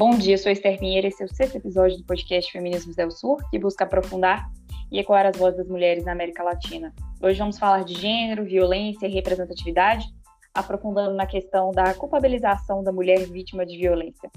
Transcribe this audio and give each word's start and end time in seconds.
Bom 0.00 0.16
dia, 0.16 0.38
sou 0.38 0.50
Esther 0.50 0.78
Pinheiro, 0.78 1.06
esse 1.06 1.22
é 1.22 1.26
o 1.26 1.28
sexto 1.28 1.56
episódio 1.56 1.98
do 1.98 2.04
podcast 2.04 2.50
Feminismos 2.50 2.96
del 2.96 3.10
Sur, 3.10 3.36
que 3.50 3.58
busca 3.58 3.84
aprofundar 3.84 4.50
e 4.90 4.98
ecoar 4.98 5.26
as 5.26 5.36
vozes 5.36 5.58
das 5.58 5.68
mulheres 5.68 6.06
na 6.06 6.12
América 6.12 6.42
Latina. 6.42 6.90
Hoje 7.22 7.38
vamos 7.38 7.58
falar 7.58 7.84
de 7.84 7.92
gênero, 7.92 8.42
violência 8.42 9.06
e 9.06 9.10
representatividade, 9.10 10.06
aprofundando 10.54 11.14
na 11.14 11.26
questão 11.26 11.70
da 11.70 11.92
culpabilização 11.92 12.82
da 12.82 12.90
mulher 12.90 13.26
vítima 13.26 13.66
de 13.66 13.76
violência. 13.76 14.30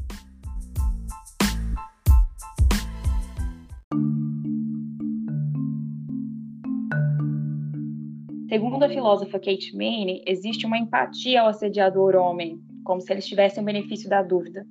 Segundo 8.50 8.84
a 8.84 8.90
filósofa 8.90 9.40
Kate 9.40 9.72
Manne, 9.78 10.22
existe 10.28 10.66
uma 10.66 10.78
empatia 10.78 11.40
ao 11.40 11.48
assediador 11.48 12.18
homem, 12.18 12.60
como 12.84 13.00
se 13.00 13.14
eles 13.14 13.26
tivessem 13.26 13.64
o 13.64 13.66
benefício 13.66 14.10
da 14.10 14.22
dúvida. 14.22 14.68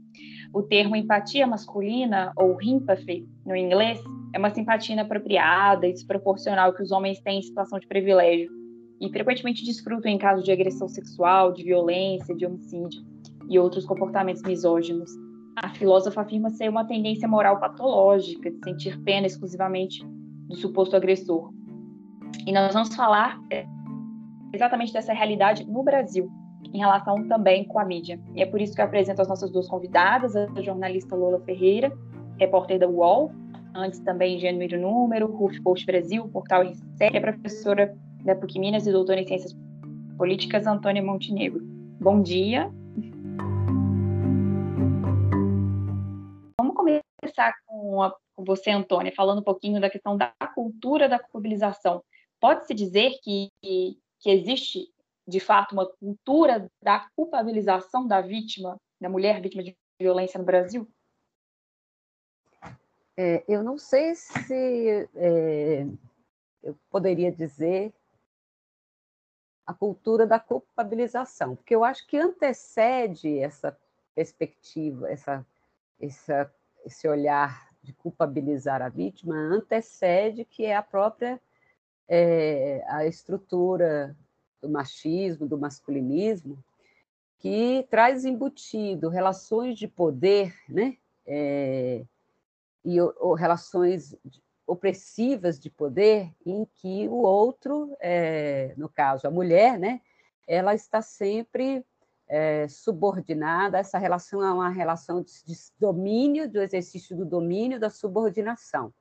O 0.52 0.62
termo 0.62 0.94
empatia 0.94 1.46
masculina, 1.46 2.32
ou 2.36 2.60
empathy, 2.60 3.26
no 3.46 3.56
inglês, 3.56 3.98
é 4.34 4.38
uma 4.38 4.50
simpatia 4.50 4.94
inapropriada 4.94 5.86
e 5.86 5.92
desproporcional 5.92 6.74
que 6.74 6.82
os 6.82 6.92
homens 6.92 7.20
têm 7.20 7.38
em 7.38 7.42
situação 7.42 7.78
de 7.78 7.86
privilégio 7.86 8.50
e 9.00 9.08
frequentemente 9.10 9.64
desfrutam 9.64 10.10
em 10.10 10.18
caso 10.18 10.44
de 10.44 10.52
agressão 10.52 10.88
sexual, 10.88 11.52
de 11.52 11.64
violência, 11.64 12.34
de 12.34 12.44
homicídio 12.44 13.02
e 13.48 13.58
outros 13.58 13.86
comportamentos 13.86 14.42
misóginos. 14.42 15.10
A 15.56 15.70
filósofa 15.70 16.20
afirma 16.20 16.50
ser 16.50 16.68
uma 16.68 16.84
tendência 16.84 17.26
moral 17.26 17.58
patológica 17.58 18.50
de 18.50 18.58
sentir 18.62 19.02
pena 19.02 19.26
exclusivamente 19.26 20.04
do 20.48 20.54
suposto 20.54 20.94
agressor. 20.94 21.50
E 22.46 22.52
nós 22.52 22.72
vamos 22.72 22.94
falar 22.94 23.40
é, 23.50 23.66
exatamente 24.52 24.92
dessa 24.92 25.12
realidade 25.12 25.64
no 25.64 25.82
Brasil, 25.82 26.30
em 26.72 26.78
relação 26.78 27.28
também 27.28 27.64
com 27.64 27.78
a 27.78 27.84
mídia. 27.84 28.18
E 28.34 28.42
é 28.42 28.46
por 28.46 28.60
isso 28.60 28.74
que 28.74 28.80
eu 28.80 28.86
apresento 28.86 29.20
as 29.20 29.28
nossas 29.28 29.50
duas 29.50 29.68
convidadas, 29.68 30.34
a 30.34 30.62
jornalista 30.62 31.14
Lola 31.14 31.40
Ferreira, 31.40 31.92
repórter 32.38 32.78
da 32.78 32.88
UOL, 32.88 33.30
antes 33.74 34.00
também 34.00 34.38
Gênero 34.38 34.80
Número, 34.80 35.26
Ruf 35.26 35.60
Post 35.62 35.84
Brasil, 35.86 36.26
Portal 36.28 36.62
RC, 36.62 36.82
e 37.12 37.16
a 37.16 37.20
professora 37.20 37.96
da 38.24 38.34
PUC 38.34 38.58
Minas 38.58 38.86
e 38.86 38.92
doutora 38.92 39.20
em 39.20 39.26
Ciências 39.26 39.56
Políticas, 40.16 40.66
Antônia 40.66 41.02
Montenegro. 41.02 41.60
Bom 42.00 42.22
dia. 42.22 42.70
Vamos 46.58 46.74
começar 46.74 47.54
com, 47.66 48.02
a, 48.02 48.14
com 48.34 48.44
você, 48.44 48.70
Antônia, 48.70 49.12
falando 49.14 49.40
um 49.40 49.44
pouquinho 49.44 49.80
da 49.80 49.90
questão 49.90 50.16
da 50.16 50.32
cultura 50.54 51.08
da 51.08 51.18
culpabilização. 51.18 52.02
Pode-se 52.40 52.74
dizer 52.74 53.12
que, 53.22 53.50
que 53.62 54.30
existe 54.30 54.91
de 55.26 55.40
fato, 55.40 55.72
uma 55.72 55.86
cultura 55.86 56.70
da 56.82 57.08
culpabilização 57.14 58.06
da 58.06 58.20
vítima, 58.20 58.76
da 59.00 59.08
mulher 59.08 59.40
vítima 59.40 59.62
de 59.62 59.76
violência 59.98 60.38
no 60.38 60.44
Brasil? 60.44 60.88
É, 63.16 63.44
eu 63.46 63.62
não 63.62 63.78
sei 63.78 64.14
se 64.14 65.08
é, 65.14 65.86
eu 66.62 66.76
poderia 66.90 67.30
dizer 67.30 67.92
a 69.66 69.72
cultura 69.72 70.26
da 70.26 70.40
culpabilização, 70.40 71.54
porque 71.54 71.74
eu 71.74 71.84
acho 71.84 72.06
que 72.06 72.16
antecede 72.16 73.38
essa 73.38 73.76
perspectiva, 74.14 75.10
essa, 75.10 75.46
essa, 76.00 76.54
esse 76.84 77.06
olhar 77.06 77.70
de 77.82 77.92
culpabilizar 77.92 78.82
a 78.82 78.88
vítima, 78.88 79.34
antecede 79.34 80.44
que 80.44 80.64
é 80.64 80.76
a 80.76 80.82
própria 80.82 81.40
é, 82.08 82.84
a 82.88 83.06
estrutura 83.06 84.16
do 84.62 84.68
machismo, 84.68 85.46
do 85.46 85.58
masculinismo, 85.58 86.56
que 87.38 87.86
traz 87.90 88.24
embutido 88.24 89.08
relações 89.08 89.76
de 89.76 89.88
poder, 89.88 90.54
né? 90.68 90.96
É, 91.26 92.04
e 92.84 93.00
ou, 93.00 93.34
relações 93.34 94.16
opressivas 94.66 95.58
de 95.58 95.68
poder, 95.68 96.32
em 96.46 96.64
que 96.76 97.08
o 97.08 97.22
outro, 97.22 97.94
é, 98.00 98.72
no 98.76 98.88
caso 98.88 99.26
a 99.26 99.30
mulher, 99.30 99.78
né? 99.78 100.00
Ela 100.46 100.74
está 100.74 101.02
sempre 101.02 101.84
é, 102.28 102.68
subordinada. 102.68 103.78
Essa 103.78 103.98
relação 103.98 104.42
é 104.42 104.52
uma 104.52 104.68
relação 104.68 105.22
de, 105.22 105.44
de 105.44 105.54
domínio, 105.78 106.48
do 106.48 106.60
exercício 106.60 107.16
do 107.16 107.24
domínio, 107.24 107.80
da 107.80 107.90
subordinação. 107.90 108.92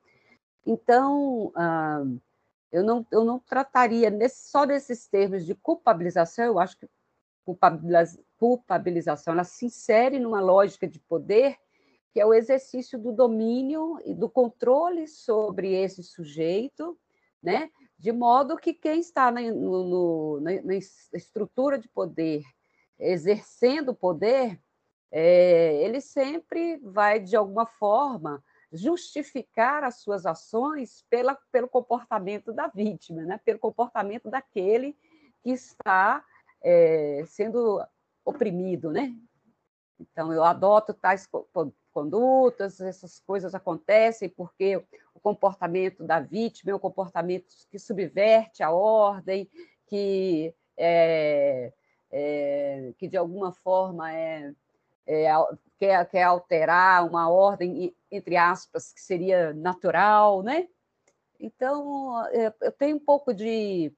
Então, 0.66 1.52
ah, 1.54 2.04
eu 2.72 2.82
não, 2.82 3.06
eu 3.12 3.24
não 3.24 3.38
trataria 3.38 4.10
nesse, 4.10 4.48
só 4.50 4.64
desses 4.64 5.06
termos 5.06 5.44
de 5.44 5.54
culpabilização, 5.54 6.44
eu 6.44 6.58
acho 6.58 6.78
que 6.78 6.88
culpabilização 8.38 9.34
ela 9.34 9.44
se 9.44 9.66
insere 9.66 10.18
numa 10.18 10.40
lógica 10.40 10.86
de 10.86 10.98
poder 11.00 11.58
que 12.12 12.20
é 12.20 12.26
o 12.26 12.34
exercício 12.34 12.98
do 12.98 13.10
domínio 13.10 13.98
e 14.04 14.14
do 14.14 14.28
controle 14.28 15.08
sobre 15.08 15.72
esse 15.72 16.02
sujeito, 16.02 16.98
né? 17.42 17.70
de 17.98 18.12
modo 18.12 18.56
que 18.56 18.74
quem 18.74 19.00
está 19.00 19.30
na, 19.30 19.40
no, 19.40 20.40
na, 20.40 20.74
estrutura 21.14 21.78
de 21.78 21.88
poder, 21.88 22.42
exercendo 22.98 23.90
o 23.90 23.94
poder, 23.94 24.60
é, 25.10 25.82
ele 25.84 26.00
sempre 26.00 26.78
vai, 26.78 27.18
de 27.18 27.36
alguma 27.36 27.64
forma, 27.64 28.44
justificar 28.72 29.84
as 29.84 29.96
suas 29.96 30.24
ações 30.24 31.04
pela, 31.10 31.36
pelo 31.50 31.68
comportamento 31.68 32.52
da 32.52 32.68
vítima, 32.68 33.22
né? 33.22 33.38
pelo 33.44 33.58
comportamento 33.58 34.30
daquele 34.30 34.96
que 35.42 35.50
está 35.50 36.24
é, 36.62 37.24
sendo 37.26 37.84
oprimido. 38.24 38.90
Né? 38.90 39.14
Então, 40.00 40.32
eu 40.32 40.42
adoto 40.42 40.94
tais 40.94 41.28
condutas, 41.92 42.80
essas 42.80 43.20
coisas 43.20 43.54
acontecem 43.54 44.28
porque 44.28 44.76
o 45.14 45.20
comportamento 45.20 46.02
da 46.04 46.18
vítima 46.18 46.72
é 46.72 46.74
um 46.74 46.78
comportamento 46.78 47.46
que 47.70 47.78
subverte 47.78 48.62
a 48.62 48.70
ordem, 48.70 49.48
que, 49.86 50.54
é, 50.76 51.72
é, 52.10 52.94
que 52.96 53.06
de 53.06 53.18
alguma 53.18 53.52
forma 53.52 54.12
é, 54.12 54.54
é 55.06 55.28
quer, 55.78 56.08
quer 56.08 56.22
alterar 56.22 57.04
uma 57.06 57.28
ordem, 57.28 57.94
entre 58.10 58.36
aspas, 58.36 58.92
que 58.92 59.00
seria 59.00 59.52
natural, 59.52 60.42
né? 60.42 60.68
Então, 61.40 62.24
é, 62.28 62.54
eu 62.60 62.72
tenho 62.72 62.96
um 62.96 63.04
pouco 63.04 63.34
de, 63.34 63.92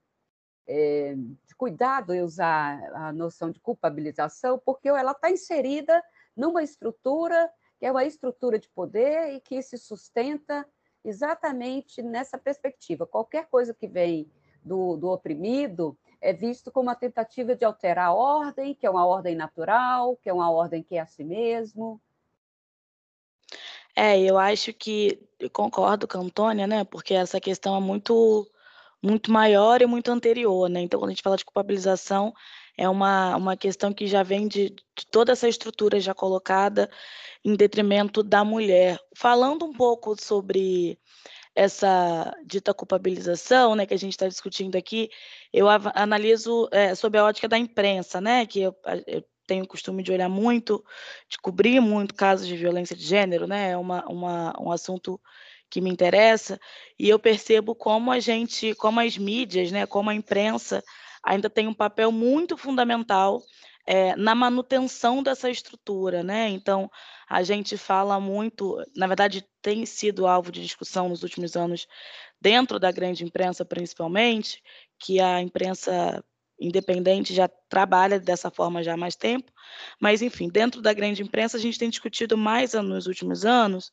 é, 0.66 1.14
de 1.14 1.54
cuidado 1.56 2.14
em 2.14 2.22
usar 2.22 2.82
a 2.94 3.12
noção 3.12 3.50
de 3.50 3.60
culpabilização, 3.60 4.58
porque 4.64 4.88
ela 4.88 5.12
está 5.12 5.30
inserida 5.30 6.02
numa 6.34 6.62
estrutura 6.62 7.52
que 7.78 7.84
é 7.84 7.90
uma 7.90 8.04
estrutura 8.04 8.58
de 8.58 8.68
poder 8.70 9.34
e 9.34 9.40
que 9.40 9.60
se 9.60 9.76
sustenta 9.76 10.66
exatamente 11.04 12.02
nessa 12.02 12.38
perspectiva. 12.38 13.06
Qualquer 13.06 13.46
coisa 13.50 13.74
que 13.74 13.86
vem 13.86 14.30
do, 14.64 14.96
do 14.96 15.10
oprimido 15.10 15.98
é 16.24 16.32
visto 16.32 16.72
como 16.72 16.88
uma 16.88 16.94
tentativa 16.94 17.54
de 17.54 17.66
alterar 17.66 18.06
a 18.06 18.14
ordem, 18.14 18.74
que 18.74 18.86
é 18.86 18.90
uma 18.90 19.06
ordem 19.06 19.36
natural, 19.36 20.16
que 20.16 20.30
é 20.30 20.32
uma 20.32 20.50
ordem 20.50 20.82
que 20.82 20.96
é 20.96 21.00
a 21.00 21.06
si 21.06 21.22
mesmo. 21.22 22.00
É, 23.94 24.18
eu 24.18 24.38
acho 24.38 24.72
que 24.72 25.20
eu 25.38 25.50
concordo 25.50 26.08
com 26.08 26.18
a 26.18 26.20
Antônia, 26.22 26.66
né? 26.66 26.82
Porque 26.84 27.12
essa 27.12 27.38
questão 27.38 27.76
é 27.76 27.80
muito 27.80 28.50
muito 29.02 29.30
maior 29.30 29.82
e 29.82 29.86
muito 29.86 30.10
anterior, 30.10 30.66
né? 30.70 30.80
Então, 30.80 30.98
quando 30.98 31.10
a 31.10 31.12
gente 31.12 31.22
fala 31.22 31.36
de 31.36 31.44
culpabilização, 31.44 32.32
é 32.74 32.88
uma, 32.88 33.36
uma 33.36 33.54
questão 33.54 33.92
que 33.92 34.06
já 34.06 34.22
vem 34.22 34.48
de, 34.48 34.70
de 34.70 35.06
toda 35.10 35.32
essa 35.32 35.46
estrutura 35.46 36.00
já 36.00 36.14
colocada 36.14 36.88
em 37.44 37.54
detrimento 37.54 38.22
da 38.22 38.42
mulher. 38.42 38.98
Falando 39.14 39.66
um 39.66 39.74
pouco 39.74 40.16
sobre 40.18 40.98
essa 41.54 42.36
dita 42.44 42.74
culpabilização, 42.74 43.74
né, 43.74 43.86
que 43.86 43.94
a 43.94 43.98
gente 43.98 44.12
está 44.12 44.26
discutindo 44.26 44.76
aqui, 44.76 45.10
eu 45.52 45.68
analiso 45.68 46.68
é, 46.72 46.94
sob 46.94 47.16
a 47.16 47.24
ótica 47.24 47.48
da 47.48 47.56
imprensa, 47.58 48.20
né, 48.20 48.44
que 48.46 48.62
eu, 48.62 48.76
eu, 49.06 49.24
tenho 49.46 49.64
o 49.64 49.68
costume 49.68 50.02
de 50.02 50.10
olhar 50.10 50.28
muito, 50.28 50.82
de 51.28 51.36
cobrir 51.38 51.78
muito 51.78 52.14
casos 52.14 52.46
de 52.46 52.56
violência 52.56 52.96
de 52.96 53.04
gênero, 53.04 53.46
né, 53.46 53.70
é 53.70 53.76
uma, 53.76 54.04
uma, 54.06 54.54
um 54.60 54.72
assunto 54.72 55.20
que 55.70 55.80
me 55.80 55.90
interessa, 55.90 56.58
e 56.98 57.08
eu 57.08 57.18
percebo 57.18 57.74
como 57.74 58.10
a 58.10 58.18
gente, 58.18 58.74
como 58.74 59.00
as 59.00 59.16
mídias, 59.16 59.70
né, 59.70 59.86
como 59.86 60.10
a 60.10 60.14
imprensa 60.14 60.82
ainda 61.22 61.48
tem 61.48 61.66
um 61.66 61.74
papel 61.74 62.10
muito 62.10 62.56
fundamental 62.56 63.42
é, 63.86 64.16
na 64.16 64.34
manutenção 64.34 65.22
dessa 65.22 65.50
estrutura, 65.50 66.22
né? 66.22 66.48
Então, 66.48 66.90
a 67.28 67.42
gente 67.42 67.76
fala 67.76 68.18
muito, 68.20 68.82
na 68.96 69.06
verdade, 69.06 69.46
tem 69.62 69.84
sido 69.86 70.26
alvo 70.26 70.52
de 70.52 70.62
discussão 70.62 71.08
nos 71.08 71.22
últimos 71.22 71.56
anos, 71.56 71.86
dentro 72.40 72.78
da 72.78 72.90
grande 72.90 73.24
imprensa 73.24 73.64
principalmente, 73.64 74.62
que 74.98 75.20
a 75.20 75.40
imprensa 75.40 76.24
independente 76.60 77.34
já 77.34 77.48
trabalha 77.68 78.20
dessa 78.20 78.50
forma 78.50 78.82
já 78.82 78.94
há 78.94 78.96
mais 78.96 79.16
tempo, 79.16 79.52
mas 80.00 80.22
enfim, 80.22 80.48
dentro 80.48 80.80
da 80.80 80.92
grande 80.92 81.22
imprensa 81.22 81.56
a 81.56 81.60
gente 81.60 81.78
tem 81.78 81.90
discutido 81.90 82.36
mais 82.36 82.74
nos 82.74 83.06
últimos 83.06 83.44
anos 83.44 83.90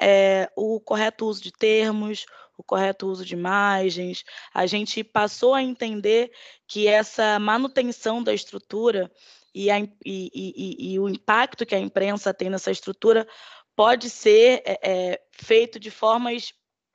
é, 0.00 0.50
o 0.56 0.80
correto 0.80 1.26
uso 1.26 1.42
de 1.42 1.52
termos, 1.52 2.26
o 2.56 2.62
correto 2.62 3.06
uso 3.06 3.24
de 3.24 3.34
imagens. 3.34 4.24
A 4.52 4.66
gente 4.66 5.02
passou 5.02 5.54
a 5.54 5.62
entender 5.62 6.30
que 6.66 6.86
essa 6.86 7.38
manutenção 7.38 8.22
da 8.22 8.32
estrutura 8.32 9.10
e, 9.56 9.70
a, 9.70 9.78
e, 9.80 9.90
e, 10.04 10.92
e, 10.92 11.00
o 11.00 11.08
impacto 11.08 11.64
que 11.64 11.74
a 11.74 11.78
imprensa 11.78 12.34
tem 12.34 12.50
nessa 12.50 12.70
estrutura 12.70 13.26
pode 13.74 14.10
ser 14.10 14.62
é, 14.66 14.78
é, 14.82 15.20
feito 15.32 15.80
de 15.80 15.90
formas 15.90 16.52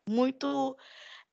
muito 0.08 0.78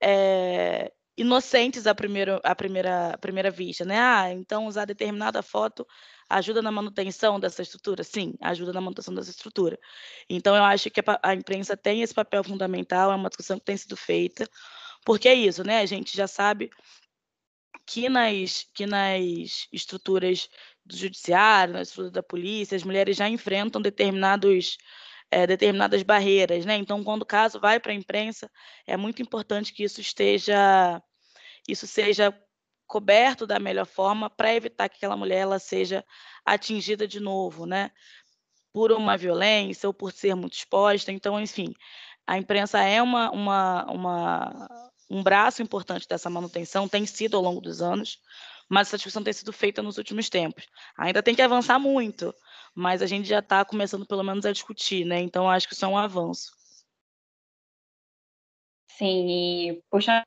é, 0.02 0.90
inocentes 1.19 1.86
à 1.86 1.94
primeira, 1.94 2.40
à, 2.42 2.54
primeira, 2.54 3.10
à 3.10 3.19
primeira 3.19 3.50
vista, 3.50 3.84
né? 3.84 4.00
Ah, 4.00 4.32
então 4.32 4.66
usar 4.66 4.86
determinada 4.86 5.42
foto 5.42 5.86
ajuda 6.30 6.62
na 6.62 6.72
manutenção 6.72 7.38
dessa 7.38 7.60
estrutura? 7.60 8.02
Sim, 8.02 8.32
ajuda 8.40 8.72
na 8.72 8.81
manutenção 8.81 9.14
dessa 9.14 9.31
estrutura. 9.31 9.78
Então, 10.31 10.56
eu 10.56 10.64
acho 10.64 10.90
que 10.90 11.00
a, 11.00 11.20
a 11.22 11.34
imprensa 11.34 11.76
tem 11.76 12.00
esse 12.00 12.14
papel 12.14 12.42
fundamental, 12.42 13.12
é 13.12 13.14
uma 13.14 13.28
discussão 13.28 13.58
que 13.58 13.66
tem 13.66 13.76
sido 13.76 13.98
feita, 13.98 14.48
porque 15.04 15.28
é 15.28 15.34
isso, 15.34 15.62
né? 15.62 15.81
A 15.81 15.86
gente 15.86 16.16
já 16.16 16.26
sabe 16.26 16.70
que 17.88 18.08
nas, 18.08 18.66
que 18.74 18.86
nas 18.86 19.66
estruturas 19.72 20.48
do 20.88 20.96
judiciário, 20.96 21.75
na 21.75 21.82
estrutura 21.82 22.11
da 22.11 22.23
polícia, 22.23 22.75
as 22.76 22.82
mulheres 22.82 23.17
já 23.17 23.29
enfrentam 23.29 23.81
determinados 23.81 24.79
é, 25.31 25.46
determinadas 25.46 26.02
barreiras, 26.02 26.64
né? 26.64 26.76
Então, 26.76 27.05
quando 27.05 27.23
o 27.23 27.26
caso 27.26 27.61
vai 27.61 27.79
para 27.79 27.93
a 27.93 27.94
imprensa, 27.94 28.50
é 28.87 28.96
muito 28.96 29.20
importante 29.20 29.73
que 29.75 29.85
isso 29.85 30.00
esteja, 30.00 31.02
isso 31.69 31.87
seja 31.87 32.35
coberto 32.87 33.46
da 33.46 33.58
melhor 33.58 33.85
forma 33.85 34.31
para 34.31 34.55
evitar 34.55 34.88
que 34.88 34.96
aquela 34.96 35.17
mulher 35.17 35.40
ela 35.40 35.58
seja 35.58 36.02
atingida 36.44 37.06
de 37.06 37.20
novo, 37.20 37.67
né? 37.67 37.91
Por 38.73 38.91
uma 38.91 39.17
violência 39.19 39.87
ou 39.87 39.93
por 39.93 40.12
ser 40.12 40.34
muito 40.34 40.55
exposta. 40.55 41.12
Então, 41.12 41.38
enfim, 41.38 41.75
a 42.26 42.38
imprensa 42.38 42.82
é 42.82 43.02
uma, 43.02 43.31
uma, 43.31 43.84
uma, 43.93 44.69
um 45.11 45.23
braço 45.23 45.62
importante 45.62 46.08
dessa 46.08 46.31
manutenção, 46.31 46.88
tem 46.88 47.05
sido 47.05 47.37
ao 47.37 47.43
longo 47.43 47.61
dos 47.61 47.82
anos, 47.82 48.19
mas 48.69 48.88
essa 48.88 48.97
discussão 48.97 49.23
tem 49.23 49.32
sido 49.32 49.53
feita 49.53 49.82
nos 49.82 49.99
últimos 49.99 50.29
tempos. 50.29 50.67
Ainda 50.99 51.23
tem 51.23 51.35
que 51.35 51.43
avançar 51.43 51.79
muito, 51.79 52.35
mas 52.75 53.03
a 53.03 53.06
gente 53.06 53.29
já 53.29 53.38
está 53.38 53.65
começando 53.65 54.06
pelo 54.06 54.23
menos 54.23 54.44
a 54.44 54.53
discutir, 54.53 55.05
né? 55.05 55.20
Então, 55.20 55.49
acho 55.49 55.67
que 55.67 55.75
isso 55.75 55.85
é 55.85 55.88
um 55.88 55.99
avanço. 55.99 56.53
Sim, 58.91 59.29
e 59.29 59.82
puxando 59.91 60.25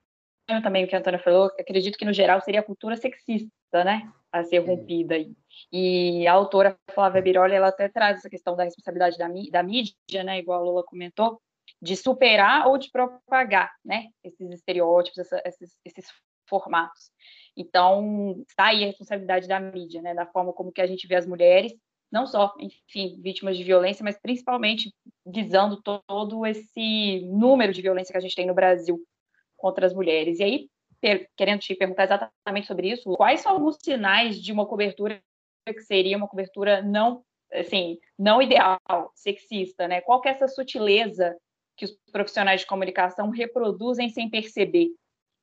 também 0.63 0.83
o 0.83 0.87
que 0.87 0.95
a 0.95 0.99
Antônia 0.99 1.19
falou, 1.19 1.45
acredito 1.59 1.97
que 1.97 2.05
no 2.05 2.13
geral 2.13 2.41
seria 2.41 2.59
a 2.59 2.63
cultura 2.63 2.97
sexista, 2.97 3.83
né, 3.85 4.11
a 4.31 4.43
ser 4.43 4.59
rompida. 4.59 5.15
E 5.71 6.27
a 6.27 6.33
autora 6.33 6.77
Flávia 6.93 7.21
Biroli, 7.21 7.53
ela 7.53 7.67
até 7.67 7.87
traz 7.87 8.17
essa 8.17 8.29
questão 8.29 8.55
da 8.55 8.63
responsabilidade 8.63 9.17
da, 9.17 9.27
da 9.27 9.63
mídia, 9.63 10.23
né, 10.23 10.39
igual 10.39 10.61
a 10.61 10.63
Lula 10.63 10.83
comentou, 10.83 11.41
de 11.81 11.95
superar 11.95 12.67
ou 12.67 12.77
de 12.77 12.89
propagar, 12.89 13.71
né, 13.83 14.07
esses 14.23 14.49
estereótipos, 14.51 15.19
essa, 15.19 15.41
esses, 15.45 15.77
esses 15.85 16.07
formatos. 16.51 17.09
Então, 17.55 18.43
está 18.47 18.65
aí 18.67 18.83
a 18.83 18.87
responsabilidade 18.87 19.47
da 19.47 19.59
mídia, 19.59 20.01
né, 20.01 20.13
da 20.13 20.25
forma 20.25 20.51
como 20.51 20.71
que 20.71 20.81
a 20.81 20.87
gente 20.87 21.07
vê 21.07 21.15
as 21.15 21.25
mulheres, 21.25 21.73
não 22.11 22.27
só, 22.27 22.53
enfim, 22.59 23.17
vítimas 23.21 23.55
de 23.55 23.63
violência, 23.63 24.03
mas 24.03 24.19
principalmente 24.19 24.93
visando 25.25 25.81
todo 25.81 26.45
esse 26.45 27.21
número 27.25 27.71
de 27.71 27.81
violência 27.81 28.11
que 28.11 28.17
a 28.17 28.21
gente 28.21 28.35
tem 28.35 28.45
no 28.45 28.53
Brasil 28.53 29.01
contra 29.55 29.85
as 29.85 29.93
mulheres. 29.93 30.39
E 30.39 30.43
aí, 30.43 30.69
querendo 31.37 31.61
te 31.61 31.73
perguntar 31.73 32.03
exatamente 32.03 32.67
sobre 32.67 32.91
isso, 32.91 33.15
quais 33.15 33.39
são 33.39 33.53
alguns 33.53 33.77
sinais 33.81 34.41
de 34.41 34.51
uma 34.51 34.65
cobertura 34.65 35.21
que 35.65 35.81
seria 35.81 36.17
uma 36.17 36.27
cobertura 36.27 36.81
não, 36.81 37.23
assim, 37.53 37.97
não 38.19 38.41
ideal, 38.41 38.77
sexista, 39.15 39.87
né? 39.87 40.01
Qual 40.01 40.19
que 40.19 40.27
é 40.27 40.31
essa 40.31 40.47
sutileza 40.47 41.37
que 41.77 41.85
os 41.85 41.97
profissionais 42.11 42.61
de 42.61 42.67
comunicação 42.67 43.29
reproduzem 43.29 44.09
sem 44.09 44.29
perceber? 44.29 44.89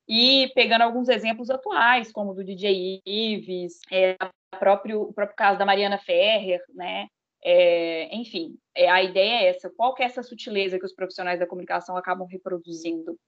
E 0.09 0.51
pegando 0.55 0.83
alguns 0.83 1.09
exemplos 1.09 1.51
atuais, 1.51 2.11
como 2.11 2.33
do 2.33 2.43
DJ 2.43 3.03
Ives, 3.05 3.81
é, 3.91 4.17
próprio, 4.59 5.03
o 5.03 5.13
próprio 5.13 5.37
caso 5.37 5.59
da 5.59 5.67
Mariana 5.67 5.99
Ferrer, 5.99 6.63
né? 6.75 7.09
É, 7.45 8.15
enfim, 8.17 8.59
é, 8.75 8.89
a 8.89 9.03
ideia 9.03 9.43
é 9.43 9.49
essa. 9.49 9.71
Qual 9.71 9.95
que 9.95 10.03
é 10.03 10.07
essa 10.07 10.23
sutileza 10.23 10.79
que 10.79 10.87
os 10.87 10.95
profissionais 10.95 11.39
da 11.39 11.47
comunicação 11.47 11.97
acabam 11.97 12.27
reproduzindo? 12.27 13.19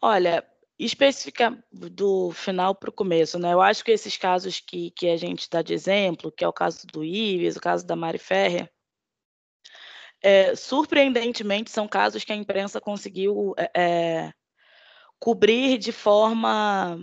Olha, 0.00 0.46
especifica 0.78 1.62
do 1.70 2.30
final 2.30 2.74
para 2.74 2.90
o 2.90 2.94
começo, 2.94 3.38
né? 3.38 3.52
Eu 3.52 3.60
acho 3.60 3.84
que 3.84 3.90
esses 3.90 4.16
casos 4.16 4.60
que, 4.60 4.90
que 4.92 5.08
a 5.08 5.16
gente 5.16 5.50
dá 5.50 5.60
de 5.60 5.74
exemplo, 5.74 6.32
que 6.32 6.44
é 6.44 6.48
o 6.48 6.52
caso 6.52 6.86
do 6.86 7.04
Ives, 7.04 7.56
o 7.56 7.60
caso 7.60 7.86
da 7.86 7.96
Mari 7.96 8.18
Ferrer, 8.18 8.70
é, 10.22 10.54
surpreendentemente 10.54 11.70
são 11.70 11.88
casos 11.88 12.22
que 12.22 12.32
a 12.32 12.36
imprensa 12.36 12.80
conseguiu 12.80 13.54
é, 13.58 13.70
é 13.74 14.32
cobrir 15.22 15.78
de 15.78 15.92
forma 15.92 16.98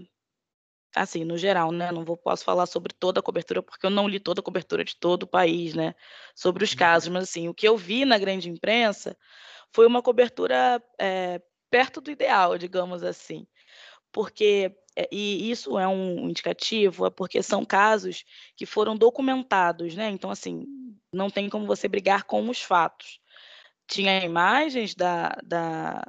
assim, 0.93 1.23
no 1.23 1.37
geral, 1.37 1.71
né? 1.71 1.89
Não 1.89 2.03
vou, 2.03 2.17
posso 2.17 2.43
falar 2.43 2.65
sobre 2.65 2.93
toda 2.93 3.21
a 3.21 3.23
cobertura, 3.23 3.63
porque 3.63 3.85
eu 3.85 3.89
não 3.89 4.09
li 4.09 4.19
toda 4.19 4.41
a 4.41 4.43
cobertura 4.43 4.83
de 4.83 4.93
todo 4.97 5.23
o 5.23 5.27
país, 5.27 5.73
né? 5.73 5.95
Sobre 6.35 6.65
os 6.65 6.71
uhum. 6.71 6.77
casos, 6.77 7.07
mas 7.07 7.23
assim, 7.23 7.47
o 7.47 7.53
que 7.53 7.65
eu 7.65 7.77
vi 7.77 8.03
na 8.03 8.17
grande 8.17 8.49
imprensa 8.49 9.17
foi 9.71 9.87
uma 9.87 10.01
cobertura 10.01 10.83
é, 10.99 11.41
perto 11.69 12.01
do 12.01 12.11
ideal, 12.11 12.57
digamos 12.57 13.03
assim. 13.03 13.47
Porque, 14.11 14.75
eh, 14.97 15.07
e 15.09 15.49
isso 15.49 15.79
é 15.79 15.87
um 15.87 16.27
indicativo, 16.27 17.05
é 17.05 17.09
porque 17.09 17.41
são 17.41 17.63
casos 17.63 18.25
que 18.53 18.65
foram 18.65 18.97
documentados, 18.97 19.95
né? 19.95 20.09
Então, 20.09 20.29
assim, 20.29 20.65
não 21.13 21.29
tem 21.29 21.49
como 21.49 21.65
você 21.65 21.87
brigar 21.87 22.25
com 22.25 22.49
os 22.49 22.61
fatos. 22.61 23.21
Tinha 23.87 24.25
imagens 24.25 24.93
da, 24.93 25.37
da, 25.41 26.03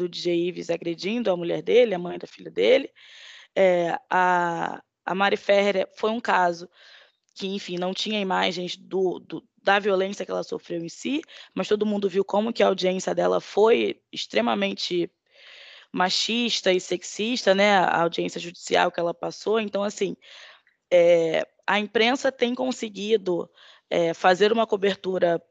do 0.00 0.08
DJ 0.08 0.48
Ives 0.48 0.70
agredindo 0.70 1.30
a 1.30 1.36
mulher 1.36 1.62
dele, 1.62 1.94
a 1.94 1.98
mãe 1.98 2.18
da 2.18 2.26
filha 2.26 2.50
dele. 2.50 2.90
É, 3.54 3.98
a, 4.08 4.82
a 5.04 5.14
Mari 5.14 5.36
Ferrer 5.36 5.88
foi 5.96 6.10
um 6.10 6.20
caso 6.20 6.68
que, 7.34 7.46
enfim, 7.46 7.76
não 7.76 7.92
tinha 7.92 8.20
imagens 8.20 8.76
do, 8.76 9.18
do, 9.18 9.44
da 9.62 9.78
violência 9.78 10.24
que 10.24 10.30
ela 10.30 10.42
sofreu 10.42 10.82
em 10.82 10.88
si, 10.88 11.20
mas 11.54 11.68
todo 11.68 11.86
mundo 11.86 12.08
viu 12.08 12.24
como 12.24 12.52
que 12.52 12.62
a 12.62 12.66
audiência 12.66 13.14
dela 13.14 13.40
foi 13.40 14.00
extremamente 14.10 15.10
machista 15.92 16.72
e 16.72 16.80
sexista, 16.80 17.54
né? 17.54 17.76
A 17.76 18.02
audiência 18.02 18.40
judicial 18.40 18.90
que 18.90 19.00
ela 19.00 19.12
passou. 19.12 19.60
Então, 19.60 19.82
assim, 19.82 20.16
é, 20.90 21.46
a 21.66 21.78
imprensa 21.78 22.32
tem 22.32 22.54
conseguido 22.54 23.50
é, 23.90 24.14
fazer 24.14 24.52
uma 24.52 24.66
cobertura 24.66 25.42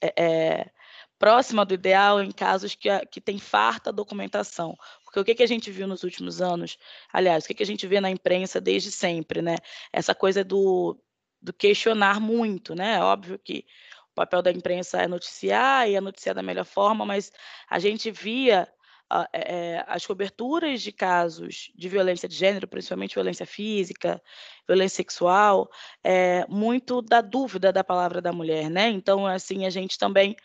é, 0.00 0.70
próxima 1.18 1.64
do 1.64 1.74
ideal 1.74 2.22
em 2.22 2.30
casos 2.30 2.74
que, 2.74 2.88
que 3.06 3.20
tem 3.20 3.38
farta 3.38 3.92
documentação. 3.92 4.76
Porque 5.04 5.20
o 5.20 5.24
que, 5.24 5.34
que 5.34 5.42
a 5.42 5.48
gente 5.48 5.70
viu 5.70 5.86
nos 5.86 6.04
últimos 6.04 6.40
anos, 6.40 6.78
aliás, 7.12 7.44
o 7.44 7.48
que, 7.48 7.54
que 7.54 7.62
a 7.62 7.66
gente 7.66 7.86
vê 7.86 8.00
na 8.00 8.10
imprensa 8.10 8.60
desde 8.60 8.90
sempre, 8.90 9.42
né? 9.42 9.56
Essa 9.92 10.14
coisa 10.14 10.44
do, 10.44 10.98
do 11.40 11.52
questionar 11.52 12.20
muito, 12.20 12.74
né? 12.74 12.96
É 12.96 13.02
óbvio 13.02 13.38
que 13.38 13.64
o 14.12 14.14
papel 14.14 14.42
da 14.42 14.50
imprensa 14.50 15.02
é 15.02 15.08
noticiar 15.08 15.88
e 15.88 15.94
é 15.94 16.00
noticiar 16.00 16.34
da 16.34 16.42
melhor 16.42 16.64
forma, 16.64 17.04
mas 17.04 17.32
a 17.68 17.78
gente 17.78 18.10
via 18.10 18.68
uh, 19.12 19.26
é, 19.32 19.84
as 19.88 20.06
coberturas 20.06 20.82
de 20.82 20.92
casos 20.92 21.72
de 21.74 21.88
violência 21.88 22.28
de 22.28 22.34
gênero, 22.34 22.68
principalmente 22.68 23.14
violência 23.14 23.46
física, 23.46 24.22
violência 24.66 24.96
sexual, 24.96 25.70
é, 26.04 26.46
muito 26.48 27.02
da 27.02 27.20
dúvida 27.20 27.72
da 27.72 27.82
palavra 27.82 28.20
da 28.20 28.32
mulher, 28.32 28.70
né? 28.70 28.88
Então, 28.88 29.26
assim, 29.26 29.66
a 29.66 29.70
gente 29.70 29.98
também 29.98 30.36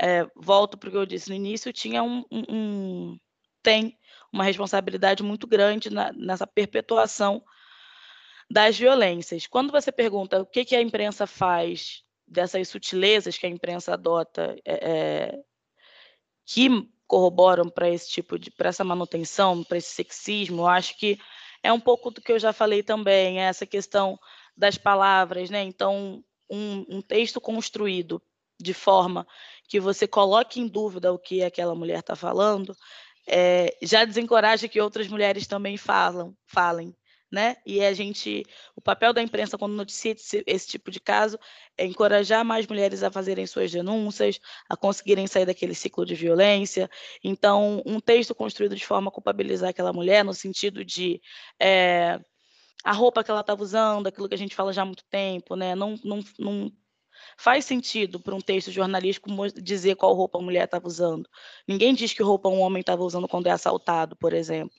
é, 0.00 0.26
volto 0.34 0.78
para 0.78 0.88
o 0.88 0.92
que 0.92 0.96
eu 0.98 1.06
disse 1.06 1.28
no 1.28 1.34
início, 1.34 1.72
tinha 1.72 2.02
um, 2.02 2.24
um, 2.30 3.18
tem 3.62 3.98
uma 4.32 4.44
responsabilidade 4.44 5.22
muito 5.22 5.46
grande 5.46 5.90
na, 5.90 6.12
nessa 6.12 6.46
perpetuação 6.46 7.42
das 8.50 8.78
violências. 8.78 9.46
Quando 9.46 9.70
você 9.70 9.92
pergunta 9.92 10.40
o 10.40 10.46
que, 10.46 10.64
que 10.64 10.74
a 10.74 10.80
imprensa 10.80 11.26
faz 11.26 12.02
dessas 12.26 12.68
sutilezas 12.68 13.36
que 13.36 13.46
a 13.46 13.50
imprensa 13.50 13.92
adota, 13.92 14.56
é, 14.64 14.90
é 14.90 15.38
que 16.46 16.68
corroboram 17.06 17.68
para 17.68 17.88
esse 17.88 18.08
tipo 18.08 18.38
de, 18.38 18.50
para 18.50 18.70
essa 18.70 18.84
manutenção, 18.84 19.62
para 19.64 19.78
esse 19.78 19.90
sexismo, 19.90 20.62
eu 20.62 20.66
acho 20.68 20.96
que 20.96 21.18
é 21.62 21.72
um 21.72 21.80
pouco 21.80 22.10
do 22.10 22.22
que 22.22 22.32
eu 22.32 22.38
já 22.38 22.52
falei 22.52 22.82
também, 22.82 23.40
é 23.40 23.44
essa 23.44 23.66
questão 23.66 24.18
das 24.56 24.78
palavras, 24.78 25.50
né? 25.50 25.62
Então, 25.62 26.24
um, 26.48 26.86
um 26.88 27.02
texto 27.02 27.40
construído 27.40 28.22
de 28.60 28.74
forma 28.74 29.26
que 29.70 29.80
você 29.80 30.06
coloque 30.06 30.60
em 30.60 30.66
dúvida 30.66 31.12
o 31.12 31.18
que 31.18 31.42
aquela 31.42 31.74
mulher 31.74 32.00
está 32.00 32.16
falando, 32.16 32.76
é, 33.26 33.76
já 33.82 34.04
desencoraja 34.04 34.68
que 34.68 34.80
outras 34.80 35.08
mulheres 35.08 35.46
também 35.46 35.76
falam, 35.76 36.36
falem 36.46 36.94
né? 37.30 37.56
E 37.64 37.84
a 37.84 37.92
gente, 37.94 38.44
o 38.74 38.80
papel 38.80 39.12
da 39.12 39.22
imprensa 39.22 39.56
quando 39.56 39.74
noticia 39.74 40.12
esse, 40.12 40.42
esse, 40.46 40.66
tipo 40.66 40.90
de 40.90 40.98
caso 40.98 41.38
é 41.78 41.86
encorajar 41.86 42.44
mais 42.44 42.66
mulheres 42.66 43.02
a 43.02 43.10
fazerem 43.10 43.46
suas 43.46 43.70
denúncias, 43.70 44.40
a 44.68 44.76
conseguirem 44.76 45.26
sair 45.26 45.46
daquele 45.46 45.74
ciclo 45.74 46.04
de 46.04 46.14
violência. 46.14 46.90
Então, 47.22 47.82
um 47.86 48.00
texto 48.00 48.34
construído 48.34 48.74
de 48.74 48.84
forma 48.84 49.10
a 49.10 49.12
culpabilizar 49.12 49.70
aquela 49.70 49.92
mulher, 49.92 50.24
no 50.24 50.34
sentido 50.34 50.84
de 50.84 51.20
é, 51.60 52.18
a 52.82 52.92
roupa 52.92 53.22
que 53.22 53.30
ela 53.30 53.40
estava 53.40 53.62
usando, 53.62 54.08
aquilo 54.08 54.28
que 54.28 54.34
a 54.34 54.38
gente 54.38 54.56
fala 54.56 54.72
já 54.72 54.82
há 54.82 54.84
muito 54.84 55.04
tempo, 55.08 55.54
né? 55.54 55.74
Não, 55.76 55.94
não, 56.02 56.20
não 56.38 56.72
Faz 57.36 57.64
sentido 57.64 58.20
para 58.20 58.34
um 58.34 58.40
texto 58.40 58.70
jornalístico 58.70 59.30
dizer 59.60 59.96
qual 59.96 60.14
roupa 60.14 60.38
a 60.38 60.42
mulher 60.42 60.64
estava 60.64 60.86
usando. 60.86 61.28
Ninguém 61.66 61.94
diz 61.94 62.12
que 62.12 62.22
roupa 62.22 62.48
um 62.48 62.60
homem 62.60 62.80
estava 62.80 63.02
usando 63.02 63.28
quando 63.28 63.46
é 63.46 63.50
assaltado, 63.50 64.16
por 64.16 64.32
exemplo. 64.32 64.76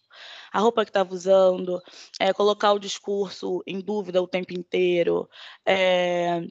A 0.51 0.60
roupa 0.60 0.83
que 0.83 0.89
estava 0.89 1.13
usando, 1.13 1.81
é, 2.19 2.33
colocar 2.33 2.74
o 2.74 2.79
discurso 2.79 3.63
em 3.65 3.79
dúvida 3.79 4.21
o 4.21 4.27
tempo 4.27 4.53
inteiro. 4.53 5.29
É, 5.65 6.41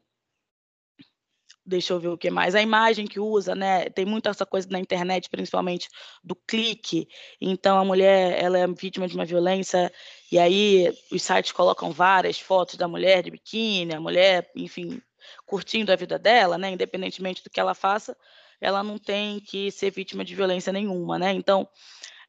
deixa 1.70 1.92
eu 1.92 2.00
ver 2.00 2.08
o 2.08 2.18
que 2.18 2.30
mais, 2.30 2.54
a 2.54 2.62
imagem 2.62 3.06
que 3.06 3.20
usa, 3.20 3.54
né? 3.54 3.88
Tem 3.90 4.04
muita 4.04 4.30
essa 4.30 4.44
coisa 4.44 4.68
na 4.70 4.80
internet, 4.80 5.28
principalmente 5.30 5.88
do 6.22 6.34
clique. 6.34 7.06
Então 7.40 7.78
a 7.78 7.84
mulher, 7.84 8.42
ela 8.42 8.58
é 8.58 8.66
vítima 8.66 9.06
de 9.06 9.14
uma 9.14 9.24
violência 9.24 9.92
e 10.32 10.38
aí 10.38 10.92
os 11.12 11.22
sites 11.22 11.52
colocam 11.52 11.92
várias 11.92 12.38
fotos 12.40 12.76
da 12.76 12.88
mulher 12.88 13.22
de 13.22 13.30
biquíni, 13.30 13.94
a 13.94 14.00
mulher, 14.00 14.50
enfim, 14.56 15.00
curtindo 15.46 15.92
a 15.92 15.96
vida 15.96 16.18
dela, 16.18 16.58
né? 16.58 16.70
Independentemente 16.70 17.42
do 17.42 17.50
que 17.50 17.60
ela 17.60 17.74
faça, 17.74 18.16
ela 18.60 18.82
não 18.82 18.98
tem 18.98 19.40
que 19.40 19.70
ser 19.70 19.90
vítima 19.90 20.24
de 20.24 20.34
violência 20.34 20.72
nenhuma, 20.72 21.18
né? 21.18 21.32
Então 21.32 21.68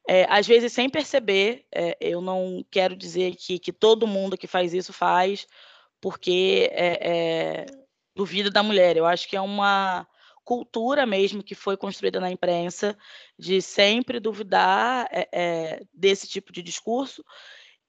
é, 0.08 0.26
às 0.28 0.46
vezes, 0.46 0.72
sem 0.72 0.90
perceber, 0.90 1.64
é, 1.72 1.96
eu 2.00 2.20
não 2.20 2.64
quero 2.70 2.96
dizer 2.96 3.36
que, 3.36 3.58
que 3.58 3.72
todo 3.72 4.06
mundo 4.06 4.36
que 4.36 4.46
faz 4.46 4.74
isso 4.74 4.92
faz, 4.92 5.46
porque 6.00 6.68
é, 6.72 7.66
duvida 8.14 8.50
da 8.50 8.62
mulher. 8.62 8.96
Eu 8.96 9.06
acho 9.06 9.28
que 9.28 9.36
é 9.36 9.40
uma 9.40 10.06
cultura 10.44 11.06
mesmo 11.06 11.42
que 11.42 11.54
foi 11.54 11.76
construída 11.76 12.18
na 12.18 12.30
imprensa 12.30 12.98
de 13.38 13.62
sempre 13.62 14.18
duvidar 14.18 15.08
é, 15.12 15.28
é, 15.32 15.82
desse 15.94 16.26
tipo 16.26 16.52
de 16.52 16.62
discurso 16.62 17.24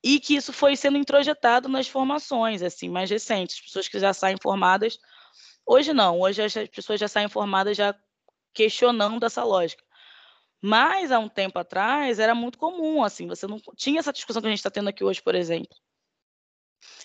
e 0.04 0.20
que 0.20 0.36
isso 0.36 0.52
foi 0.52 0.76
sendo 0.76 0.98
introjetado 0.98 1.70
nas 1.70 1.88
formações 1.88 2.62
assim 2.62 2.90
mais 2.90 3.10
recentes, 3.10 3.56
as 3.58 3.62
pessoas 3.62 3.88
que 3.88 4.00
já 4.00 4.14
saem 4.14 4.38
formadas 4.42 5.00
hoje 5.66 5.94
não, 5.94 6.20
hoje 6.20 6.42
as 6.42 6.54
pessoas 6.70 7.00
já 7.00 7.08
saem 7.08 7.30
formadas 7.30 7.78
já 7.78 7.96
questionando 8.54 9.26
essa 9.26 9.44
lógica. 9.44 9.84
Mas 10.62 11.12
há 11.12 11.20
um 11.20 11.28
tempo 11.30 11.60
atrás 11.60 12.20
era 12.20 12.36
muito 12.36 12.58
comum 12.58 13.04
assim, 13.04 13.28
você 13.28 13.48
não 13.48 13.60
tinha 13.76 14.00
essa 14.00 14.14
discussão 14.14 14.42
que 14.42 14.48
a 14.48 14.52
gente 14.52 14.60
está 14.60 14.72
tendo 14.72 14.90
aqui 14.90 15.04
hoje, 15.04 15.22
por 15.22 15.36
exemplo. 15.36 15.76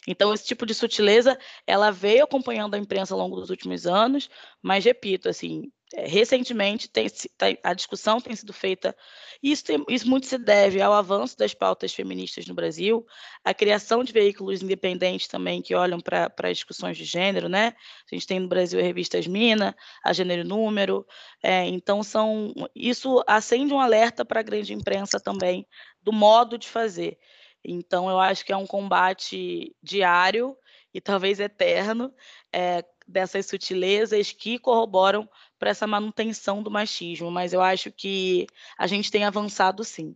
Então, 0.06 0.32
esse 0.32 0.44
tipo 0.44 0.64
de 0.64 0.74
sutileza, 0.74 1.38
ela 1.66 1.90
veio 1.90 2.24
acompanhando 2.24 2.74
a 2.74 2.78
imprensa 2.78 3.14
ao 3.14 3.20
longo 3.20 3.36
dos 3.36 3.50
últimos 3.50 3.86
anos, 3.86 4.30
mas, 4.62 4.84
repito, 4.84 5.28
assim, 5.28 5.70
é, 5.94 6.06
recentemente 6.06 6.88
tem, 6.88 7.08
tá, 7.36 7.46
a 7.62 7.72
discussão 7.72 8.20
tem 8.20 8.34
sido 8.36 8.52
feita, 8.52 8.94
e 9.42 9.50
isso, 9.50 9.64
tem, 9.64 9.84
isso 9.88 10.08
muito 10.08 10.26
se 10.26 10.36
deve 10.36 10.82
ao 10.82 10.92
avanço 10.92 11.36
das 11.36 11.54
pautas 11.54 11.94
feministas 11.94 12.46
no 12.46 12.54
Brasil, 12.54 13.06
à 13.42 13.54
criação 13.54 14.04
de 14.04 14.12
veículos 14.12 14.62
independentes 14.62 15.28
também 15.28 15.62
que 15.62 15.74
olham 15.74 15.98
para 16.00 16.52
discussões 16.52 16.96
de 16.96 17.04
gênero, 17.04 17.48
né? 17.48 17.74
A 18.10 18.14
gente 18.14 18.26
tem 18.26 18.38
no 18.38 18.48
Brasil 18.48 18.78
a 18.80 18.82
revista 18.82 19.18
Mina, 19.28 19.74
a 20.04 20.12
Gênero 20.12 20.42
e 20.42 20.44
Número, 20.44 21.06
é, 21.42 21.64
então 21.64 22.02
são, 22.02 22.52
isso 22.74 23.22
acende 23.26 23.72
um 23.72 23.80
alerta 23.80 24.24
para 24.24 24.40
a 24.40 24.42
grande 24.42 24.74
imprensa 24.74 25.18
também 25.18 25.66
do 26.02 26.12
modo 26.12 26.58
de 26.58 26.68
fazer. 26.68 27.18
Então, 27.64 28.08
eu 28.08 28.18
acho 28.18 28.44
que 28.44 28.52
é 28.52 28.56
um 28.56 28.66
combate 28.66 29.74
diário 29.82 30.56
e 30.92 31.00
talvez 31.00 31.40
eterno 31.40 32.12
é, 32.52 32.84
dessas 33.08 33.46
sutilezas 33.46 34.30
que 34.32 34.58
corroboram 34.58 35.28
para 35.58 35.70
essa 35.70 35.86
manutenção 35.86 36.62
do 36.62 36.70
machismo, 36.70 37.30
mas 37.30 37.52
eu 37.52 37.60
acho 37.60 37.90
que 37.90 38.46
a 38.76 38.86
gente 38.86 39.10
tem 39.10 39.24
avançado 39.24 39.82
sim. 39.82 40.14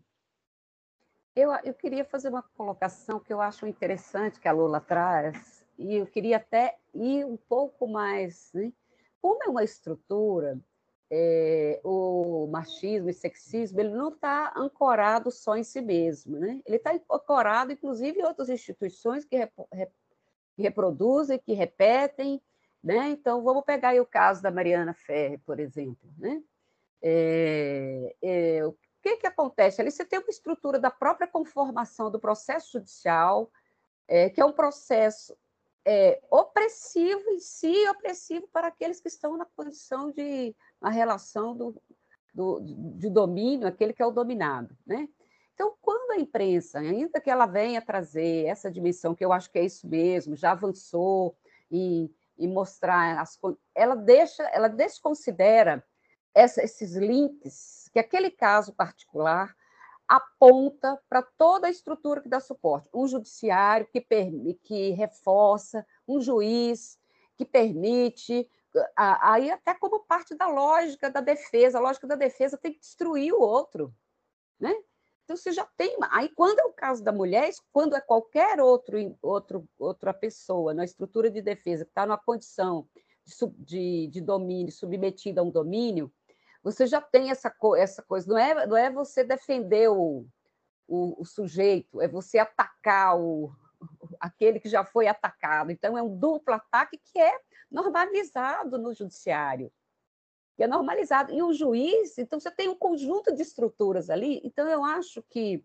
Eu, 1.34 1.50
eu 1.64 1.72
queria 1.72 2.04
fazer 2.04 2.28
uma 2.28 2.42
colocação 2.42 3.18
que 3.18 3.32
eu 3.32 3.40
acho 3.40 3.66
interessante 3.66 4.38
que 4.38 4.46
a 4.46 4.52
Lula 4.52 4.80
traz, 4.80 5.64
e 5.78 5.94
eu 5.94 6.06
queria 6.06 6.36
até 6.36 6.76
ir 6.94 7.24
um 7.24 7.36
pouco 7.36 7.88
mais. 7.88 8.50
Né? 8.52 8.70
Como 9.20 9.42
é 9.42 9.48
uma 9.48 9.64
estrutura 9.64 10.60
é, 11.14 11.78
o 11.84 12.48
machismo 12.50 13.10
e 13.10 13.12
sexismo 13.12 13.78
ele 13.78 13.90
não 13.90 14.08
está 14.08 14.50
ancorado 14.56 15.30
só 15.30 15.58
em 15.58 15.62
si 15.62 15.82
mesmo, 15.82 16.38
né? 16.38 16.62
Ele 16.64 16.76
está 16.76 16.98
ancorado, 17.10 17.70
inclusive, 17.70 18.18
em 18.18 18.24
outras 18.24 18.48
instituições 18.48 19.22
que, 19.22 19.36
rep, 19.36 19.52
rep, 19.70 19.92
que 20.56 20.62
reproduzem, 20.62 21.38
que 21.38 21.52
repetem, 21.52 22.40
né? 22.82 23.10
Então, 23.10 23.42
vamos 23.42 23.64
pegar 23.64 23.90
aí 23.90 24.00
o 24.00 24.06
caso 24.06 24.42
da 24.42 24.50
Mariana 24.50 24.92
Ferre, 24.94 25.38
por 25.38 25.60
exemplo, 25.60 26.10
né? 26.18 26.42
É, 27.00 28.14
é, 28.22 28.66
o 28.66 28.76
que, 29.02 29.16
que 29.16 29.26
acontece? 29.26 29.80
Ali 29.80 29.90
você 29.90 30.04
tem 30.04 30.18
uma 30.18 30.30
estrutura 30.30 30.78
da 30.78 30.90
própria 30.90 31.26
conformação 31.26 32.10
do 32.10 32.20
processo 32.20 32.72
judicial, 32.72 33.50
é, 34.06 34.30
que 34.30 34.40
é 34.40 34.44
um 34.44 34.52
processo 34.52 35.36
é, 35.84 36.20
opressivo 36.30 37.30
em 37.30 37.40
si, 37.40 37.88
opressivo 37.88 38.48
para 38.52 38.68
aqueles 38.68 39.00
que 39.00 39.08
estão 39.08 39.36
na 39.36 39.44
condição 39.44 40.10
de 40.10 40.54
a 40.80 40.90
relação 40.90 41.56
do, 41.56 41.74
do, 42.32 42.60
de 42.60 43.10
domínio, 43.10 43.66
aquele 43.66 43.92
que 43.92 44.02
é 44.02 44.06
o 44.06 44.12
dominado. 44.12 44.76
Né? 44.86 45.08
Então, 45.54 45.74
quando 45.80 46.12
a 46.12 46.20
imprensa, 46.20 46.78
ainda 46.78 47.20
que 47.20 47.30
ela 47.30 47.46
venha 47.46 47.82
trazer 47.82 48.46
essa 48.46 48.70
dimensão, 48.70 49.14
que 49.14 49.24
eu 49.24 49.32
acho 49.32 49.50
que 49.50 49.58
é 49.58 49.64
isso 49.64 49.86
mesmo, 49.88 50.36
já 50.36 50.52
avançou 50.52 51.36
em, 51.70 52.12
em 52.38 52.48
mostrar, 52.48 53.20
as, 53.20 53.38
ela 53.74 53.94
deixa, 53.94 54.42
ela 54.44 54.68
desconsidera 54.68 55.84
essa, 56.34 56.62
esses 56.62 56.94
links 56.94 57.88
que 57.92 57.98
aquele 57.98 58.30
caso 58.30 58.72
particular 58.72 59.54
aponta 60.08 61.00
para 61.08 61.22
toda 61.22 61.66
a 61.66 61.70
estrutura 61.70 62.20
que 62.20 62.28
dá 62.28 62.40
suporte. 62.40 62.88
Um 62.92 63.06
judiciário 63.06 63.86
que, 63.86 64.00
que 64.62 64.90
reforça, 64.90 65.86
um 66.06 66.20
juiz 66.20 66.98
que 67.36 67.44
permite, 67.44 68.48
aí 68.96 69.50
até 69.50 69.74
como 69.74 70.00
parte 70.00 70.34
da 70.34 70.48
lógica 70.48 71.10
da 71.10 71.20
defesa, 71.20 71.78
a 71.78 71.80
lógica 71.80 72.06
da 72.06 72.14
defesa 72.14 72.58
tem 72.58 72.72
que 72.72 72.80
destruir 72.80 73.32
o 73.32 73.40
outro, 73.40 73.94
né? 74.60 74.74
Então 75.32 75.42
você 75.42 75.52
já 75.52 75.64
tem, 75.78 75.96
aí 76.10 76.28
quando 76.28 76.58
é 76.58 76.64
o 76.64 76.74
caso 76.74 77.02
da 77.02 77.10
mulher, 77.10 77.50
quando 77.72 77.96
é 77.96 78.00
qualquer 78.02 78.60
outro, 78.60 79.16
outro 79.22 79.66
outra 79.78 80.12
pessoa 80.12 80.74
na 80.74 80.84
estrutura 80.84 81.30
de 81.30 81.40
defesa 81.40 81.86
que 81.86 81.90
está 81.90 82.04
numa 82.04 82.18
condição 82.18 82.86
de, 83.56 84.08
de, 84.08 84.20
domínio, 84.20 84.70
submetida 84.70 85.40
a 85.40 85.44
um 85.44 85.50
domínio, 85.50 86.12
você 86.62 86.86
já 86.86 87.00
tem 87.00 87.30
essa, 87.30 87.50
essa 87.78 88.02
coisa, 88.02 88.28
não 88.28 88.36
é, 88.36 88.66
não 88.66 88.76
é 88.76 88.90
você 88.90 89.24
defender 89.24 89.88
o, 89.88 90.26
o, 90.86 91.22
o 91.22 91.24
sujeito, 91.24 92.02
é 92.02 92.06
você 92.06 92.38
atacar 92.38 93.18
o, 93.18 93.50
aquele 94.20 94.60
que 94.60 94.68
já 94.68 94.84
foi 94.84 95.06
atacado. 95.06 95.70
Então, 95.70 95.96
é 95.96 96.02
um 96.02 96.14
duplo 96.14 96.52
ataque 96.52 97.00
que 97.10 97.18
é 97.18 97.40
normalizado 97.70 98.76
no 98.76 98.92
judiciário, 98.92 99.72
que 100.56 100.62
é 100.62 100.66
normalizado. 100.66 101.32
E 101.32 101.42
o 101.42 101.52
juiz, 101.52 102.18
então 102.18 102.38
você 102.38 102.50
tem 102.50 102.68
um 102.68 102.74
conjunto 102.74 103.34
de 103.34 103.42
estruturas 103.42 104.10
ali. 104.10 104.40
Então 104.44 104.68
eu 104.68 104.84
acho 104.84 105.22
que 105.22 105.64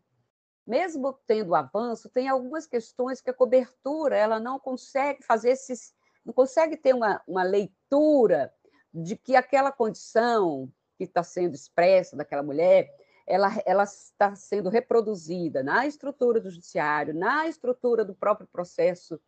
mesmo 0.66 1.18
tendo 1.26 1.56
avanço, 1.56 2.10
tem 2.10 2.28
algumas 2.28 2.68
questões 2.68 3.22
que 3.22 3.30
a 3.30 3.34
cobertura 3.34 4.18
ela 4.18 4.38
não 4.38 4.60
consegue 4.60 5.24
fazer 5.24 5.52
esses, 5.52 5.94
não 6.26 6.34
consegue 6.34 6.76
ter 6.76 6.94
uma, 6.94 7.22
uma 7.26 7.44
leitura 7.44 8.54
de 8.94 9.16
que 9.16 9.36
aquela 9.36 9.72
condição 9.72 10.70
que 10.98 11.06
está 11.06 11.24
sendo 11.24 11.56
expressa 11.56 12.18
daquela 12.18 12.44
mulher, 12.44 12.90
ela, 13.26 13.50
ela 13.66 13.84
está 13.84 14.36
sendo 14.36 14.70
reproduzida 14.70 15.64
na 15.64 15.86
estrutura 15.86 16.42
do 16.42 16.50
judiciário, 16.50 17.14
na 17.14 17.48
estrutura 17.48 18.04
do 18.04 18.16
próprio 18.16 18.48
processo 18.48 19.20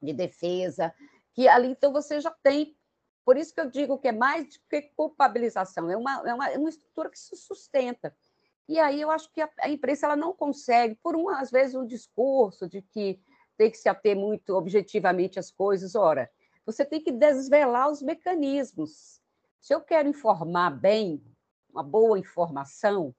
de 0.00 0.12
defesa, 0.12 0.94
que 1.32 1.48
ali 1.48 1.68
então 1.68 1.92
você 1.92 2.20
já 2.20 2.30
tem. 2.42 2.76
Por 3.24 3.36
isso 3.36 3.54
que 3.54 3.60
eu 3.60 3.70
digo 3.70 3.98
que 3.98 4.08
é 4.08 4.12
mais 4.12 4.46
do 4.46 4.60
que 4.68 4.82
culpabilização, 4.96 5.90
é 5.90 5.96
uma, 5.96 6.28
é 6.28 6.34
uma, 6.34 6.50
é 6.50 6.58
uma 6.58 6.68
estrutura 6.68 7.08
que 7.08 7.18
se 7.18 7.36
sustenta. 7.36 8.14
E 8.68 8.78
aí 8.78 9.00
eu 9.00 9.10
acho 9.10 9.30
que 9.32 9.40
a, 9.40 9.50
a 9.60 9.68
imprensa 9.68 10.06
ela 10.06 10.16
não 10.16 10.32
consegue, 10.32 10.94
por 10.96 11.16
um, 11.16 11.28
às 11.28 11.50
vezes, 11.50 11.74
um 11.74 11.86
discurso 11.86 12.68
de 12.68 12.82
que 12.82 13.20
tem 13.56 13.70
que 13.70 13.78
se 13.78 13.88
ater 13.88 14.16
muito 14.16 14.54
objetivamente 14.54 15.38
às 15.38 15.50
coisas. 15.50 15.94
Ora, 15.94 16.30
você 16.66 16.84
tem 16.84 17.00
que 17.00 17.12
desvelar 17.12 17.90
os 17.90 18.02
mecanismos. 18.02 19.20
Se 19.60 19.74
eu 19.74 19.80
quero 19.80 20.08
informar 20.08 20.70
bem, 20.70 21.22
uma 21.70 21.82
boa 21.82 22.18
informação, 22.18 23.14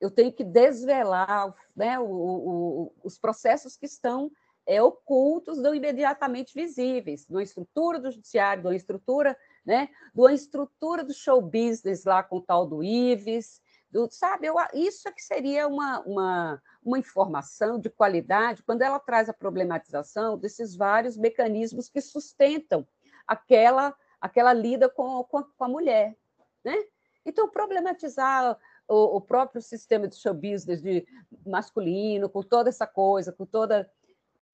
eu 0.00 0.10
tenho 0.10 0.32
que 0.32 0.44
desvelar 0.44 1.54
né, 1.74 1.98
o, 1.98 2.04
o, 2.04 2.92
os 3.02 3.18
processos 3.18 3.76
que 3.76 3.86
estão 3.86 4.30
é, 4.66 4.82
ocultos, 4.82 5.58
não 5.58 5.74
imediatamente 5.74 6.54
visíveis, 6.54 7.26
numa 7.28 7.42
estrutura 7.42 7.98
do 7.98 8.10
judiciário, 8.10 8.62
numa 8.62 8.76
estrutura, 8.76 9.36
né, 9.64 9.88
numa 10.14 10.32
estrutura 10.32 11.04
do 11.04 11.12
show 11.12 11.40
business 11.40 12.04
lá 12.04 12.22
com 12.22 12.36
o 12.36 12.42
tal 12.42 12.66
do 12.66 12.82
Ives, 12.82 13.60
do, 13.90 14.10
sabe, 14.10 14.46
eu, 14.46 14.56
isso 14.72 15.08
é 15.08 15.12
que 15.12 15.22
seria 15.22 15.68
uma, 15.68 16.00
uma, 16.00 16.62
uma 16.82 16.98
informação 16.98 17.78
de 17.78 17.88
qualidade 17.88 18.62
quando 18.64 18.82
ela 18.82 18.98
traz 18.98 19.28
a 19.28 19.34
problematização 19.34 20.36
desses 20.36 20.74
vários 20.74 21.16
mecanismos 21.16 21.88
que 21.88 22.00
sustentam 22.00 22.86
aquela, 23.26 23.94
aquela 24.20 24.52
lida 24.52 24.88
com, 24.88 25.22
com, 25.24 25.64
a, 25.64 25.68
mulher. 25.68 26.16
Né? 26.64 26.76
Então, 27.24 27.48
problematizar 27.48 28.58
o, 28.88 29.16
o, 29.16 29.20
próprio 29.20 29.62
sistema 29.62 30.08
de 30.08 30.16
show 30.16 30.34
business 30.34 30.82
de 30.82 31.06
masculino, 31.46 32.28
com 32.28 32.42
toda 32.42 32.68
essa 32.68 32.86
coisa, 32.86 33.32
com 33.32 33.46
toda 33.46 33.88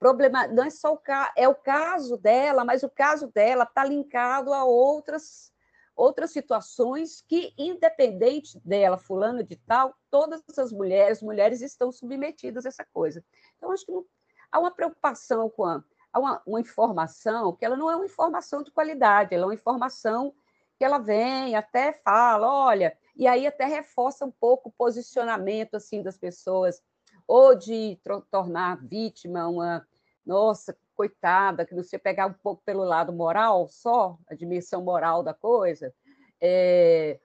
problema 0.01 0.49
não 0.49 0.65
é 0.65 0.71
só 0.71 0.95
o 0.95 1.01
é 1.37 1.47
o 1.47 1.55
caso 1.55 2.17
dela, 2.17 2.65
mas 2.65 2.83
o 2.83 2.89
caso 2.91 3.29
dela 3.29 3.65
está 3.65 3.85
linkado 3.85 4.53
a 4.53 4.65
outras 4.65 5.53
outras 5.95 6.31
situações 6.31 7.23
que, 7.29 7.53
independente 7.59 8.59
dela, 8.65 8.97
fulano 8.97 9.45
de 9.45 9.57
tal, 9.57 9.95
todas 10.11 10.43
as 10.59 10.73
mulheres, 10.73 11.21
mulheres 11.21 11.61
estão 11.61 11.93
submetidas 11.93 12.65
a 12.65 12.71
essa 12.71 12.87
coisa. 12.91 13.23
Então, 13.57 13.71
acho 13.71 13.85
que 13.85 13.93
não, 13.93 14.07
há 14.51 14.59
uma 14.59 14.71
preocupação 14.71 15.51
com 15.51 15.65
a, 15.67 15.85
há 16.11 16.19
uma, 16.19 16.43
uma 16.47 16.61
informação 16.61 17.55
que 17.55 17.67
ela 17.67 17.77
não 17.77 17.91
é 17.91 17.97
uma 17.97 18.07
informação 18.07 18.63
de 18.63 18.71
qualidade, 18.71 19.35
ela 19.35 19.45
é 19.45 19.47
uma 19.49 19.55
informação 19.55 20.35
que 20.79 20.85
ela 20.85 20.97
vem, 20.97 21.55
até 21.55 21.93
fala, 21.93 22.49
olha, 22.49 22.97
e 23.15 23.27
aí 23.27 23.47
até 23.47 23.67
reforça 23.67 24.25
um 24.25 24.31
pouco 24.31 24.71
o 24.71 24.73
posicionamento 24.73 25.75
assim 25.75 26.03
das 26.03 26.17
pessoas, 26.17 26.83
ou 27.29 27.55
de 27.55 28.01
tornar 28.31 28.83
vítima 28.87 29.47
uma, 29.47 29.87
nossa, 30.31 30.79
coitada, 30.95 31.67
que 31.67 31.75
você 31.75 31.99
pegar 31.99 32.27
um 32.27 32.33
pouco 32.33 32.63
pelo 32.65 32.85
lado 32.85 33.13
moral 33.13 33.67
só, 33.69 34.17
a 34.29 34.35
dimensão 34.35 34.81
moral 34.81 35.25
da 35.25 35.35
coisa, 35.35 35.93
é, 36.41 37.19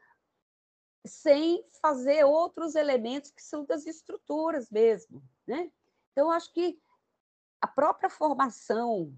sem 1.06 1.64
fazer 1.80 2.24
outros 2.24 2.74
elementos 2.74 3.30
que 3.30 3.44
são 3.44 3.64
das 3.64 3.86
estruturas 3.86 4.72
mesmo. 4.72 5.22
Né? 5.46 5.72
Então, 6.12 6.32
acho 6.32 6.52
que 6.52 6.80
a 7.62 7.68
própria 7.68 8.10
formação, 8.10 9.14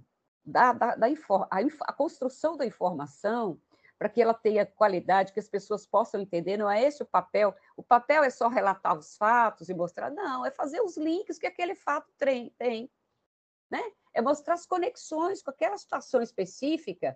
da, 0.45 0.73
da, 0.73 0.95
da 0.95 1.07
a, 1.07 1.59
a 1.81 1.93
construção 1.93 2.57
da 2.57 2.65
informação, 2.65 3.57
para 3.97 4.09
que 4.09 4.21
ela 4.21 4.33
tenha 4.33 4.65
qualidade, 4.65 5.31
que 5.31 5.39
as 5.39 5.47
pessoas 5.47 5.87
possam 5.87 6.19
entender, 6.19 6.57
não 6.57 6.69
é 6.69 6.83
esse 6.83 7.01
o 7.01 7.05
papel. 7.05 7.55
O 7.77 7.81
papel 7.81 8.21
é 8.23 8.29
só 8.29 8.49
relatar 8.49 8.97
os 8.97 9.15
fatos 9.15 9.69
e 9.69 9.73
mostrar, 9.73 10.11
não, 10.11 10.45
é 10.45 10.51
fazer 10.51 10.81
os 10.81 10.97
links 10.97 11.39
que 11.39 11.47
aquele 11.47 11.73
fato 11.73 12.11
tem. 12.17 12.91
Né? 13.69 13.81
é 14.17 14.21
mostrar 14.21 14.55
as 14.55 14.65
conexões 14.65 15.43
com 15.43 15.51
aquela 15.51 15.77
situação 15.77 16.21
específica 16.21 17.15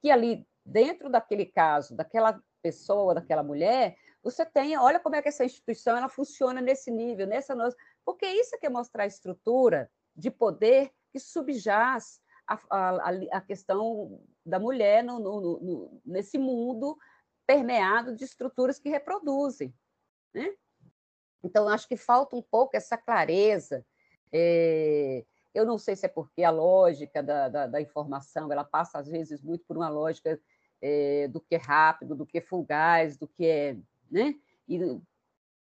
que 0.00 0.10
ali 0.10 0.46
dentro 0.64 1.10
daquele 1.10 1.44
caso, 1.44 1.96
daquela 1.96 2.40
pessoa, 2.62 3.14
daquela 3.14 3.42
mulher, 3.42 3.96
você 4.22 4.46
tem, 4.46 4.76
olha 4.76 5.00
como 5.00 5.16
é 5.16 5.22
que 5.22 5.28
essa 5.28 5.44
instituição 5.44 5.96
ela 5.96 6.08
funciona 6.08 6.60
nesse 6.60 6.90
nível, 6.90 7.26
nessa 7.26 7.54
nossa, 7.54 7.76
porque 8.04 8.26
isso 8.26 8.54
é 8.54 8.58
que 8.58 8.66
é 8.66 8.70
mostrar 8.70 9.04
a 9.04 9.08
estrutura 9.08 9.90
de 10.14 10.30
poder 10.30 10.92
que 11.10 11.18
subjaz 11.18 12.20
a, 12.46 12.60
a, 12.70 13.10
a 13.32 13.40
questão 13.40 14.20
da 14.44 14.58
mulher 14.60 15.02
no, 15.02 15.18
no, 15.18 15.40
no, 15.60 16.00
nesse 16.04 16.38
mundo 16.38 16.96
permeado 17.44 18.14
de 18.14 18.24
estruturas 18.24 18.78
que 18.78 18.88
reproduzem, 18.88 19.74
né? 20.32 20.54
Então 21.42 21.68
acho 21.68 21.86
que 21.88 21.96
falta 21.96 22.34
um 22.34 22.42
pouco 22.42 22.76
essa 22.76 22.96
clareza. 22.96 23.84
É, 24.32 25.24
eu 25.56 25.64
não 25.64 25.78
sei 25.78 25.96
se 25.96 26.04
é 26.04 26.08
porque 26.08 26.44
a 26.44 26.50
lógica 26.50 27.22
da, 27.22 27.48
da, 27.48 27.66
da 27.66 27.80
informação 27.80 28.52
ela 28.52 28.62
passa, 28.62 28.98
às 28.98 29.08
vezes, 29.08 29.42
muito 29.42 29.64
por 29.64 29.76
uma 29.76 29.88
lógica 29.88 30.38
é, 30.82 31.28
do 31.28 31.40
que 31.40 31.54
é 31.54 31.58
rápido, 31.58 32.14
do 32.14 32.26
que 32.26 32.38
é 32.38 32.40
fugaz, 32.42 33.16
do 33.16 33.26
que 33.26 33.46
é. 33.46 33.76
Né? 34.10 34.34
E 34.68 34.78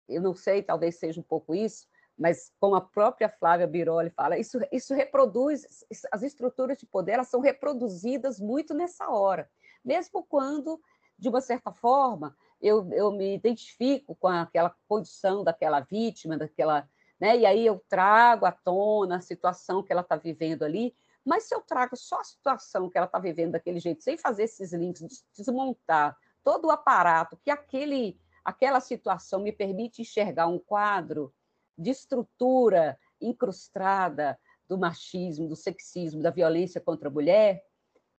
eu 0.09 0.21
não 0.21 0.35
sei, 0.35 0.61
talvez 0.61 0.95
seja 0.95 1.21
um 1.21 1.23
pouco 1.23 1.55
isso, 1.55 1.87
mas 2.17 2.51
como 2.59 2.75
a 2.75 2.81
própria 2.81 3.29
Flávia 3.29 3.65
Biroli 3.67 4.09
fala, 4.09 4.37
isso, 4.37 4.59
isso 4.69 4.93
reproduz, 4.93 5.85
as 6.11 6.23
estruturas 6.23 6.77
de 6.77 6.85
poder 6.85 7.13
elas 7.13 7.29
são 7.29 7.39
reproduzidas 7.39 8.39
muito 8.39 8.73
nessa 8.73 9.09
hora, 9.09 9.49
mesmo 9.83 10.23
quando, 10.23 10.79
de 11.17 11.29
uma 11.29 11.39
certa 11.39 11.71
forma, 11.71 12.35
eu, 12.61 12.91
eu 12.91 13.11
me 13.11 13.33
identifico 13.33 14.13
com 14.15 14.27
aquela 14.27 14.75
condição 14.87 15.43
daquela 15.43 15.79
vítima, 15.79 16.37
daquela 16.37 16.87
né? 17.25 17.39
E 17.39 17.45
aí 17.45 17.65
eu 17.65 17.83
trago 17.89 18.45
à 18.45 18.51
tona 18.51 19.17
a 19.17 19.21
situação 19.21 19.81
que 19.81 19.91
ela 19.91 20.01
está 20.01 20.15
vivendo 20.15 20.61
ali, 20.61 20.95
mas 21.25 21.45
se 21.45 21.55
eu 21.55 21.61
trago 21.61 21.95
só 21.95 22.19
a 22.19 22.23
situação 22.23 22.87
que 22.87 22.97
ela 22.99 23.07
está 23.07 23.17
vivendo 23.17 23.53
daquele 23.53 23.79
jeito, 23.79 24.03
sem 24.03 24.15
fazer 24.15 24.43
esses 24.43 24.71
links, 24.73 25.25
desmontar 25.35 26.15
todo 26.43 26.65
o 26.65 26.71
aparato 26.71 27.35
que 27.43 27.49
aquele, 27.49 28.19
aquela 28.43 28.79
situação 28.79 29.39
me 29.39 29.51
permite 29.51 30.03
enxergar 30.03 30.45
um 30.45 30.59
quadro 30.59 31.33
de 31.75 31.89
estrutura 31.89 32.95
incrustada 33.19 34.39
do 34.67 34.77
machismo, 34.77 35.47
do 35.47 35.55
sexismo, 35.55 36.21
da 36.21 36.29
violência 36.29 36.79
contra 36.79 37.09
a 37.09 37.11
mulher, 37.11 37.65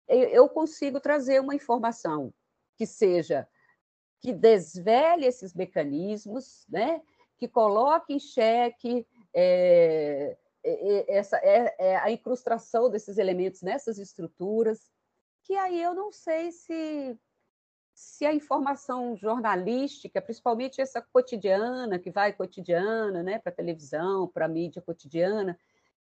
eu 0.08 0.48
consigo 0.48 0.98
trazer 0.98 1.40
uma 1.40 1.54
informação 1.54 2.34
que 2.74 2.86
seja 2.86 3.46
que 4.18 4.32
desvele 4.32 5.26
esses 5.26 5.54
mecanismos, 5.54 6.66
né? 6.68 7.00
Que 7.38 7.48
coloque 7.48 8.14
em 8.14 8.18
xeque 8.18 9.06
é, 9.34 10.36
essa, 11.08 11.36
é, 11.38 11.74
é, 11.78 11.96
a 11.96 12.10
incrustação 12.10 12.90
desses 12.90 13.18
elementos 13.18 13.62
nessas 13.62 13.98
estruturas, 13.98 14.90
que 15.42 15.54
aí 15.54 15.80
eu 15.80 15.94
não 15.94 16.10
sei 16.10 16.50
se, 16.50 17.18
se 17.94 18.26
a 18.26 18.34
informação 18.34 19.16
jornalística, 19.16 20.20
principalmente 20.20 20.80
essa 20.80 21.00
cotidiana, 21.00 21.98
que 21.98 22.10
vai 22.10 22.32
cotidiana 22.32 23.22
né, 23.22 23.38
para 23.38 23.52
a 23.52 23.54
televisão, 23.54 24.26
para 24.26 24.46
a 24.46 24.48
mídia 24.48 24.82
cotidiana, 24.82 25.56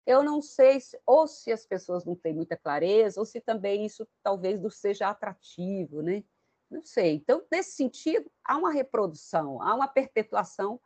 eu 0.06 0.24
não 0.24 0.42
sei 0.42 0.80
se, 0.80 1.00
ou 1.06 1.28
se 1.28 1.52
as 1.52 1.66
pessoas 1.66 2.06
não 2.06 2.16
têm 2.16 2.34
muita 2.34 2.58
clareza, 2.58 3.20
ou 3.20 3.26
se 3.26 3.40
também 3.40 3.86
isso 3.86 4.08
talvez 4.24 4.60
não 4.60 4.70
seja 4.70 5.10
atrativo, 5.10 6.02
né? 6.02 6.24
Não 6.70 6.84
sei. 6.84 7.16
Então, 7.16 7.44
nesse 7.52 7.74
sentido, 7.74 8.32
há 8.44 8.58
uma 8.58 8.72
reprodução, 8.72 9.62
há 9.62 9.76
uma 9.76 9.88
perpetuação 9.88 10.80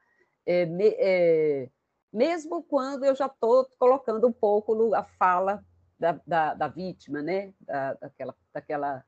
é, 0.45 0.67
é, 0.99 1.69
mesmo 2.12 2.63
quando 2.63 3.03
eu 3.03 3.15
já 3.15 3.25
estou 3.25 3.67
colocando 3.77 4.27
um 4.27 4.31
pouco 4.31 4.93
a 4.93 5.03
fala 5.03 5.63
da, 5.99 6.19
da, 6.25 6.53
da 6.53 6.67
vítima, 6.67 7.21
né? 7.21 7.53
Da, 7.60 7.93
daquela, 7.95 8.36
daquela, 8.53 9.05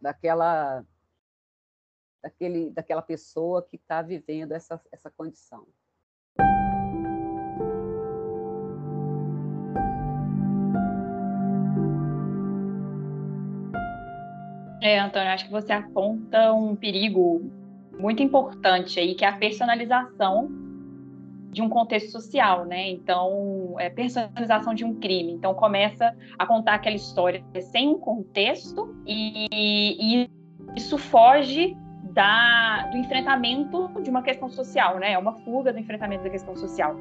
daquela, 0.00 0.84
daquele, 2.22 2.70
daquela 2.70 3.02
pessoa 3.02 3.62
que 3.62 3.76
está 3.76 4.02
vivendo 4.02 4.52
essa, 4.52 4.80
essa 4.90 5.10
condição. 5.10 5.66
É, 14.82 15.00
Antônio, 15.00 15.32
acho 15.32 15.46
que 15.46 15.50
você 15.50 15.72
aponta 15.72 16.52
um 16.52 16.76
perigo 16.76 17.50
muito 17.98 18.22
importante 18.22 19.00
aí, 19.00 19.14
que 19.14 19.24
é 19.24 19.28
a 19.28 19.36
personalização 19.36 20.48
de 21.50 21.62
um 21.62 21.68
contexto 21.70 22.10
social, 22.10 22.66
né? 22.66 22.90
Então, 22.90 23.76
é 23.78 23.88
personalização 23.88 24.74
de 24.74 24.84
um 24.84 24.94
crime. 24.94 25.32
Então, 25.32 25.54
começa 25.54 26.14
a 26.38 26.44
contar 26.44 26.74
aquela 26.74 26.96
história 26.96 27.42
sem 27.60 27.88
um 27.88 27.98
contexto 27.98 28.94
e, 29.06 29.48
e 29.50 30.30
isso 30.76 30.98
foge 30.98 31.74
da, 32.12 32.88
do 32.90 32.98
enfrentamento 32.98 33.90
de 34.02 34.10
uma 34.10 34.22
questão 34.22 34.50
social, 34.50 34.98
né? 34.98 35.12
É 35.12 35.18
uma 35.18 35.32
fuga 35.32 35.72
do 35.72 35.78
enfrentamento 35.78 36.24
da 36.24 36.30
questão 36.30 36.54
social. 36.54 36.94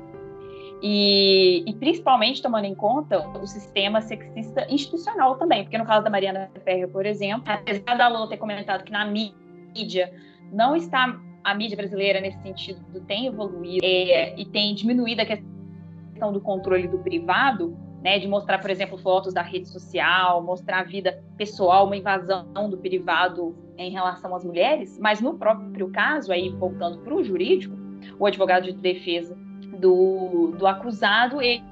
E, 0.81 1.63
e, 1.65 1.73
principalmente 1.73 2.41
tomando 2.41 2.65
em 2.65 2.75
conta 2.75 3.27
o 3.39 3.47
sistema 3.47 4.01
sexista 4.01 4.65
institucional 4.69 5.36
também, 5.36 5.63
porque 5.63 5.77
no 5.77 5.86
caso 5.86 6.03
da 6.03 6.10
Mariana 6.10 6.49
Ferreira, 6.63 6.88
por 6.88 7.05
exemplo, 7.05 7.43
apesar 7.47 7.95
da 7.95 8.08
Lula 8.08 8.29
ter 8.29 8.38
comentado 8.38 8.84
que 8.84 8.91
na 8.91 9.05
mídia 9.05 10.13
não 10.51 10.75
está 10.75 11.19
a 11.43 11.53
mídia 11.53 11.77
brasileira 11.77 12.19
nesse 12.19 12.41
sentido 12.41 12.81
tem 13.01 13.27
evoluído 13.27 13.86
é, 13.86 14.38
e 14.39 14.45
tem 14.45 14.73
diminuído 14.73 15.21
a 15.21 15.25
questão 15.25 16.34
do 16.34 16.41
controle 16.41 16.88
do 16.88 16.97
privado, 16.97 17.77
né, 18.01 18.17
de 18.17 18.27
mostrar, 18.27 18.60
por 18.60 18.69
exemplo, 18.69 18.97
fotos 18.97 19.34
da 19.34 19.41
rede 19.41 19.67
social, 19.67 20.41
mostrar 20.43 20.79
a 20.79 20.84
vida 20.84 21.23
pessoal, 21.38 21.86
uma 21.86 21.95
invasão 21.95 22.69
do 22.69 22.77
privado 22.77 23.55
em 23.77 23.91
relação 23.91 24.36
às 24.36 24.43
mulheres, 24.43 24.97
mas 24.99 25.21
no 25.21 25.38
próprio 25.38 25.89
caso, 25.91 26.31
aí 26.31 26.49
voltando 26.49 26.99
para 26.99 27.13
o 27.13 27.23
jurídico, 27.23 27.75
o 28.19 28.25
advogado 28.25 28.63
de 28.63 28.73
defesa 28.73 29.38
do, 29.79 30.53
do 30.58 30.65
acusado, 30.65 31.41
ele, 31.41 31.63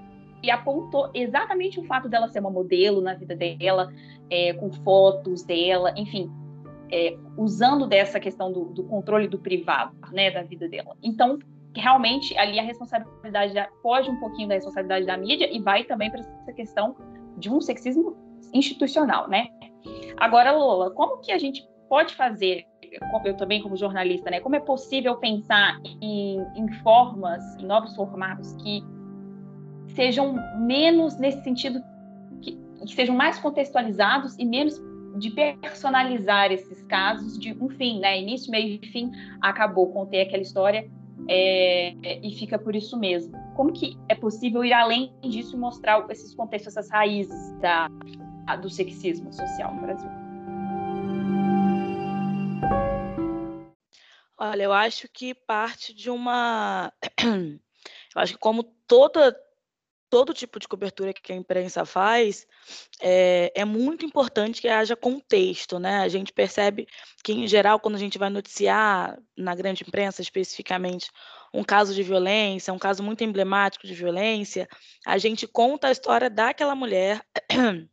apontou 0.51 1.09
exatamente 1.13 1.79
o 1.79 1.83
fato 1.85 2.09
dela 2.09 2.27
ser 2.27 2.41
uma 2.41 2.49
modelo 2.49 2.99
na 2.99 3.13
vida 3.13 3.33
dela, 3.33 3.93
é, 4.29 4.53
com 4.53 4.69
fotos 4.71 5.43
dela, 5.43 5.93
enfim, 5.95 6.29
é, 6.93 7.17
usando 7.35 7.87
dessa 7.87 8.19
questão 8.19 8.51
do, 8.51 8.65
do, 8.65 8.83
controle 8.83 9.27
do 9.27 9.39
privado, 9.39 9.95
né, 10.11 10.29
da 10.29 10.43
vida 10.43 10.69
dela. 10.69 10.95
Então, 11.01 11.39
realmente, 11.75 12.37
ali 12.37 12.59
a 12.59 12.63
responsabilidade 12.63 13.51
da, 13.51 13.67
foge 13.81 14.11
um 14.11 14.19
pouquinho 14.19 14.47
da 14.47 14.53
responsabilidade 14.53 15.07
da 15.07 15.17
mídia 15.17 15.49
e 15.51 15.59
vai 15.59 15.83
também 15.83 16.11
para 16.11 16.19
essa 16.19 16.53
questão 16.53 16.95
de 17.35 17.49
um 17.49 17.59
sexismo 17.59 18.15
institucional, 18.53 19.27
né? 19.27 19.47
Agora, 20.17 20.51
Lola, 20.51 20.91
como 20.91 21.17
que 21.17 21.31
a 21.31 21.39
gente 21.39 21.67
pode 21.89 22.13
fazer, 22.13 22.63
eu 23.25 23.35
também 23.35 23.63
como 23.63 23.75
jornalista, 23.75 24.29
né? 24.29 24.39
Como 24.39 24.55
é 24.55 24.59
possível 24.59 25.17
pensar 25.17 25.79
em, 25.99 26.37
em 26.55 26.71
formas, 26.83 27.41
em 27.57 27.65
novos 27.65 27.95
formatos 27.95 28.53
que 28.57 28.83
sejam 29.95 30.35
menos 30.59 31.17
nesse 31.17 31.43
sentido, 31.43 31.81
que, 32.39 32.55
que 32.85 32.93
sejam 32.93 33.15
mais 33.15 33.39
contextualizados 33.39 34.37
e 34.37 34.45
menos 34.45 34.79
de 35.15 35.29
personalizar 35.29 36.51
esses 36.51 36.81
casos 36.83 37.37
de 37.37 37.53
um 37.53 37.69
fim, 37.69 37.99
né? 37.99 38.19
Início, 38.19 38.51
meio 38.51 38.79
e 38.81 38.87
fim, 38.87 39.11
acabou, 39.41 39.91
contei 39.91 40.21
aquela 40.21 40.41
história 40.41 40.89
é, 41.27 41.93
e 42.21 42.35
fica 42.35 42.57
por 42.57 42.75
isso 42.75 42.97
mesmo. 42.97 43.33
como 43.55 43.71
que 43.71 43.97
é 44.09 44.15
possível 44.15 44.63
ir 44.63 44.73
além 44.73 45.13
disso 45.21 45.55
e 45.55 45.59
mostrar 45.59 46.05
esses 46.09 46.33
contextos, 46.35 46.75
essas 46.75 46.89
raízes 46.91 47.53
da, 47.59 47.87
do 48.61 48.69
sexismo 48.69 49.31
social 49.31 49.73
no 49.73 49.81
Brasil? 49.81 50.09
Olha, 54.37 54.63
eu 54.63 54.73
acho 54.73 55.07
que 55.07 55.33
parte 55.33 55.93
de 55.93 56.09
uma. 56.09 56.91
Eu 58.15 58.21
acho 58.21 58.33
que, 58.33 58.39
como 58.39 58.63
toda, 58.87 59.35
todo 60.13 60.31
tipo 60.31 60.59
de 60.59 60.67
cobertura 60.67 61.11
que 61.11 61.33
a 61.33 61.35
imprensa 61.35 61.85
faz, 61.85 62.45
é, 63.01 63.51
é, 63.55 63.65
muito 63.65 64.05
importante 64.05 64.61
que 64.61 64.67
haja 64.67 64.95
contexto, 64.95 65.79
né? 65.79 66.01
A 66.01 66.07
gente 66.07 66.31
percebe 66.31 66.87
que, 67.23 67.33
em 67.33 67.47
geral, 67.47 67.79
quando 67.79 67.95
a 67.95 67.99
gente 67.99 68.19
vai 68.19 68.29
noticiar 68.29 69.17
na 69.35 69.55
grande 69.55 69.83
imprensa, 69.83 70.21
especificamente, 70.21 71.09
um 71.51 71.63
caso 71.63 71.95
de 71.95 72.03
violência, 72.03 72.71
um 72.71 72.77
caso 72.77 73.01
muito 73.01 73.23
emblemático 73.23 73.87
de 73.87 73.95
violência, 73.95 74.69
a 75.03 75.17
gente 75.17 75.47
conta 75.47 75.87
a 75.87 75.91
história 75.91 76.29
daquela 76.29 76.75
mulher, 76.75 77.25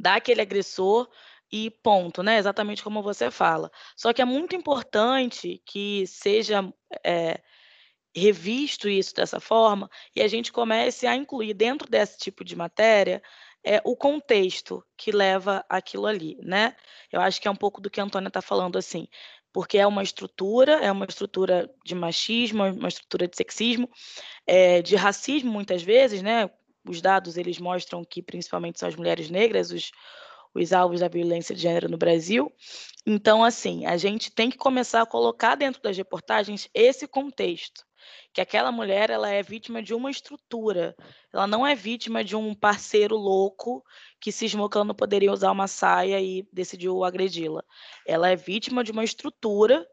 daquele 0.00 0.40
agressor, 0.40 1.06
e 1.52 1.70
ponto, 1.70 2.22
né? 2.22 2.38
Exatamente 2.38 2.82
como 2.82 3.02
você 3.02 3.30
fala. 3.30 3.70
Só 3.94 4.14
que 4.14 4.22
é 4.22 4.24
muito 4.24 4.56
importante 4.56 5.62
que 5.66 6.06
seja 6.06 6.66
é, 7.04 7.42
revisto 8.18 8.88
isso 8.88 9.14
dessa 9.14 9.40
forma 9.40 9.90
e 10.14 10.22
a 10.22 10.28
gente 10.28 10.52
comece 10.52 11.06
a 11.06 11.14
incluir 11.14 11.54
dentro 11.54 11.88
desse 11.88 12.18
tipo 12.18 12.44
de 12.44 12.54
matéria 12.54 13.22
é, 13.64 13.80
o 13.84 13.96
contexto 13.96 14.84
que 14.96 15.10
leva 15.10 15.64
aquilo 15.68 16.06
ali, 16.06 16.38
né? 16.42 16.76
Eu 17.12 17.20
acho 17.20 17.40
que 17.40 17.48
é 17.48 17.50
um 17.50 17.56
pouco 17.56 17.80
do 17.80 17.90
que 17.90 18.00
a 18.00 18.04
Antônia 18.04 18.28
está 18.28 18.40
falando, 18.40 18.78
assim, 18.78 19.08
porque 19.52 19.78
é 19.78 19.86
uma 19.86 20.02
estrutura, 20.02 20.74
é 20.74 20.90
uma 20.92 21.06
estrutura 21.06 21.70
de 21.84 21.94
machismo, 21.94 22.64
uma 22.64 22.88
estrutura 22.88 23.26
de 23.26 23.36
sexismo, 23.36 23.90
é, 24.46 24.82
de 24.82 24.96
racismo 24.96 25.50
muitas 25.50 25.82
vezes, 25.82 26.22
né? 26.22 26.50
Os 26.88 27.00
dados 27.02 27.36
eles 27.36 27.58
mostram 27.58 28.04
que 28.04 28.22
principalmente 28.22 28.78
são 28.78 28.88
as 28.88 28.96
mulheres 28.96 29.28
negras 29.28 29.70
os, 29.70 29.90
os 30.54 30.72
alvos 30.72 31.00
da 31.00 31.08
violência 31.08 31.54
de 31.54 31.62
gênero 31.62 31.90
no 31.90 31.98
Brasil. 31.98 32.52
Então, 33.06 33.42
assim, 33.42 33.84
a 33.86 33.96
gente 33.96 34.30
tem 34.30 34.50
que 34.50 34.56
começar 34.56 35.02
a 35.02 35.06
colocar 35.06 35.54
dentro 35.54 35.82
das 35.82 35.96
reportagens 35.96 36.68
esse 36.72 37.06
contexto 37.06 37.87
que 38.32 38.40
aquela 38.40 38.70
mulher 38.72 39.10
ela 39.10 39.28
é 39.28 39.42
vítima 39.42 39.82
de 39.82 39.94
uma 39.94 40.10
estrutura. 40.10 40.96
Ela 41.32 41.46
não 41.46 41.66
é 41.66 41.74
vítima 41.74 42.22
de 42.22 42.36
um 42.36 42.54
parceiro 42.54 43.16
louco 43.16 43.84
que 44.20 44.32
cismou 44.32 44.68
que 44.68 44.76
ela 44.76 44.84
não 44.84 44.94
poderia 44.94 45.32
usar 45.32 45.50
uma 45.50 45.66
saia 45.68 46.20
e 46.20 46.46
decidiu 46.52 47.04
agredi-la. 47.04 47.62
Ela 48.06 48.30
é 48.30 48.36
vítima 48.36 48.82
de 48.82 48.92
uma 48.92 49.04
estrutura 49.04 49.86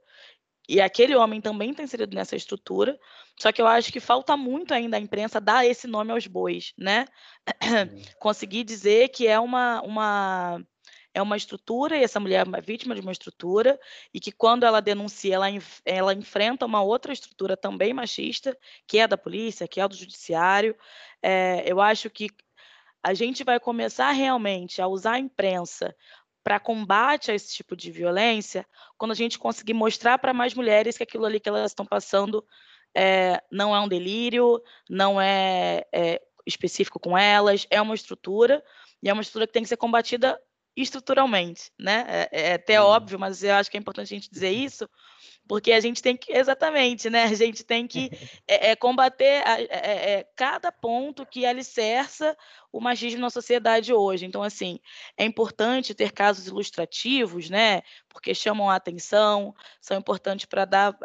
e 0.67 0.81
aquele 0.81 1.15
homem 1.15 1.39
também 1.39 1.71
está 1.71 1.83
inserido 1.83 2.15
nessa 2.15 2.35
estrutura. 2.35 2.99
Só 3.39 3.51
que 3.51 3.61
eu 3.61 3.67
acho 3.67 3.91
que 3.91 3.99
falta 3.99 4.35
muito 4.35 4.73
ainda 4.73 4.97
a 4.97 4.99
imprensa 4.99 5.39
dar 5.41 5.65
esse 5.65 5.87
nome 5.87 6.11
aos 6.11 6.25
bois, 6.25 6.73
né? 6.77 7.05
Conseguir 8.19 8.63
dizer 8.63 9.09
que 9.09 9.27
é 9.27 9.39
uma, 9.39 9.81
uma 9.81 10.61
é 11.15 11.21
uma 11.21 11.37
estrutura, 11.37 11.97
e 11.97 12.03
essa 12.03 12.19
mulher 12.19 12.45
é 12.45 12.47
uma 12.47 12.59
vítima 12.59 12.93
de 12.93 12.99
uma 12.99 13.13
estrutura, 13.13 13.79
e 14.13 14.19
que 14.19 14.33
quando 14.33 14.65
ela 14.65 14.81
denuncia, 14.81 15.35
ela, 15.35 15.47
ela 15.85 16.13
enfrenta 16.13 16.65
uma 16.65 16.81
outra 16.81 17.13
estrutura 17.13 17.55
também 17.55 17.93
machista, 17.93 18.55
que 18.85 18.99
é 18.99 19.07
da 19.07 19.17
polícia, 19.17 19.65
que 19.65 19.79
é 19.79 19.87
do 19.87 19.95
judiciário. 19.95 20.75
É, 21.23 21.63
eu 21.65 21.79
acho 21.79 22.09
que 22.09 22.29
a 23.01 23.13
gente 23.13 23.45
vai 23.45 23.61
começar 23.61 24.11
realmente 24.11 24.81
a 24.81 24.87
usar 24.87 25.13
a 25.13 25.19
imprensa 25.19 25.95
para 26.43 26.59
combate 26.59 27.31
a 27.31 27.33
esse 27.33 27.53
tipo 27.55 27.77
de 27.77 27.89
violência, 27.91 28.67
quando 28.97 29.11
a 29.11 29.15
gente 29.15 29.39
conseguir 29.39 29.73
mostrar 29.73 30.17
para 30.17 30.33
mais 30.33 30.53
mulheres 30.53 30.97
que 30.97 31.03
aquilo 31.03 31.25
ali 31.25 31.39
que 31.39 31.47
elas 31.47 31.71
estão 31.71 31.85
passando 31.85 32.45
é, 32.93 33.41
não 33.49 33.73
é 33.73 33.79
um 33.79 33.87
delírio, 33.87 34.61
não 34.89 35.19
é, 35.19 35.85
é 35.93 36.21
específico 36.45 36.99
com 36.99 37.17
elas, 37.17 37.65
é 37.69 37.81
uma 37.81 37.95
estrutura, 37.95 38.61
e 39.01 39.09
é 39.09 39.13
uma 39.13 39.21
estrutura 39.21 39.47
que 39.47 39.53
tem 39.53 39.63
que 39.63 39.69
ser 39.69 39.77
combatida 39.77 40.37
estruturalmente, 40.75 41.71
né? 41.79 42.05
É, 42.31 42.49
é 42.49 42.53
até 42.53 42.81
uhum. 42.81 42.87
óbvio, 42.87 43.19
mas 43.19 43.43
eu 43.43 43.53
acho 43.55 43.71
que 43.71 43.77
é 43.77 43.79
importante 43.79 44.13
a 44.13 44.15
gente 44.17 44.29
dizer 44.29 44.51
isso, 44.51 44.89
porque 45.47 45.71
a 45.71 45.79
gente 45.79 46.01
tem 46.01 46.17
que, 46.17 46.31
exatamente, 46.33 47.09
né? 47.09 47.23
A 47.23 47.33
gente 47.33 47.63
tem 47.63 47.87
que 47.87 48.09
é, 48.47 48.71
é, 48.71 48.75
combater 48.75 49.47
a, 49.47 49.61
é, 49.61 49.67
é, 49.69 50.11
é, 50.11 50.27
cada 50.35 50.71
ponto 50.71 51.25
que 51.25 51.45
alicerça 51.45 52.35
o 52.71 52.81
machismo 52.81 53.21
na 53.21 53.29
sociedade 53.29 53.93
hoje. 53.93 54.25
Então, 54.25 54.43
assim, 54.43 54.79
é 55.17 55.23
importante 55.23 55.93
ter 55.93 56.11
casos 56.11 56.47
ilustrativos, 56.47 57.49
né? 57.49 57.81
Porque 58.09 58.33
chamam 58.35 58.69
a 58.69 58.75
atenção, 58.75 59.55
são 59.79 59.97
importantes 59.97 60.45
para 60.45 60.65
dar 60.65 60.97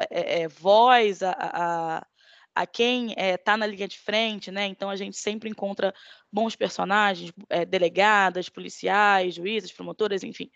voz 0.59 1.22
a, 1.22 1.37
a 1.38 2.06
a 2.54 2.66
quem 2.66 3.14
está 3.16 3.54
eh, 3.54 3.56
na 3.56 3.66
linha 3.66 3.88
de 3.88 3.98
frente, 3.98 4.50
né? 4.50 4.66
Então 4.66 4.90
a 4.90 4.96
gente 4.96 5.16
sempre 5.16 5.48
encontra 5.48 5.94
bons 6.32 6.56
personagens, 6.56 7.32
é, 7.48 7.64
delegadas, 7.64 8.48
policiais, 8.48 9.34
juízes, 9.34 9.72
promotoras, 9.72 10.22
enfim. 10.22 10.50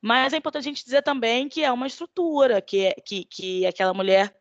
Mas 0.00 0.32
é 0.32 0.36
importante 0.36 0.64
a 0.64 0.70
gente 0.70 0.84
dizer 0.84 1.02
também 1.02 1.48
que 1.48 1.64
é 1.64 1.72
uma 1.72 1.86
estrutura, 1.86 2.60
que, 2.60 2.86
é, 2.86 2.94
que, 2.94 3.24
que 3.24 3.66
aquela 3.66 3.94
mulher 3.94 4.36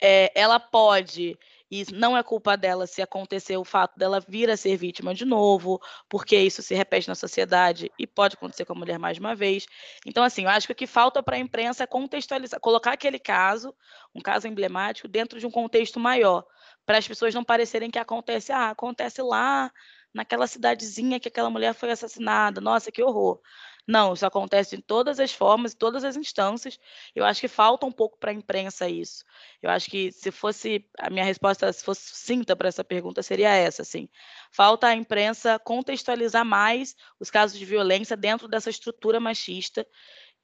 é, 0.00 0.32
ela 0.34 0.58
pode 0.58 1.38
e 1.72 1.86
não 1.90 2.14
é 2.14 2.22
culpa 2.22 2.54
dela 2.54 2.86
se 2.86 3.00
acontecer 3.00 3.56
o 3.56 3.64
fato 3.64 3.98
dela 3.98 4.20
vir 4.20 4.50
a 4.50 4.58
ser 4.58 4.76
vítima 4.76 5.14
de 5.14 5.24
novo, 5.24 5.80
porque 6.06 6.36
isso 6.36 6.60
se 6.62 6.74
repete 6.74 7.08
na 7.08 7.14
sociedade 7.14 7.90
e 7.98 8.06
pode 8.06 8.34
acontecer 8.34 8.66
com 8.66 8.74
a 8.74 8.76
mulher 8.76 8.98
mais 8.98 9.16
uma 9.16 9.34
vez. 9.34 9.64
Então, 10.04 10.22
assim, 10.22 10.42
eu 10.42 10.50
acho 10.50 10.66
que 10.66 10.74
o 10.74 10.76
que 10.76 10.86
falta 10.86 11.22
para 11.22 11.36
a 11.36 11.38
imprensa 11.38 11.84
é 11.84 11.86
contextualizar, 11.86 12.60
colocar 12.60 12.92
aquele 12.92 13.18
caso, 13.18 13.74
um 14.14 14.20
caso 14.20 14.46
emblemático, 14.46 15.08
dentro 15.08 15.40
de 15.40 15.46
um 15.46 15.50
contexto 15.50 15.98
maior, 15.98 16.44
para 16.84 16.98
as 16.98 17.08
pessoas 17.08 17.34
não 17.34 17.42
parecerem 17.42 17.90
que 17.90 17.98
acontece, 17.98 18.52
ah, 18.52 18.68
acontece 18.68 19.22
lá 19.22 19.72
naquela 20.12 20.46
cidadezinha 20.46 21.18
que 21.18 21.28
aquela 21.28 21.48
mulher 21.48 21.72
foi 21.72 21.90
assassinada, 21.90 22.60
nossa, 22.60 22.92
que 22.92 23.02
horror. 23.02 23.40
Não, 23.86 24.12
isso 24.12 24.24
acontece 24.24 24.76
de 24.76 24.82
todas 24.82 25.18
as 25.18 25.32
formas, 25.32 25.72
em 25.74 25.76
todas 25.76 26.04
as 26.04 26.16
instâncias. 26.16 26.78
Eu 27.14 27.24
acho 27.24 27.40
que 27.40 27.48
falta 27.48 27.84
um 27.84 27.90
pouco 27.90 28.16
para 28.16 28.30
a 28.30 28.34
imprensa 28.34 28.88
isso. 28.88 29.24
Eu 29.60 29.70
acho 29.70 29.90
que 29.90 30.12
se 30.12 30.30
fosse 30.30 30.88
a 30.98 31.10
minha 31.10 31.24
resposta, 31.24 31.72
se 31.72 31.82
fosse 31.84 32.02
sucinta 32.10 32.54
para 32.54 32.68
essa 32.68 32.84
pergunta, 32.84 33.22
seria 33.22 33.50
essa, 33.54 33.82
assim. 33.82 34.08
Falta 34.52 34.86
a 34.86 34.94
imprensa 34.94 35.58
contextualizar 35.58 36.44
mais 36.44 36.94
os 37.18 37.30
casos 37.30 37.58
de 37.58 37.64
violência 37.64 38.16
dentro 38.16 38.46
dessa 38.46 38.70
estrutura 38.70 39.18
machista 39.18 39.86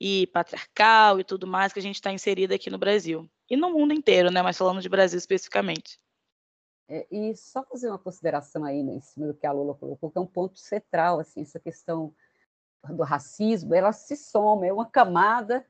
e 0.00 0.26
patriarcal 0.28 1.20
e 1.20 1.24
tudo 1.24 1.46
mais 1.46 1.72
que 1.72 1.78
a 1.78 1.82
gente 1.82 1.96
está 1.96 2.12
inserida 2.12 2.56
aqui 2.56 2.70
no 2.70 2.78
Brasil. 2.78 3.30
E 3.48 3.56
no 3.56 3.70
mundo 3.70 3.94
inteiro, 3.94 4.30
né? 4.30 4.42
Mas 4.42 4.58
falando 4.58 4.80
de 4.80 4.88
Brasil 4.88 5.18
especificamente. 5.18 6.00
É, 6.88 7.06
e 7.10 7.36
só 7.36 7.62
fazer 7.64 7.88
uma 7.88 7.98
consideração 7.98 8.64
aí 8.64 8.82
né, 8.82 8.94
em 8.94 9.00
cima 9.00 9.26
do 9.26 9.34
que 9.34 9.46
a 9.46 9.52
Lula 9.52 9.74
colocou, 9.74 10.10
que 10.10 10.16
é 10.16 10.20
um 10.20 10.26
ponto 10.26 10.58
central, 10.58 11.20
assim, 11.20 11.42
essa 11.42 11.60
questão 11.60 12.14
do 12.90 13.02
racismo, 13.02 13.74
ela 13.74 13.92
se 13.92 14.16
soma, 14.16 14.66
é 14.66 14.72
uma 14.72 14.86
camada 14.86 15.66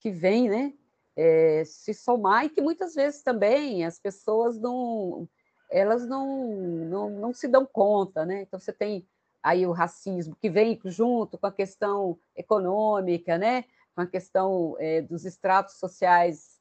que 0.00 0.10
vem, 0.10 0.48
né, 0.48 0.74
é, 1.16 1.64
se 1.64 1.94
somar 1.94 2.44
e 2.44 2.50
que 2.50 2.60
muitas 2.60 2.94
vezes 2.94 3.22
também 3.22 3.84
as 3.84 3.98
pessoas 3.98 4.58
não, 4.58 5.28
elas 5.70 6.06
não, 6.06 6.46
não, 6.84 7.10
não 7.10 7.32
se 7.32 7.48
dão 7.48 7.64
conta, 7.64 8.26
né? 8.26 8.42
Então 8.42 8.60
você 8.60 8.72
tem 8.72 9.08
aí 9.42 9.66
o 9.66 9.72
racismo 9.72 10.36
que 10.36 10.50
vem 10.50 10.78
junto 10.84 11.38
com 11.38 11.46
a 11.46 11.52
questão 11.52 12.18
econômica, 12.36 13.38
né? 13.38 13.64
Com 13.94 14.02
a 14.02 14.06
questão 14.06 14.76
é, 14.78 15.00
dos 15.00 15.24
estratos 15.24 15.78
sociais 15.78 16.60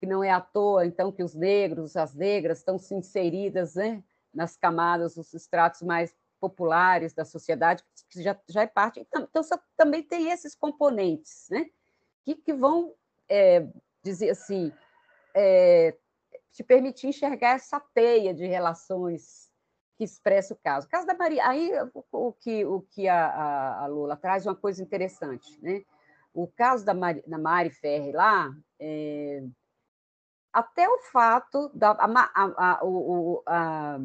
que 0.00 0.06
não 0.06 0.22
é 0.22 0.30
à 0.30 0.40
toa, 0.40 0.84
então 0.84 1.12
que 1.12 1.22
os 1.22 1.34
negros, 1.34 1.96
as 1.96 2.14
negras 2.14 2.58
estão 2.58 2.78
se 2.78 2.94
inseridas, 2.94 3.76
né? 3.76 4.02
Nas 4.34 4.56
camadas, 4.56 5.16
os 5.16 5.32
estratos 5.32 5.80
mais 5.82 6.14
populares 6.40 7.12
da 7.14 7.24
sociedade, 7.24 7.82
que 8.10 8.22
já, 8.22 8.38
já 8.48 8.62
é 8.62 8.66
parte. 8.66 9.00
Então, 9.00 9.28
então 9.28 9.42
também 9.76 10.02
tem 10.02 10.30
esses 10.30 10.54
componentes, 10.54 11.46
né? 11.50 11.66
Que, 12.24 12.34
que 12.34 12.52
vão 12.52 12.94
é, 13.28 13.66
dizer 14.02 14.30
assim, 14.30 14.72
é, 15.34 15.96
te 16.52 16.64
permitir 16.64 17.08
enxergar 17.08 17.56
essa 17.56 17.80
teia 17.94 18.32
de 18.32 18.46
relações 18.46 19.50
que 19.96 20.04
expressa 20.04 20.54
o 20.54 20.56
caso. 20.56 20.86
O 20.86 20.90
caso 20.90 21.06
da 21.06 21.14
Maria, 21.14 21.46
aí 21.48 21.72
o, 22.12 22.32
que, 22.32 22.64
o 22.64 22.82
que 22.82 23.08
a, 23.08 23.80
a, 23.80 23.86
Lula 23.86 24.16
traz 24.16 24.46
é 24.46 24.50
uma 24.50 24.56
coisa 24.56 24.82
interessante, 24.82 25.58
né? 25.62 25.82
O 26.34 26.46
caso 26.46 26.84
da 26.84 26.92
Mari, 26.92 27.22
da 27.26 27.38
Mari 27.38 27.70
Ferri 27.70 28.12
lá, 28.12 28.54
é, 28.78 29.42
até 30.52 30.88
o 30.88 30.98
fato 30.98 31.70
da 31.74 31.92
a, 31.92 32.06
a, 32.34 32.80
a, 32.80 33.94
a 33.94 33.98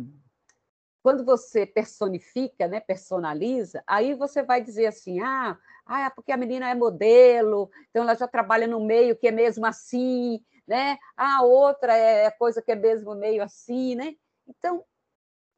quando 1.01 1.25
você 1.25 1.65
personifica, 1.65 2.67
né, 2.67 2.79
personaliza, 2.79 3.83
aí 3.87 4.13
você 4.13 4.43
vai 4.43 4.61
dizer 4.61 4.85
assim, 4.85 5.19
ah, 5.19 5.57
ah, 5.85 6.05
é 6.05 6.09
porque 6.09 6.31
a 6.31 6.37
menina 6.37 6.69
é 6.69 6.75
modelo, 6.75 7.69
então 7.89 8.03
ela 8.03 8.15
já 8.15 8.27
trabalha 8.27 8.67
no 8.67 8.79
meio 8.79 9.15
que 9.15 9.27
é 9.27 9.31
mesmo 9.31 9.65
assim, 9.65 10.43
né? 10.67 10.97
A 11.17 11.41
outra 11.43 11.95
é 11.95 12.29
coisa 12.31 12.61
que 12.61 12.71
é 12.71 12.75
mesmo 12.75 13.15
meio 13.15 13.43
assim, 13.43 13.95
né? 13.95 14.15
Então, 14.47 14.85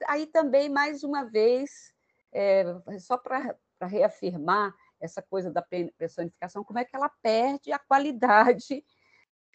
aí 0.08 0.26
também, 0.26 0.70
mais 0.70 1.04
uma 1.04 1.24
vez, 1.24 1.94
é, 2.32 2.64
só 3.00 3.18
para 3.18 3.56
reafirmar 3.82 4.74
essa 5.00 5.22
coisa 5.22 5.52
da 5.52 5.62
personificação, 5.98 6.64
como 6.64 6.80
é 6.80 6.86
que 6.86 6.96
ela 6.96 7.10
perde 7.22 7.72
a 7.74 7.80
qualidade 7.80 8.84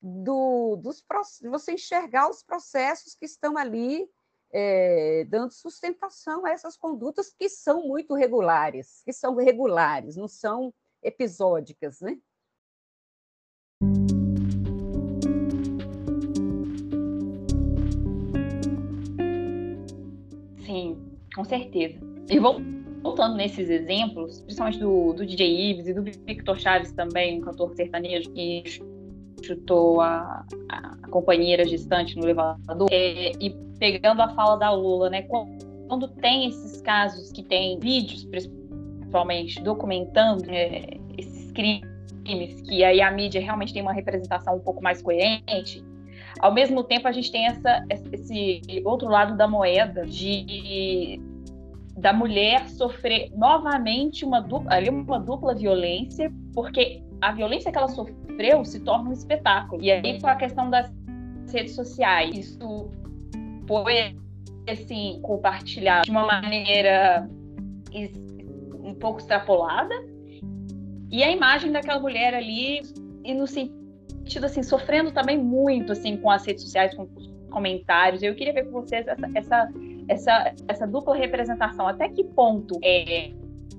do, 0.03 0.77
dos, 0.77 1.03
de 1.41 1.49
você 1.49 1.73
enxergar 1.73 2.29
os 2.29 2.43
processos 2.43 3.15
que 3.15 3.25
estão 3.25 3.57
ali 3.57 4.09
é, 4.53 5.25
dando 5.29 5.53
sustentação 5.53 6.45
a 6.47 6.51
essas 6.51 6.77
condutas 6.77 7.33
que 7.39 7.49
são 7.49 7.87
muito 7.87 8.15
regulares, 8.15 9.03
que 9.05 9.13
são 9.13 9.35
regulares, 9.35 10.17
não 10.17 10.29
são 10.29 10.73
episódicas, 11.03 12.01
né? 12.01 12.19
Sim, 20.65 20.99
com 21.35 21.45
certeza. 21.45 21.99
E 22.29 22.39
voltando 22.39 23.37
nesses 23.37 23.71
exemplos, 23.71 24.43
principalmente 24.43 24.79
do, 24.79 25.13
do 25.15 25.25
DJ 25.25 25.71
Ives 25.71 25.87
e 25.87 25.95
do 25.95 26.03
Victor 26.03 26.59
Chaves 26.59 26.93
também, 26.93 27.39
um 27.39 27.41
cantor 27.41 27.75
sertanejo 27.75 28.31
que 28.33 28.63
chutou 29.45 30.01
a, 30.01 30.45
a 30.69 31.09
companheira 31.11 31.65
gestante 31.65 32.17
no 32.17 32.25
elevador, 32.25 32.89
é, 32.91 33.33
e 33.41 33.51
pegando 33.79 34.21
a 34.23 34.29
fala 34.31 34.57
da 34.57 34.71
Lula, 34.71 35.11
né? 35.11 35.23
Quando 35.89 36.09
tem 36.09 36.49
esses 36.49 36.81
casos 36.83 37.33
que 37.33 37.43
tem 37.43 37.79
vídeos, 37.79 38.25
principalmente, 38.25 39.63
documentando 39.63 40.45
é, 40.51 40.99
esses 41.17 41.51
crimes, 41.53 42.61
que 42.63 42.85
aí 42.85 43.01
a 43.01 43.11
mídia 43.11 43.41
realmente 43.41 43.73
tem 43.73 43.83
uma 43.83 43.93
representação 43.93 44.57
um 44.57 44.61
pouco 44.61 44.83
mais 44.83 45.01
coerente, 45.01 45.83
ao 46.41 46.53
mesmo 46.53 46.85
tempo 46.85 47.09
a 47.09 47.13
gente 47.13 47.33
tem 47.33 47.47
essa, 47.47 47.85
esse 48.13 48.61
outro 48.85 49.09
lado 49.09 49.37
da 49.37 49.49
moeda 49.49 50.05
de 50.07 51.21
da 51.97 52.13
mulher 52.13 52.69
sofrer 52.69 53.29
novamente 53.35 54.25
uma 54.25 54.41
dupla, 54.41 54.79
uma 54.89 55.19
dupla 55.19 55.53
violência, 55.53 56.33
porque 56.55 57.03
a 57.21 57.33
violência 57.33 57.71
que 57.71 57.79
ela 57.79 57.89
sofreu 57.89 58.65
se 58.65 58.81
torna 58.81 59.11
um 59.11 59.13
espetáculo. 59.13 59.83
E 59.83 59.91
aí, 59.91 60.21
com 60.21 60.27
a 60.27 60.37
questão 60.37 60.71
das 60.71 60.91
redes 61.53 61.75
sociais, 61.75 62.37
isso 62.37 62.91
foi 63.67 64.17
assim 64.69 65.19
compartilhado 65.23 66.05
de 66.05 66.11
uma 66.11 66.27
maneira 66.27 67.29
um 68.83 68.95
pouco 68.95 69.21
extrapolada. 69.21 69.95
E 71.11 71.23
a 71.23 71.31
imagem 71.31 71.73
daquela 71.73 72.01
mulher 72.01 72.35
ali 72.35 72.83
e 73.25 73.35
no 73.35 73.47
sentido 73.47 74.45
assim 74.45 74.63
sofrendo 74.63 75.11
também 75.11 75.39
muito 75.39 75.93
assim 75.93 76.19
com 76.19 76.31
as 76.31 76.45
redes 76.45 76.65
sociais 76.65 76.95
com 76.95 77.09
os 77.17 77.27
comentários. 77.51 78.23
Eu 78.23 78.35
queria 78.35 78.53
ver 78.53 78.65
com 78.65 78.73
vocês 78.73 79.07
essa 79.07 79.31
essa 79.35 79.69
essa, 80.09 80.55
essa 80.67 80.87
dupla 80.87 81.15
representação. 81.15 81.87
Até 81.87 82.09
que 82.09 82.25
ponto 82.25 82.79
é, 82.83 83.31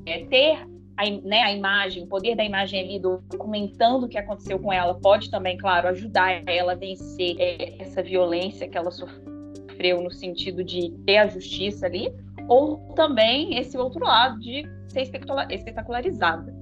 é 0.05 0.25
ter 0.25 0.68
a, 0.99 1.09
né, 1.09 1.43
a 1.43 1.53
imagem, 1.53 2.03
o 2.03 2.07
poder 2.07 2.35
da 2.35 2.43
imagem 2.43 2.81
ali 2.81 2.99
documentando 2.99 4.05
o 4.05 4.09
que 4.09 4.17
aconteceu 4.17 4.59
com 4.59 4.71
ela 4.71 4.93
pode 4.99 5.31
também, 5.31 5.57
claro, 5.57 5.87
ajudar 5.87 6.43
ela 6.45 6.73
a 6.73 6.75
vencer 6.75 7.37
é, 7.39 7.81
essa 7.81 8.03
violência 8.03 8.67
que 8.67 8.77
ela 8.77 8.91
sofreu 8.91 10.01
no 10.01 10.11
sentido 10.11 10.61
de 10.61 10.91
ter 11.05 11.17
a 11.17 11.27
justiça 11.27 11.85
ali, 11.85 12.13
ou 12.49 12.93
também 12.95 13.57
esse 13.57 13.77
outro 13.77 14.03
lado 14.03 14.37
de 14.41 14.63
ser 14.89 15.09
espetacularizada. 15.49 16.53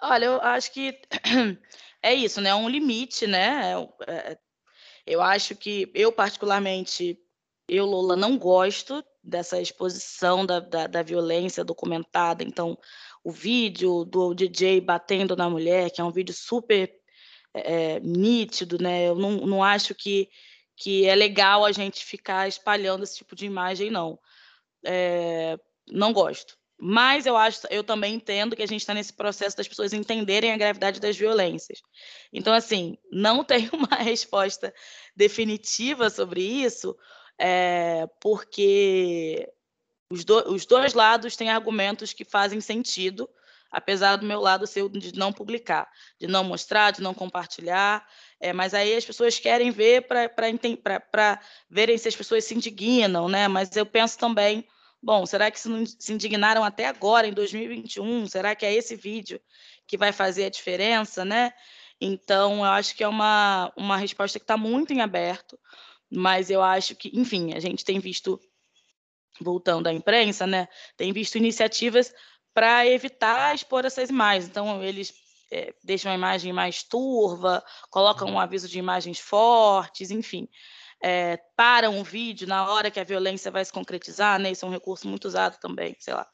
Olha, 0.00 0.24
eu 0.24 0.40
acho 0.40 0.72
que 0.72 0.98
é 2.02 2.14
isso, 2.14 2.40
né? 2.40 2.50
É 2.50 2.54
um 2.54 2.70
limite, 2.70 3.26
né? 3.26 3.74
É, 4.06 4.38
eu 5.06 5.20
acho 5.20 5.54
que 5.54 5.90
eu 5.94 6.10
particularmente, 6.10 7.18
eu 7.68 7.84
Lola 7.84 8.16
não 8.16 8.38
gosto 8.38 9.04
dessa 9.24 9.60
exposição 9.60 10.44
da, 10.44 10.60
da, 10.60 10.86
da 10.86 11.02
violência 11.02 11.64
documentada. 11.64 12.44
Então, 12.44 12.78
o 13.22 13.30
vídeo 13.32 14.04
do 14.04 14.34
DJ 14.34 14.80
batendo 14.80 15.34
na 15.34 15.48
mulher, 15.48 15.90
que 15.90 16.00
é 16.00 16.04
um 16.04 16.12
vídeo 16.12 16.34
super 16.34 16.94
é, 17.54 17.98
nítido, 18.00 18.78
né? 18.80 19.08
Eu 19.08 19.14
não, 19.14 19.32
não 19.46 19.64
acho 19.64 19.94
que, 19.94 20.28
que 20.76 21.06
é 21.06 21.14
legal 21.14 21.64
a 21.64 21.72
gente 21.72 22.04
ficar 22.04 22.46
espalhando 22.46 23.02
esse 23.02 23.16
tipo 23.16 23.34
de 23.34 23.46
imagem, 23.46 23.90
não. 23.90 24.18
É, 24.84 25.58
não 25.88 26.12
gosto. 26.12 26.56
Mas 26.76 27.24
eu 27.24 27.36
acho, 27.36 27.66
eu 27.70 27.82
também 27.84 28.14
entendo 28.14 28.54
que 28.54 28.62
a 28.62 28.66
gente 28.66 28.80
está 28.80 28.92
nesse 28.92 29.12
processo 29.12 29.56
das 29.56 29.68
pessoas 29.68 29.92
entenderem 29.92 30.52
a 30.52 30.56
gravidade 30.56 31.00
das 31.00 31.16
violências. 31.16 31.80
Então, 32.32 32.52
assim, 32.52 32.98
não 33.10 33.42
tem 33.44 33.70
uma 33.72 33.96
resposta 33.96 34.74
definitiva 35.16 36.10
sobre 36.10 36.42
isso, 36.42 36.94
é, 37.38 38.06
porque 38.20 39.48
os, 40.10 40.24
do, 40.24 40.52
os 40.52 40.66
dois 40.66 40.94
lados 40.94 41.36
têm 41.36 41.50
argumentos 41.50 42.12
que 42.12 42.24
fazem 42.24 42.60
sentido, 42.60 43.28
apesar 43.70 44.16
do 44.16 44.26
meu 44.26 44.40
lado 44.40 44.66
ser 44.66 44.88
de 44.88 45.18
não 45.18 45.32
publicar, 45.32 45.88
de 46.20 46.26
não 46.26 46.44
mostrar, 46.44 46.92
de 46.92 47.02
não 47.02 47.12
compartilhar. 47.12 48.06
É, 48.40 48.52
mas 48.52 48.72
aí 48.72 48.94
as 48.94 49.04
pessoas 49.04 49.38
querem 49.38 49.70
ver 49.70 50.06
para 50.06 51.40
verem 51.68 51.98
se 51.98 52.08
as 52.08 52.14
pessoas 52.14 52.44
se 52.44 52.54
indignam, 52.54 53.28
né? 53.28 53.48
Mas 53.48 53.74
eu 53.74 53.84
penso 53.84 54.16
também, 54.18 54.66
bom, 55.02 55.26
será 55.26 55.50
que 55.50 55.58
se, 55.58 56.12
indignaram 56.12 56.62
até 56.62 56.86
agora, 56.86 57.26
em 57.26 57.32
2021? 57.32 58.28
Será 58.28 58.54
que 58.54 58.64
é 58.64 58.72
esse 58.72 58.94
vídeo 58.94 59.40
que 59.86 59.98
vai 59.98 60.12
fazer 60.12 60.44
a 60.44 60.50
diferença, 60.50 61.24
né? 61.24 61.52
Então, 62.00 62.58
eu 62.58 62.64
acho 62.64 62.94
que 62.94 63.02
é 63.02 63.08
uma, 63.08 63.72
uma 63.76 63.96
resposta 63.96 64.38
que 64.38 64.44
está 64.44 64.56
muito 64.56 64.92
em 64.92 65.00
aberto. 65.00 65.58
Mas 66.10 66.50
eu 66.50 66.62
acho 66.62 66.94
que, 66.94 67.10
enfim, 67.14 67.54
a 67.54 67.60
gente 67.60 67.84
tem 67.84 67.98
visto, 67.98 68.40
voltando 69.40 69.88
à 69.88 69.92
imprensa, 69.92 70.46
né, 70.46 70.68
tem 70.96 71.12
visto 71.12 71.36
iniciativas 71.36 72.12
para 72.52 72.86
evitar 72.86 73.54
expor 73.54 73.84
essas 73.84 74.10
imagens. 74.10 74.48
Então, 74.48 74.82
eles 74.82 75.12
é, 75.52 75.74
deixam 75.82 76.12
a 76.12 76.14
imagem 76.14 76.52
mais 76.52 76.82
turva, 76.82 77.64
colocam 77.90 78.28
um 78.28 78.38
aviso 78.38 78.68
de 78.68 78.78
imagens 78.78 79.18
fortes, 79.18 80.10
enfim. 80.10 80.48
É, 81.02 81.36
param 81.56 82.00
o 82.00 82.04
vídeo 82.04 82.46
na 82.46 82.70
hora 82.70 82.90
que 82.90 83.00
a 83.00 83.04
violência 83.04 83.50
vai 83.50 83.64
se 83.64 83.72
concretizar, 83.72 84.38
né? 84.38 84.52
Isso 84.52 84.64
é 84.64 84.68
um 84.68 84.72
recurso 84.72 85.06
muito 85.08 85.26
usado 85.26 85.58
também, 85.58 85.96
sei 85.98 86.14
lá 86.14 86.26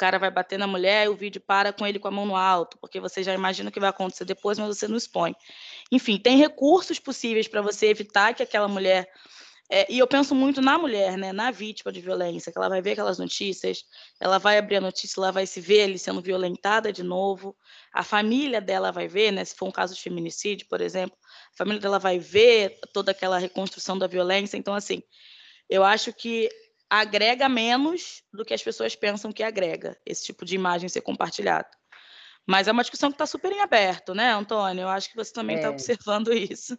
cara 0.00 0.18
vai 0.18 0.30
bater 0.30 0.58
na 0.58 0.66
mulher 0.66 1.04
e 1.04 1.08
o 1.10 1.14
vídeo 1.14 1.42
para 1.42 1.74
com 1.74 1.86
ele 1.86 1.98
com 1.98 2.08
a 2.08 2.10
mão 2.10 2.24
no 2.24 2.34
alto, 2.34 2.78
porque 2.78 2.98
você 2.98 3.22
já 3.22 3.34
imagina 3.34 3.68
o 3.68 3.72
que 3.72 3.78
vai 3.78 3.90
acontecer 3.90 4.24
depois, 4.24 4.58
mas 4.58 4.78
você 4.78 4.88
não 4.88 4.96
expõe. 4.96 5.34
Enfim, 5.92 6.16
tem 6.16 6.38
recursos 6.38 6.98
possíveis 6.98 7.46
para 7.46 7.60
você 7.60 7.88
evitar 7.88 8.32
que 8.32 8.42
aquela 8.42 8.66
mulher. 8.66 9.06
É, 9.70 9.86
e 9.92 9.98
eu 9.98 10.06
penso 10.06 10.34
muito 10.34 10.62
na 10.62 10.78
mulher, 10.78 11.18
né, 11.18 11.32
na 11.32 11.50
vítima 11.50 11.92
de 11.92 12.00
violência, 12.00 12.50
que 12.50 12.56
ela 12.56 12.70
vai 12.70 12.80
ver 12.80 12.92
aquelas 12.92 13.18
notícias, 13.18 13.84
ela 14.18 14.38
vai 14.38 14.56
abrir 14.56 14.76
a 14.76 14.80
notícia, 14.80 15.20
ela 15.20 15.30
vai 15.30 15.46
se 15.46 15.60
ver 15.60 15.82
ali 15.82 15.98
sendo 15.98 16.22
violentada 16.22 16.90
de 16.90 17.02
novo, 17.02 17.54
a 17.92 18.02
família 18.02 18.60
dela 18.60 18.90
vai 18.90 19.06
ver, 19.06 19.30
né, 19.30 19.44
se 19.44 19.54
for 19.54 19.68
um 19.68 19.70
caso 19.70 19.94
de 19.94 20.00
feminicídio, 20.00 20.66
por 20.66 20.80
exemplo, 20.80 21.16
a 21.54 21.56
família 21.56 21.78
dela 21.80 21.98
vai 21.98 22.18
ver 22.18 22.80
toda 22.92 23.12
aquela 23.12 23.38
reconstrução 23.38 23.98
da 23.98 24.06
violência. 24.06 24.56
Então, 24.56 24.74
assim, 24.74 25.02
eu 25.68 25.84
acho 25.84 26.12
que 26.12 26.48
agrega 26.90 27.48
menos 27.48 28.24
do 28.32 28.44
que 28.44 28.52
as 28.52 28.62
pessoas 28.62 28.96
pensam 28.96 29.32
que 29.32 29.44
agrega 29.44 29.96
esse 30.04 30.24
tipo 30.24 30.44
de 30.44 30.56
imagem 30.56 30.88
ser 30.88 31.02
compartilhado. 31.02 31.68
Mas 32.44 32.66
é 32.66 32.72
uma 32.72 32.82
discussão 32.82 33.10
que 33.10 33.14
está 33.14 33.26
super 33.26 33.52
em 33.52 33.60
aberto, 33.60 34.12
né, 34.12 34.32
Antônio? 34.32 34.82
Eu 34.82 34.88
acho 34.88 35.08
que 35.08 35.16
você 35.16 35.32
também 35.32 35.56
está 35.56 35.68
é. 35.68 35.70
observando 35.70 36.32
isso. 36.32 36.76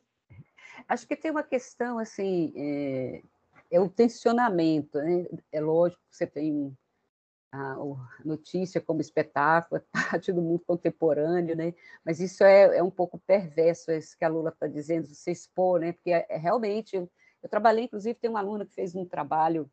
Acho 0.87 1.07
que 1.07 1.15
tem 1.15 1.31
uma 1.31 1.43
questão 1.43 1.97
assim, 1.97 2.51
é, 2.57 3.21
é 3.71 3.79
o 3.79 3.87
tensionamento, 3.87 4.97
né? 4.97 5.25
É 5.49 5.61
lógico 5.61 6.01
que 6.09 6.17
você 6.17 6.27
tem 6.27 6.77
a, 7.53 7.77
notícia 8.25 8.81
como 8.81 8.99
espetáculo, 8.99 9.81
é 9.81 9.85
parte 10.11 10.33
do 10.33 10.41
mundo 10.41 10.63
contemporâneo, 10.67 11.55
né? 11.55 11.73
Mas 12.03 12.19
isso 12.19 12.43
é, 12.43 12.77
é 12.77 12.83
um 12.83 12.91
pouco 12.91 13.17
perverso, 13.19 13.91
isso 13.91 14.17
que 14.17 14.25
a 14.25 14.29
Lula 14.29 14.49
está 14.49 14.67
dizendo, 14.67 15.07
você 15.07 15.31
expor, 15.31 15.79
né? 15.79 15.93
Porque 15.93 16.11
é, 16.11 16.25
é 16.27 16.37
realmente 16.37 16.97
eu, 16.97 17.09
eu 17.41 17.47
trabalhei, 17.47 17.85
inclusive, 17.85 18.19
tem 18.19 18.29
uma 18.29 18.39
aluna 18.39 18.65
que 18.65 18.73
fez 18.73 18.93
um 18.93 19.05
trabalho 19.05 19.71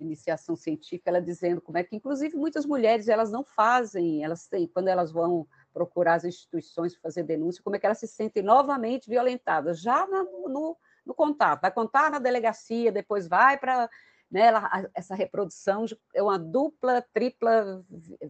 iniciação 0.00 0.56
científica, 0.56 1.10
ela 1.10 1.20
dizendo 1.20 1.60
como 1.60 1.78
é 1.78 1.84
que, 1.84 1.96
inclusive, 1.96 2.36
muitas 2.36 2.64
mulheres 2.64 3.08
elas 3.08 3.30
não 3.30 3.44
fazem, 3.44 4.24
elas 4.24 4.46
têm, 4.46 4.66
quando 4.66 4.88
elas 4.88 5.10
vão 5.12 5.46
procurar 5.72 6.14
as 6.14 6.24
instituições 6.24 6.96
fazer 6.96 7.22
denúncia, 7.22 7.62
como 7.62 7.76
é 7.76 7.78
que 7.78 7.86
elas 7.86 7.98
se 7.98 8.06
sentem 8.06 8.42
novamente 8.42 9.08
violentadas, 9.08 9.80
já 9.80 10.06
no, 10.06 10.48
no, 10.48 10.76
no 11.04 11.14
contato, 11.14 11.62
vai 11.62 11.70
contar 11.70 12.10
na 12.10 12.18
delegacia, 12.18 12.92
depois 12.92 13.28
vai 13.28 13.58
para 13.58 13.88
né, 14.30 14.50
essa 14.94 15.14
reprodução 15.14 15.86
é 16.14 16.22
uma 16.22 16.38
dupla, 16.38 17.02
tripla 17.12 17.82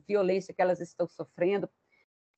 violência 0.06 0.54
que 0.54 0.62
elas 0.62 0.80
estão 0.80 1.08
sofrendo. 1.08 1.68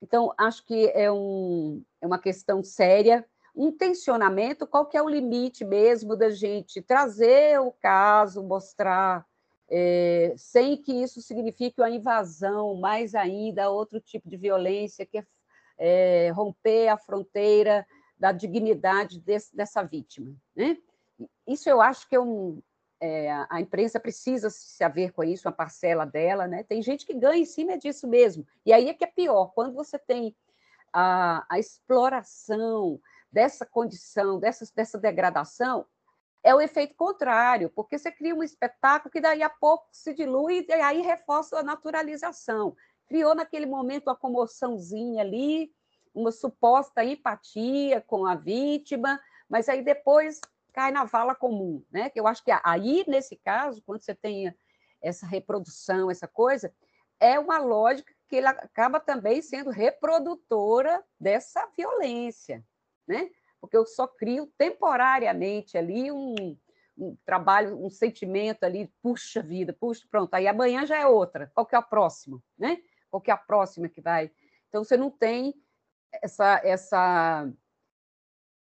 Então, 0.03 0.33
acho 0.39 0.65
que 0.65 0.89
é, 0.95 1.13
um, 1.13 1.85
é 2.01 2.07
uma 2.07 2.19
questão 2.19 2.63
séria, 2.63 3.27
um 3.55 3.73
tensionamento, 3.73 4.67
qual 4.67 4.87
que 4.87 4.97
é 4.97 5.03
o 5.03 5.09
limite 5.09 5.65
mesmo 5.65 6.17
da 6.17 6.31
gente 6.31 6.81
trazer 6.81 7.61
o 7.61 7.73
caso, 7.73 8.43
mostrar, 8.43 9.27
é, 9.69 10.35
sem 10.37 10.77
que 10.77 10.93
isso 10.93 11.21
signifique 11.23 11.81
uma 11.81 11.91
invasão, 11.91 12.75
mais 12.75 13.15
ainda, 13.15 13.71
outro 13.71 14.01
tipo 14.01 14.29
de 14.29 14.37
violência, 14.37 15.07
que 15.07 15.19
é, 15.19 15.25
é 15.79 16.31
romper 16.31 16.89
a 16.89 16.97
fronteira 16.97 17.87
da 18.19 18.33
dignidade 18.33 19.21
desse, 19.21 19.55
dessa 19.57 19.83
vítima. 19.83 20.35
Né? 20.55 20.77
Isso 21.47 21.69
eu 21.69 21.81
acho 21.81 22.09
que 22.09 22.17
é 22.17 22.21
um, 22.21 22.61
é, 23.01 23.31
a 23.49 23.61
imprensa 23.61 23.99
precisa 23.99 24.51
se 24.51 24.85
haver 24.85 25.13
com 25.13 25.25
isso, 25.25 25.49
uma 25.49 25.55
parcela 25.55 26.05
dela, 26.05 26.47
né? 26.47 26.63
Tem 26.63 26.83
gente 26.83 27.07
que 27.07 27.15
ganha 27.15 27.41
em 27.41 27.47
cima 27.47 27.79
disso 27.79 28.07
mesmo. 28.07 28.47
E 28.65 28.73
aí 28.73 28.89
é 28.91 28.95
que 28.95 29.05
é 29.05 29.07
pior, 29.07 29.53
quando 29.55 29.75
você 29.75 29.99
tem 29.99 30.37
a, 30.93 31.47
a 31.49 31.59
exploração 31.59 33.01
dessa 33.33 33.65
condição, 33.65 34.39
dessa, 34.39 34.65
dessa 34.75 34.99
degradação, 34.99 35.87
é 36.43 36.55
o 36.55 36.61
efeito 36.61 36.95
contrário, 36.95 37.71
porque 37.71 37.99
você 37.99 38.11
cria 38.11 38.35
um 38.35 38.43
espetáculo 38.43 39.11
que 39.11 39.21
daí 39.21 39.43
a 39.43 39.51
pouco 39.51 39.87
se 39.93 40.15
dilui 40.15 40.65
e 40.69 40.73
aí 40.73 41.03
reforça 41.03 41.59
a 41.59 41.63
naturalização. 41.63 42.75
Criou 43.07 43.35
naquele 43.35 43.67
momento 43.67 44.07
uma 44.09 44.17
comoçãozinha 44.17 45.23
ali, 45.23 45.71
uma 46.15 46.33
suposta 46.33 47.05
empatia 47.05 48.01
com 48.01 48.27
a 48.27 48.35
vítima, 48.35 49.21
mas 49.49 49.69
aí 49.69 49.83
depois 49.83 50.41
cai 50.73 50.91
na 50.91 51.05
vala 51.05 51.35
comum, 51.35 51.85
né? 51.91 52.09
Que 52.09 52.19
eu 52.19 52.27
acho 52.27 52.43
que 52.43 52.53
aí 52.65 53.05
nesse 53.07 53.37
caso, 53.37 53.83
quando 53.85 54.01
você 54.01 54.15
tem 54.15 54.55
essa 55.03 55.27
reprodução, 55.27 56.11
essa 56.11 56.27
coisa, 56.29 56.73
é 57.19 57.39
uma 57.39 57.59
lógica 57.59 58.13
que 58.29 58.37
ela 58.37 58.51
acaba 58.51 59.01
também 59.01 59.43
sendo 59.43 59.71
reprodutora 59.71 61.05
dessa 61.19 61.67
violência, 61.77 62.65
né? 63.11 63.29
Porque 63.61 63.77
eu 63.77 63.85
só 63.85 64.07
crio 64.07 64.47
temporariamente 64.57 65.77
ali 65.77 66.11
um, 66.13 66.57
um 66.97 67.17
trabalho, 67.25 67.85
um 67.85 67.91
sentimento 67.91 68.63
ali, 68.65 68.91
puxa 69.03 69.43
vida, 69.43 69.73
puxa, 69.79 70.07
pronto, 70.09 70.33
aí 70.33 70.47
amanhã 70.47 70.87
já 70.87 70.97
é 70.97 71.07
outra. 71.07 71.51
Qual 71.53 71.67
que 71.67 71.75
é 71.75 71.79
a 71.79 71.83
próxima, 71.83 72.41
né? 72.57 72.81
Qual 73.11 73.21
que 73.21 73.31
é 73.31 73.35
a 73.35 73.37
próxima 73.37 73.89
que 73.89 74.01
vai? 74.01 74.31
Então 74.69 74.85
você 74.85 74.97
não 74.97 75.11
tem 75.11 75.55
essa 76.23 76.61
essa 76.65 77.53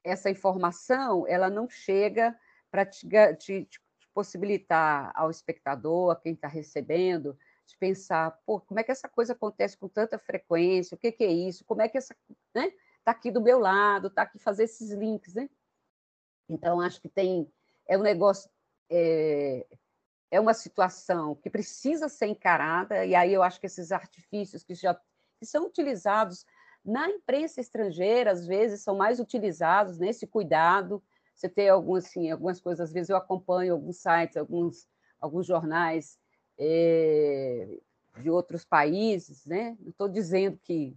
essa 0.03 0.31
informação, 0.31 1.27
ela 1.29 1.51
não 1.51 1.69
chega 1.69 2.35
para 2.71 2.87
te, 2.87 3.07
te, 3.39 3.65
te 3.67 3.81
possibilitar 4.15 5.13
ao 5.15 5.31
espectador, 5.31 6.11
a 6.11 6.17
quem 6.17 6.33
está 6.33 6.49
recebendo, 6.49 7.37
de 7.67 7.77
pensar, 7.77 8.31
pô, 8.47 8.61
como 8.61 8.81
é 8.81 8.83
que 8.83 8.91
essa 8.91 9.09
coisa 9.09 9.35
acontece 9.35 9.77
com 9.77 9.89
tanta 9.89 10.19
frequência? 10.19 10.95
O 10.95 10.99
que, 10.99 11.13
que 11.13 11.25
é 11.25 11.31
isso? 11.31 11.65
Como 11.67 11.83
é 11.83 11.89
que 11.89 11.99
essa, 11.99 12.17
né? 12.55 12.73
Está 13.09 13.17
aqui 13.17 13.31
do 13.31 13.41
meu 13.41 13.59
lado, 13.59 14.09
está 14.09 14.21
aqui 14.21 14.39
fazer 14.39 14.65
esses 14.65 14.91
links, 14.91 15.33
né? 15.33 15.49
Então 16.47 16.79
acho 16.79 17.01
que 17.01 17.09
tem 17.09 17.51
é 17.87 17.97
um 17.97 18.03
negócio 18.03 18.51
é, 18.91 19.67
é 20.31 20.39
uma 20.39 20.53
situação 20.53 21.35
que 21.35 21.49
precisa 21.49 22.07
ser 22.11 22.27
encarada 22.27 23.07
e 23.07 23.15
aí 23.15 23.33
eu 23.33 23.43
acho 23.43 23.59
que 23.59 23.65
esses 23.65 23.93
artifícios 23.93 24.63
que 24.63 24.75
já 24.75 24.95
que 25.39 25.47
são 25.47 25.65
utilizados 25.65 26.45
na 26.85 27.09
imprensa 27.09 27.63
estrangeira 27.63 28.31
às 28.31 28.47
vezes 28.47 28.83
são 28.83 28.95
mais 28.95 29.19
utilizados 29.19 29.99
nesse 29.99 30.27
cuidado. 30.27 31.03
Você 31.35 31.49
tem 31.49 31.71
algumas 31.71 32.05
assim, 32.05 32.31
algumas 32.31 32.61
coisas 32.61 32.91
às 32.91 32.93
vezes 32.93 33.09
eu 33.09 33.17
acompanho 33.17 33.73
alguns 33.73 34.03
sites, 34.03 34.37
alguns 34.37 34.87
alguns 35.19 35.47
jornais 35.47 36.19
é, 36.59 37.79
de 38.21 38.29
outros 38.29 38.67
países, 38.67 39.47
né? 39.47 39.79
Não 39.81 39.89
estou 39.89 40.11
dizendo 40.11 40.59
que 40.63 40.95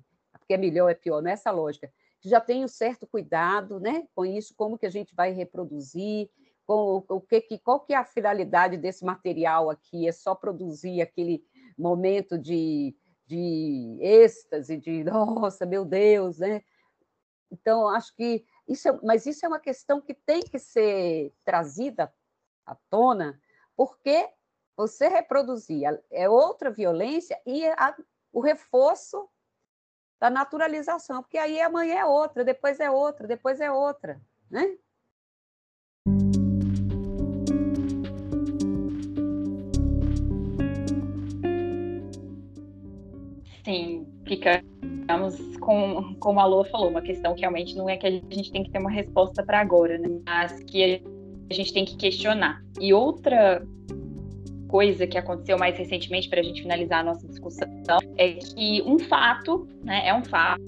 porque 0.51 0.55
é 0.55 0.57
melhor 0.57 0.89
é 0.89 0.93
pior, 0.93 1.21
não 1.21 1.31
é 1.31 1.51
lógica. 1.51 1.89
Já 2.23 2.39
tem 2.39 2.63
um 2.63 2.67
certo 2.67 3.07
cuidado, 3.07 3.79
né? 3.79 4.07
Com 4.15 4.25
isso, 4.25 4.53
como 4.55 4.77
que 4.77 4.85
a 4.85 4.89
gente 4.89 5.15
vai 5.15 5.31
reproduzir, 5.31 6.29
com 6.65 7.03
o 7.09 7.21
que, 7.21 7.41
que 7.41 7.59
qual 7.59 7.79
que 7.79 7.93
é 7.93 7.97
a 7.97 8.05
finalidade 8.05 8.77
desse 8.77 9.03
material 9.03 9.69
aqui? 9.69 10.07
É 10.07 10.11
só 10.11 10.35
produzir 10.35 11.01
aquele 11.01 11.43
momento 11.77 12.37
de, 12.37 12.95
de 13.25 13.97
êxtase, 13.99 14.77
de 14.77 15.03
nossa, 15.05 15.65
meu 15.65 15.83
Deus, 15.83 16.39
né? 16.39 16.61
Então, 17.51 17.87
acho 17.89 18.15
que 18.15 18.45
isso 18.67 18.87
é, 18.87 18.99
mas 19.03 19.25
isso 19.25 19.45
é 19.45 19.49
uma 19.49 19.59
questão 19.59 19.99
que 19.99 20.13
tem 20.13 20.41
que 20.41 20.57
ser 20.57 21.33
trazida 21.43 22.13
à 22.65 22.75
tona, 22.89 23.39
porque 23.75 24.29
você 24.77 25.09
reproduzir 25.09 25.83
é 26.09 26.29
outra 26.29 26.71
violência 26.71 27.39
e 27.45 27.65
a, 27.65 27.95
o 28.31 28.39
reforço 28.39 29.29
da 30.21 30.29
naturalização, 30.29 31.23
porque 31.23 31.37
aí 31.37 31.59
amanhã 31.59 31.95
é 31.95 32.05
outra, 32.05 32.45
depois 32.45 32.79
é 32.79 32.91
outra, 32.91 33.27
depois 33.27 33.59
é 33.59 33.71
outra, 33.71 34.21
né? 34.51 34.77
Sim, 43.65 44.07
ficamos 44.27 45.57
com, 45.57 46.15
como 46.19 46.39
a 46.39 46.45
Lua 46.45 46.65
falou, 46.65 46.89
uma 46.89 47.01
questão 47.01 47.33
que 47.33 47.41
realmente 47.41 47.75
não 47.75 47.89
é 47.89 47.97
que 47.97 48.05
a 48.05 48.11
gente 48.11 48.51
tem 48.51 48.63
que 48.63 48.69
ter 48.69 48.77
uma 48.77 48.91
resposta 48.91 49.43
para 49.43 49.59
agora, 49.59 49.97
né? 49.97 50.07
mas 50.23 50.61
que 50.63 51.01
a 51.49 51.53
gente 51.53 51.73
tem 51.73 51.83
que 51.83 51.97
questionar. 51.97 52.63
E 52.79 52.93
outra 52.93 53.65
coisa 54.71 55.05
que 55.05 55.17
aconteceu 55.17 55.57
mais 55.57 55.77
recentemente, 55.77 56.29
para 56.29 56.39
a 56.39 56.43
gente 56.43 56.61
finalizar 56.61 57.01
a 57.01 57.03
nossa 57.03 57.27
discussão, 57.27 57.67
é 58.17 58.33
que 58.33 58.81
um 58.83 58.97
fato, 58.97 59.67
né, 59.83 60.07
é 60.07 60.13
um 60.13 60.23
fato, 60.23 60.63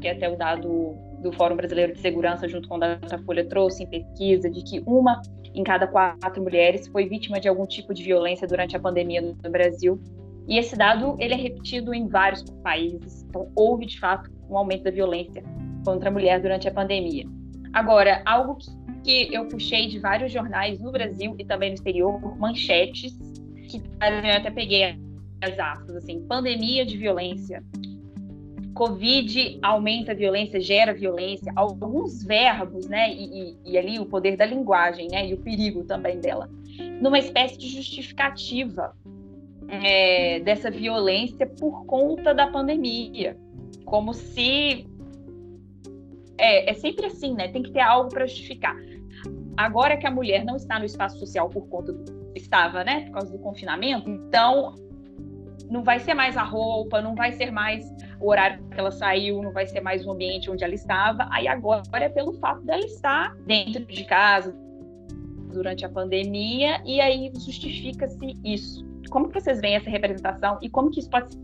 que 0.00 0.08
até 0.08 0.28
o 0.28 0.36
dado 0.36 0.96
do 1.22 1.32
Fórum 1.32 1.56
Brasileiro 1.56 1.94
de 1.94 2.00
Segurança, 2.00 2.48
junto 2.48 2.68
com 2.68 2.74
o 2.74 2.78
Datafolha, 2.80 3.44
trouxe 3.44 3.84
em 3.84 3.86
pesquisa, 3.86 4.50
de 4.50 4.62
que 4.64 4.82
uma 4.84 5.22
em 5.54 5.62
cada 5.62 5.86
quatro 5.86 6.42
mulheres 6.42 6.88
foi 6.88 7.08
vítima 7.08 7.40
de 7.40 7.48
algum 7.48 7.66
tipo 7.66 7.94
de 7.94 8.02
violência 8.02 8.46
durante 8.46 8.76
a 8.76 8.80
pandemia 8.80 9.22
no 9.22 9.50
Brasil. 9.50 9.98
E 10.46 10.58
esse 10.58 10.76
dado 10.76 11.16
ele 11.18 11.32
é 11.32 11.36
repetido 11.36 11.94
em 11.94 12.08
vários 12.08 12.42
países. 12.62 13.24
Então, 13.28 13.50
houve, 13.54 13.86
de 13.86 13.98
fato, 13.98 14.30
um 14.50 14.58
aumento 14.58 14.82
da 14.82 14.90
violência 14.90 15.42
contra 15.84 16.10
a 16.10 16.12
mulher 16.12 16.40
durante 16.42 16.68
a 16.68 16.70
pandemia. 16.70 17.24
Agora, 17.72 18.22
algo 18.26 18.56
que 18.56 18.70
que 19.06 19.28
eu 19.32 19.46
puxei 19.46 19.86
de 19.86 20.00
vários 20.00 20.32
jornais 20.32 20.80
no 20.80 20.90
Brasil 20.90 21.36
e 21.38 21.44
também 21.44 21.70
no 21.70 21.76
exterior, 21.76 22.36
manchetes, 22.36 23.16
que 23.66 23.78
eu 23.78 24.32
até 24.36 24.50
peguei 24.50 24.84
as 25.42 25.58
aspas, 25.58 25.96
assim, 25.96 26.20
pandemia 26.26 26.84
de 26.84 26.96
violência, 26.96 27.62
Covid 28.76 29.58
aumenta 29.62 30.12
a 30.12 30.14
violência, 30.14 30.60
gera 30.60 30.92
violência, 30.92 31.50
alguns 31.56 32.22
verbos, 32.22 32.86
né, 32.86 33.10
e, 33.10 33.24
e, 33.24 33.56
e, 33.64 33.78
ali 33.78 33.98
o 33.98 34.04
poder 34.04 34.36
da 34.36 34.44
linguagem, 34.44 35.08
né, 35.10 35.26
e 35.26 35.32
o 35.32 35.38
perigo 35.38 35.82
também 35.84 36.20
dela, 36.20 36.50
numa 37.00 37.18
espécie 37.18 37.56
de 37.56 37.68
justificativa 37.68 38.94
é, 39.68 40.40
dessa 40.40 40.70
violência 40.70 41.46
por 41.46 41.86
conta 41.86 42.34
da 42.34 42.48
pandemia, 42.48 43.36
como 43.86 44.12
se 44.12 44.86
é, 46.36 46.70
é 46.70 46.74
sempre 46.74 47.06
assim, 47.06 47.34
né, 47.34 47.48
tem 47.48 47.62
que 47.62 47.72
ter 47.72 47.80
algo 47.80 48.10
para 48.10 48.26
justificar. 48.26 48.76
Agora 49.56 49.96
que 49.96 50.06
a 50.06 50.10
mulher 50.10 50.44
não 50.44 50.56
está 50.56 50.78
no 50.78 50.84
espaço 50.84 51.18
social 51.18 51.48
por 51.48 51.66
conta 51.68 51.94
do 51.94 52.25
estava, 52.38 52.84
né, 52.84 53.02
por 53.06 53.12
causa 53.12 53.32
do 53.32 53.38
confinamento, 53.38 54.08
então 54.08 54.74
não 55.70 55.82
vai 55.82 55.98
ser 55.98 56.14
mais 56.14 56.36
a 56.36 56.42
roupa, 56.42 57.02
não 57.02 57.14
vai 57.14 57.32
ser 57.32 57.50
mais 57.50 57.84
o 58.20 58.30
horário 58.30 58.64
que 58.68 58.78
ela 58.78 58.90
saiu, 58.90 59.42
não 59.42 59.52
vai 59.52 59.66
ser 59.66 59.80
mais 59.80 60.06
o 60.06 60.12
ambiente 60.12 60.50
onde 60.50 60.62
ela 60.62 60.74
estava. 60.74 61.28
Aí 61.30 61.48
agora 61.48 61.82
é 61.92 62.08
pelo 62.08 62.32
fato 62.34 62.62
dela 62.62 62.84
estar 62.84 63.34
dentro 63.46 63.84
de 63.84 64.04
casa 64.04 64.54
durante 65.52 65.84
a 65.84 65.88
pandemia 65.88 66.80
e 66.84 67.00
aí 67.00 67.32
justifica-se 67.34 68.34
isso. 68.44 68.86
Como 69.10 69.28
que 69.28 69.40
vocês 69.40 69.60
veem 69.60 69.76
essa 69.76 69.90
representação 69.90 70.58
e 70.62 70.68
como 70.68 70.90
que 70.90 71.00
isso 71.00 71.10
pode 71.10 71.34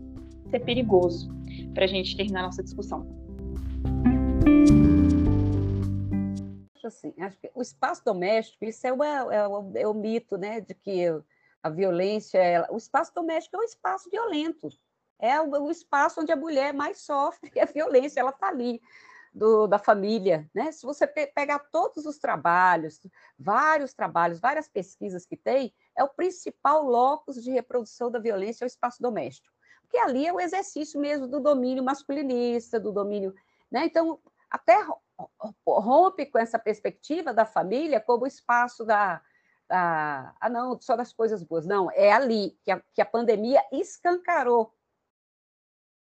ser 0.49 0.59
perigoso 0.59 1.29
para 1.73 1.85
a 1.85 1.87
gente 1.87 2.15
terminar 2.15 2.43
nossa 2.43 2.63
discussão? 2.63 3.22
Acho 6.83 6.87
assim, 6.87 7.13
acho 7.19 7.37
que 7.37 7.49
o 7.53 7.61
espaço 7.61 8.03
doméstico, 8.03 8.65
isso 8.65 8.85
é, 8.85 8.91
uma, 8.91 9.33
é, 9.33 9.47
o, 9.47 9.71
é 9.75 9.87
o 9.87 9.93
mito, 9.93 10.37
né, 10.37 10.59
de 10.59 10.73
que 10.73 11.05
a 11.61 11.69
violência, 11.69 12.67
o 12.69 12.77
espaço 12.77 13.13
doméstico 13.13 13.55
é 13.55 13.59
um 13.59 13.63
espaço 13.63 14.09
violento, 14.09 14.69
é 15.19 15.39
o, 15.39 15.49
o 15.49 15.71
espaço 15.71 16.21
onde 16.21 16.31
a 16.31 16.35
mulher 16.35 16.73
mais 16.73 16.99
sofre 17.01 17.51
a 17.59 17.65
violência, 17.65 18.19
ela 18.19 18.31
está 18.31 18.47
ali, 18.47 18.81
do, 19.33 19.65
da 19.65 19.79
família, 19.79 20.47
né? 20.53 20.71
Se 20.71 20.85
você 20.85 21.07
pe 21.07 21.25
pegar 21.25 21.57
todos 21.57 22.05
os 22.05 22.19
trabalhos, 22.19 22.99
vários 23.37 23.91
trabalhos, 23.91 24.39
várias 24.39 24.67
pesquisas 24.67 25.25
que 25.25 25.35
tem, 25.35 25.73
é 25.97 26.03
o 26.03 26.09
principal 26.09 26.83
locus 26.83 27.41
de 27.43 27.49
reprodução 27.49 28.11
da 28.11 28.19
violência 28.19 28.63
é 28.63 28.67
o 28.67 28.67
espaço 28.67 29.01
doméstico, 29.01 29.51
porque 29.81 29.97
ali 29.97 30.27
é 30.27 30.33
o 30.33 30.39
exercício 30.39 30.99
mesmo 30.99 31.27
do 31.27 31.39
domínio 31.39 31.83
masculinista, 31.83 32.79
do 32.79 32.91
domínio, 32.91 33.33
né? 33.71 33.85
Então, 33.85 34.19
até 34.53 34.77
rompe 35.65 36.27
com 36.27 36.37
essa 36.37 36.59
perspectiva 36.59 37.33
da 37.33 37.43
família 37.43 37.99
como 37.99 38.27
espaço 38.27 38.85
da, 38.85 39.19
da 39.67 40.35
ah, 40.39 40.47
não, 40.47 40.79
só 40.79 40.95
das 40.95 41.11
coisas 41.11 41.43
boas. 41.43 41.65
Não, 41.65 41.89
é 41.89 42.11
ali 42.11 42.55
que 42.63 42.69
a, 42.69 42.79
que 42.93 43.01
a 43.01 43.05
pandemia 43.05 43.63
escancarou. 43.71 44.71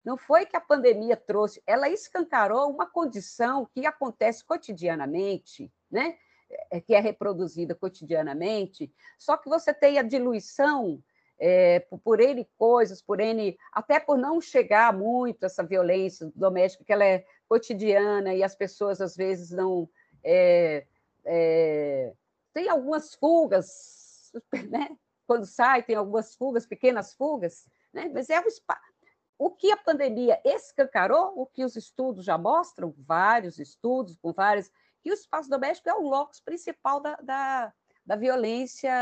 Não 0.05 0.19
foi 0.19 0.45
que 0.45 0.57
a 0.57 0.61
pandemia 0.61 1.16
trouxe, 1.16 1.62
ela 1.66 1.89
escancarou 1.89 2.70
uma 2.70 2.85
condição 2.85 3.66
que 3.72 3.87
acontece 3.87 4.45
cotidianamente, 4.45 5.72
né? 5.91 6.18
É, 6.70 6.79
que 6.79 6.95
é 6.95 7.01
reproduzida 7.01 7.74
cotidianamente, 7.74 8.93
só 9.18 9.39
que 9.39 9.49
você 9.49 9.72
tem 9.72 9.99
a 9.99 10.03
diluição 10.03 11.03
é, 11.39 11.81
por, 11.81 11.99
por 11.99 12.20
N 12.20 12.47
coisas, 12.57 13.03
por 13.03 13.18
N, 13.20 13.59
até 13.72 13.99
por 13.99 14.16
não 14.16 14.41
chegar 14.41 14.93
muito 14.93 15.45
essa 15.45 15.64
violência 15.64 16.31
doméstica, 16.37 16.85
que 16.85 16.93
ela 16.93 17.05
é 17.05 17.24
cotidiana 17.53 18.34
e 18.34 18.42
as 18.42 18.55
pessoas 18.55 18.98
às 19.03 19.14
vezes 19.14 19.50
não. 19.50 19.86
É, 20.24 20.86
é, 21.24 22.14
tem 22.55 22.70
algumas 22.70 23.14
fugas 23.14 24.32
né? 24.70 24.96
Quando 25.26 25.44
sai, 25.44 25.82
tem 25.82 25.96
algumas 25.96 26.34
fugas, 26.34 26.66
pequenas 26.66 27.12
fugas, 27.12 27.66
né? 27.92 28.11
Mas 28.12 28.30
é 28.30 28.40
o. 28.40 28.44
O 29.38 29.50
que 29.50 29.72
a 29.72 29.76
pandemia 29.76 30.40
escancarou, 30.44 31.32
o 31.36 31.46
que 31.46 31.64
os 31.64 31.74
estudos 31.74 32.24
já 32.24 32.38
mostram, 32.38 32.94
vários 32.96 33.59
estudos 33.59 34.16
com 34.16 34.32
vários, 34.32 34.70
que 35.03 35.11
o 35.11 35.14
espaço 35.14 35.50
doméstico 35.50 35.90
é 35.90 35.94
o 35.94 36.03
locus 36.09 36.40
principal 36.40 37.00
da, 37.00 37.16
da, 37.16 37.72
da 38.07 38.16
violência 38.16 38.92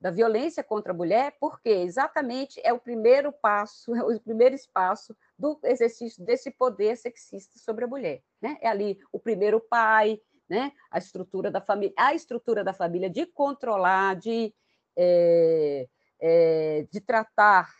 da 0.00 0.10
violência 0.10 0.62
contra 0.62 0.92
a 0.92 0.94
mulher, 0.94 1.34
porque 1.40 1.70
exatamente 1.70 2.60
é 2.62 2.74
o 2.74 2.78
primeiro 2.78 3.32
passo, 3.32 3.94
é 3.96 4.02
o 4.02 4.20
primeiro 4.20 4.54
espaço 4.54 5.16
do 5.38 5.58
exercício 5.64 6.24
desse 6.24 6.50
poder 6.50 6.96
sexista 6.96 7.58
sobre 7.58 7.84
a 7.84 7.88
mulher. 7.88 8.22
Né? 8.40 8.56
É 8.60 8.68
ali 8.68 8.98
o 9.12 9.18
primeiro 9.18 9.60
pai, 9.60 10.20
né? 10.48 10.72
a 10.90 10.98
estrutura 10.98 11.50
da 11.50 11.60
família, 11.60 11.94
a 11.96 12.14
estrutura 12.14 12.62
da 12.62 12.72
família 12.72 13.10
de 13.10 13.26
controlar, 13.26 14.16
de, 14.16 14.54
é, 14.96 15.88
é, 16.20 16.86
de 16.90 17.00
tratar 17.00 17.72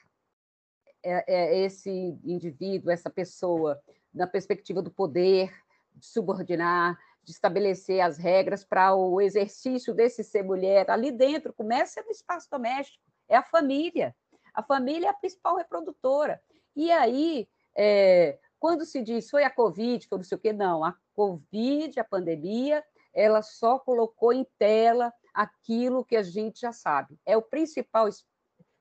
é, 1.05 1.25
é 1.27 1.59
esse 1.61 1.91
indivíduo, 2.25 2.91
essa 2.91 3.11
pessoa, 3.11 3.81
na 4.13 4.27
perspectiva 4.27 4.81
do 4.81 4.91
poder, 4.91 5.53
de 5.95 6.07
subordinar, 6.07 6.99
de 7.23 7.33
estabelecer 7.33 8.01
as 8.01 8.19
regras 8.19 8.65
para 8.65 8.95
o 8.95 9.21
exercício 9.21 9.95
desse 9.95 10.23
ser 10.23 10.43
mulher. 10.43 10.91
Ali 10.91 11.11
dentro 11.11 11.53
começa 11.53 12.03
no 12.03 12.11
espaço 12.11 12.49
doméstico, 12.51 13.03
é 13.29 13.37
a 13.37 13.43
família. 13.43 14.15
A 14.53 14.63
família 14.63 15.07
é 15.07 15.11
a 15.11 15.15
principal 15.15 15.57
reprodutora. 15.57 16.41
E 16.75 16.91
aí, 16.91 17.49
é, 17.77 18.39
quando 18.59 18.85
se 18.85 19.03
diz 19.03 19.31
foi 19.31 19.45
a 19.45 19.51
Covid, 19.51 20.07
foi 20.07 20.19
não 20.19 20.25
sei 20.25 20.37
o 20.37 20.41
quê, 20.41 20.53
não, 20.53 20.85
a 20.85 20.97
Covid, 21.15 21.99
a 21.99 22.05
pandemia, 22.05 22.85
ela 23.13 23.43
só 23.43 23.79
colocou 23.79 24.33
em 24.33 24.47
tela 24.59 25.13
aquilo 25.33 26.05
que 26.05 26.17
a 26.17 26.23
gente 26.23 26.61
já 26.61 26.73
sabe. 26.73 27.19
É 27.25 27.37
o 27.37 27.43
principal 27.43 28.09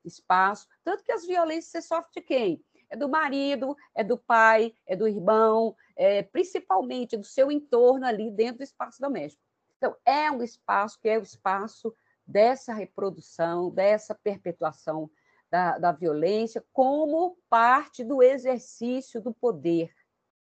espaço, 0.04 0.68
tanto 0.84 1.04
que 1.04 1.12
as 1.12 1.26
violências 1.26 1.72
você 1.72 1.82
sofre 1.82 2.12
de 2.16 2.22
quem? 2.22 2.64
é 2.94 2.96
do 2.96 3.10
marido, 3.10 3.76
é 3.96 4.04
do 4.04 4.18
pai, 4.18 4.72
é 4.86 4.96
do 4.96 5.08
irmão, 5.08 5.76
é, 5.96 6.22
principalmente 6.22 7.18
do 7.18 7.26
seu 7.26 7.52
entorno 7.52 8.06
ali 8.06 8.30
dentro 8.30 8.60
do 8.60 8.64
espaço 8.64 9.02
doméstico. 9.02 9.44
Então, 9.78 9.98
é 10.06 10.30
um 10.30 10.44
espaço 10.44 11.00
que 11.00 11.10
é 11.10 11.18
o 11.18 11.24
espaço 11.24 11.94
dessa 12.26 12.72
reprodução, 12.72 13.72
dessa 13.72 14.14
perpetuação 14.14 15.10
da, 15.54 15.78
da 15.78 15.92
violência, 15.92 16.66
como 16.74 17.38
parte 17.48 18.04
do 18.04 18.24
exercício 18.24 19.22
do 19.22 19.32
poder. 19.32 19.94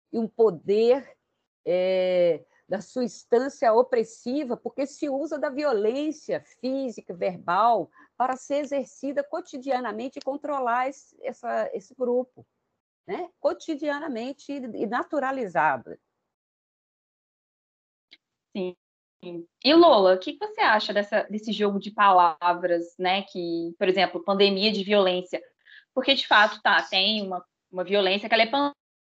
E 0.10 0.18
um 0.18 0.26
poder 0.26 1.18
é, 1.66 2.46
da 2.66 2.80
sua 2.80 3.04
instância 3.04 3.74
opressiva, 3.74 4.56
porque 4.56 4.88
se 4.88 5.10
usa 5.10 5.38
da 5.38 5.50
violência 5.50 6.40
física, 6.62 7.14
verbal, 7.14 7.92
para 8.16 8.38
ser 8.38 8.60
exercida 8.60 9.22
cotidianamente 9.22 10.20
e 10.20 10.22
controlar 10.22 10.88
esse, 10.88 11.14
essa, 11.22 11.70
esse 11.74 11.94
grupo, 11.94 12.48
né? 13.06 13.30
cotidianamente 13.42 14.50
e 14.50 14.88
naturalizada. 14.88 16.00
Sim. 18.56 18.78
E 19.64 19.74
Lola, 19.74 20.16
o 20.16 20.20
que 20.20 20.38
você 20.38 20.62
acha 20.62 20.94
dessa, 20.94 21.24
desse 21.24 21.52
jogo 21.52 21.80
de 21.80 21.92
palavras, 21.92 22.96
né? 23.00 23.24
Que, 23.24 23.74
por 23.78 23.88
exemplo, 23.88 24.24
pandemia 24.24 24.72
de 24.72 24.84
violência, 24.84 25.42
porque 25.94 26.14
de 26.14 26.28
fato 26.28 26.62
tá 26.62 26.82
tem 26.84 27.22
uma, 27.22 27.44
uma 27.72 27.84
violência 27.84 28.28
que 28.28 28.36
ela 28.36 28.44
é 28.44 28.52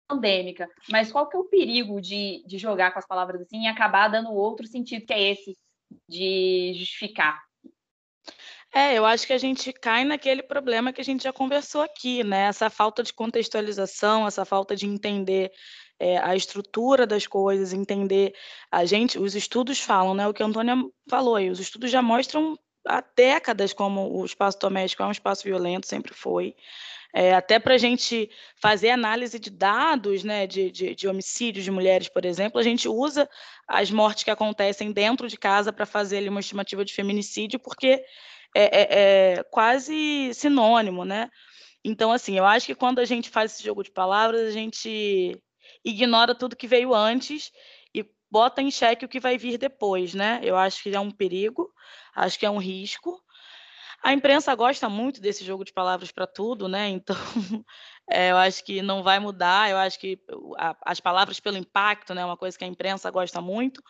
pandêmica, 0.09 0.69
mas 0.91 1.11
qual 1.11 1.29
que 1.29 1.37
é 1.37 1.41
o 1.41 1.45
perigo 1.45 2.01
de, 2.01 2.43
de 2.47 2.59
jogar 2.59 2.93
com 2.93 2.99
as 2.99 3.07
palavras 3.07 3.41
assim 3.41 3.63
e 3.63 3.69
acabar 3.69 4.09
dando 4.09 4.33
outro 4.33 4.67
sentido 4.67 5.07
que 5.07 5.13
é 5.13 5.31
esse 5.31 5.57
de 6.09 6.73
justificar? 6.75 7.41
É, 8.75 8.95
eu 8.97 9.05
acho 9.05 9.27
que 9.27 9.35
a 9.35 9.39
gente 9.39 9.71
cai 9.71 10.03
naquele 10.03 10.43
problema 10.43 10.93
que 10.95 11.01
a 11.01 11.05
gente 11.05 11.25
já 11.25 11.33
conversou 11.33 11.83
aqui, 11.83 12.25
né? 12.25 12.45
Essa 12.45 12.71
falta 12.71 13.03
de 13.03 13.13
contextualização, 13.13 14.27
essa 14.27 14.47
falta 14.47 14.75
de 14.75 14.87
entender 14.87 15.53
é, 16.03 16.19
a 16.19 16.35
estrutura 16.35 17.07
das 17.07 17.29
coisas, 17.29 17.73
entender 17.73 18.35
a 18.73 18.85
gente, 18.85 19.21
os 19.21 19.37
estudos 19.37 19.79
falam, 19.79 20.15
né? 20.15 20.27
O 20.27 20.35
que 20.35 20.43
a 20.43 20.47
Antônia 20.47 20.75
falou 21.09 21.37
aí, 21.37 21.49
os 21.49 21.61
estudos 21.61 21.93
já 21.93 22.03
mostram 22.03 22.59
há 22.85 23.01
décadas 23.17 23.73
como 23.73 24.13
o 24.13 24.25
espaço 24.25 24.59
doméstico 24.59 25.05
é 25.05 25.07
um 25.07 25.13
espaço 25.13 25.45
violento, 25.45 25.87
sempre 25.87 26.13
foi. 26.13 26.57
É, 27.15 27.33
até 27.35 27.61
para 27.61 27.75
a 27.75 27.79
gente 27.79 28.29
fazer 28.61 28.91
análise 28.91 29.39
de 29.39 29.49
dados 29.49 30.25
né, 30.25 30.45
de, 30.45 30.73
de, 30.73 30.93
de 30.93 31.07
homicídios 31.07 31.65
de 31.65 31.71
mulheres, 31.71 32.09
por 32.09 32.25
exemplo, 32.25 32.59
a 32.59 32.65
gente 32.65 32.89
usa 32.89 33.29
as 33.69 33.89
mortes 33.89 34.25
que 34.25 34.31
acontecem 34.31 34.91
dentro 34.91 35.29
de 35.29 35.37
casa 35.37 35.73
para 35.73 35.87
fazer 35.87 36.17
ali, 36.17 36.29
uma 36.29 36.41
estimativa 36.41 36.85
de 36.85 36.93
feminicídio, 36.93 37.61
porque 37.61 38.03
é, 38.57 38.63
é, 38.65 38.89
é 38.91 39.43
quase 39.53 40.35
sinônimo, 40.35 41.05
né? 41.05 41.31
Então, 41.85 42.11
assim, 42.11 42.37
eu 42.37 42.45
acho 42.45 42.67
que 42.67 42.75
quando 42.75 42.99
a 42.99 43.05
gente 43.05 43.31
faz 43.31 43.53
esse 43.53 43.63
jogo 43.63 43.85
de 43.85 43.91
palavras, 43.93 44.41
a 44.41 44.51
gente 44.51 45.41
ignora 45.85 46.35
tudo 46.35 46.57
que 46.57 46.67
veio 46.67 46.95
antes 46.95 47.51
e 47.95 48.05
bota 48.31 48.63
em 48.63 48.71
xeque 48.71 49.05
o 49.05 49.09
que 49.09 49.21
vai 49.21 49.37
vir 49.37 49.59
depois, 49.59 50.15
né? 50.15 50.41
Eu 50.43 50.57
acho 50.57 50.83
que 50.83 50.95
é 50.95 51.01
um 51.01 51.11
perigo, 51.11 51.73
acho 52.15 52.39
que 52.39 52.47
é 52.47 52.51
um 52.51 52.59
risco. 52.59 53.21
A 54.03 54.13
imprensa 54.13 54.53
gosta 54.57 54.89
muito 54.89 55.21
desse 55.21 55.45
jogo 55.45 55.65
de 55.65 55.73
palavras 55.73 56.11
para 56.11 56.27
tudo, 56.27 56.67
né? 56.67 56.89
Então, 56.89 57.15
é, 58.11 58.33
eu 58.33 58.37
acho 58.37 58.65
que 58.65 58.83
não 58.83 59.01
vai 59.01 59.21
mudar. 59.21 59.71
Eu 59.71 59.77
acho 59.77 59.97
que 60.01 60.19
a, 60.59 60.77
as 60.85 60.99
palavras 60.99 61.39
pelo 61.39 61.57
impacto, 61.57 62.13
né, 62.13 62.23
é 62.23 62.25
uma 62.25 62.37
coisa 62.37 62.59
que 62.59 62.65
a 62.65 62.67
imprensa 62.67 63.09
gosta 63.13 63.41
muito. 63.41 63.81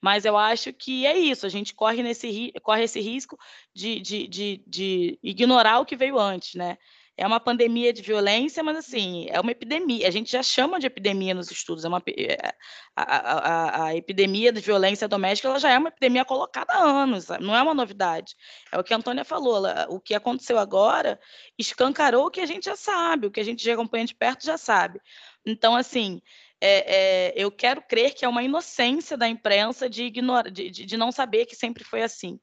Mas 0.00 0.24
eu 0.24 0.36
acho 0.36 0.72
que 0.72 1.06
é 1.06 1.16
isso. 1.16 1.46
A 1.46 1.48
gente 1.48 1.72
corre 1.72 2.02
nesse 2.02 2.52
corre 2.64 2.82
esse 2.82 3.00
risco 3.00 3.38
de, 3.72 4.00
de, 4.00 4.26
de, 4.26 4.64
de 4.66 5.18
ignorar 5.22 5.78
o 5.78 5.86
que 5.86 5.94
veio 5.94 6.18
antes, 6.18 6.56
né? 6.56 6.76
É 7.20 7.26
uma 7.26 7.38
pandemia 7.38 7.92
de 7.92 8.00
violência, 8.00 8.62
mas 8.62 8.78
assim, 8.78 9.26
é 9.28 9.38
uma 9.38 9.50
epidemia. 9.50 10.08
A 10.08 10.10
gente 10.10 10.32
já 10.32 10.42
chama 10.42 10.80
de 10.80 10.86
epidemia 10.86 11.34
nos 11.34 11.50
estudos. 11.50 11.84
É 11.84 11.88
uma, 11.88 12.02
é, 12.16 12.54
a, 12.96 13.02
a, 13.02 13.84
a, 13.84 13.94
epidemia 13.94 14.50
de 14.50 14.58
violência 14.58 15.06
doméstica 15.06 15.46
ela 15.46 15.58
já 15.58 15.70
é 15.70 15.76
uma 15.76 15.90
epidemia 15.90 16.24
colocada 16.24 16.72
há 16.72 16.82
anos, 16.82 17.26
não 17.38 17.54
é 17.54 17.60
uma 17.60 17.74
novidade. 17.74 18.34
É 18.72 18.78
o 18.78 18.82
que 18.82 18.94
a 18.94 18.96
Antônia 18.96 19.22
falou, 19.22 19.58
ela, 19.58 19.86
o 19.90 20.00
que 20.00 20.14
aconteceu 20.14 20.58
agora 20.58 21.20
escancarou 21.58 22.24
o 22.24 22.30
que 22.30 22.40
a 22.40 22.46
gente 22.46 22.64
já 22.64 22.74
sabe, 22.74 23.26
o 23.26 23.30
que 23.30 23.40
a 23.40 23.44
gente 23.44 23.62
já 23.62 23.74
acompanha 23.74 24.06
de 24.06 24.14
perto 24.14 24.46
já 24.46 24.56
sabe. 24.56 24.98
Então, 25.44 25.76
assim, 25.76 26.22
é, 26.58 27.28
é, 27.28 27.32
eu 27.36 27.50
quero 27.50 27.82
crer 27.82 28.14
que 28.14 28.24
é 28.24 28.28
uma 28.28 28.42
inocência 28.42 29.14
da 29.18 29.28
imprensa 29.28 29.90
de, 29.90 30.04
ignorar, 30.04 30.50
de, 30.50 30.70
de, 30.70 30.86
de 30.86 30.96
não 30.96 31.12
saber 31.12 31.44
que 31.44 31.54
sempre 31.54 31.84
foi 31.84 32.02
assim. 32.02 32.40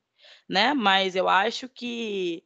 Né? 0.47 0.75
Mas 0.75 1.15
eu 1.15 1.27
acho 1.27 1.67
que 1.67 2.43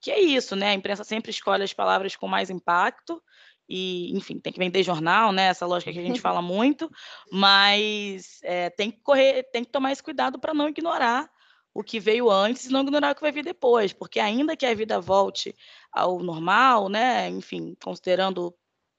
que 0.00 0.10
é 0.10 0.20
isso, 0.20 0.56
né? 0.56 0.70
A 0.70 0.74
imprensa 0.74 1.04
sempre 1.04 1.30
escolhe 1.30 1.62
as 1.62 1.72
palavras 1.72 2.16
com 2.16 2.26
mais 2.26 2.50
impacto 2.50 3.22
e, 3.68 4.16
enfim, 4.16 4.40
tem 4.40 4.52
que 4.52 4.58
vender 4.58 4.82
jornal, 4.82 5.32
né? 5.32 5.44
Essa 5.44 5.66
lógica 5.66 5.92
que 5.92 5.98
a 5.98 6.02
gente 6.02 6.20
fala 6.20 6.42
muito, 6.42 6.90
mas 7.30 8.40
é, 8.42 8.70
tem 8.70 8.90
que 8.90 9.00
correr, 9.00 9.44
tem 9.52 9.64
que 9.64 9.70
tomar 9.70 9.92
esse 9.92 10.02
cuidado 10.02 10.38
para 10.38 10.54
não 10.54 10.68
ignorar 10.68 11.30
o 11.72 11.84
que 11.84 12.00
veio 12.00 12.28
antes 12.28 12.64
e 12.64 12.72
não 12.72 12.82
ignorar 12.82 13.12
o 13.12 13.14
que 13.14 13.20
vai 13.20 13.30
vir 13.30 13.44
depois, 13.44 13.92
porque 13.92 14.18
ainda 14.18 14.56
que 14.56 14.66
a 14.66 14.74
vida 14.74 15.00
volte 15.00 15.54
ao 15.92 16.18
normal, 16.18 16.88
né? 16.88 17.28
Enfim, 17.28 17.76
considerando 17.82 18.54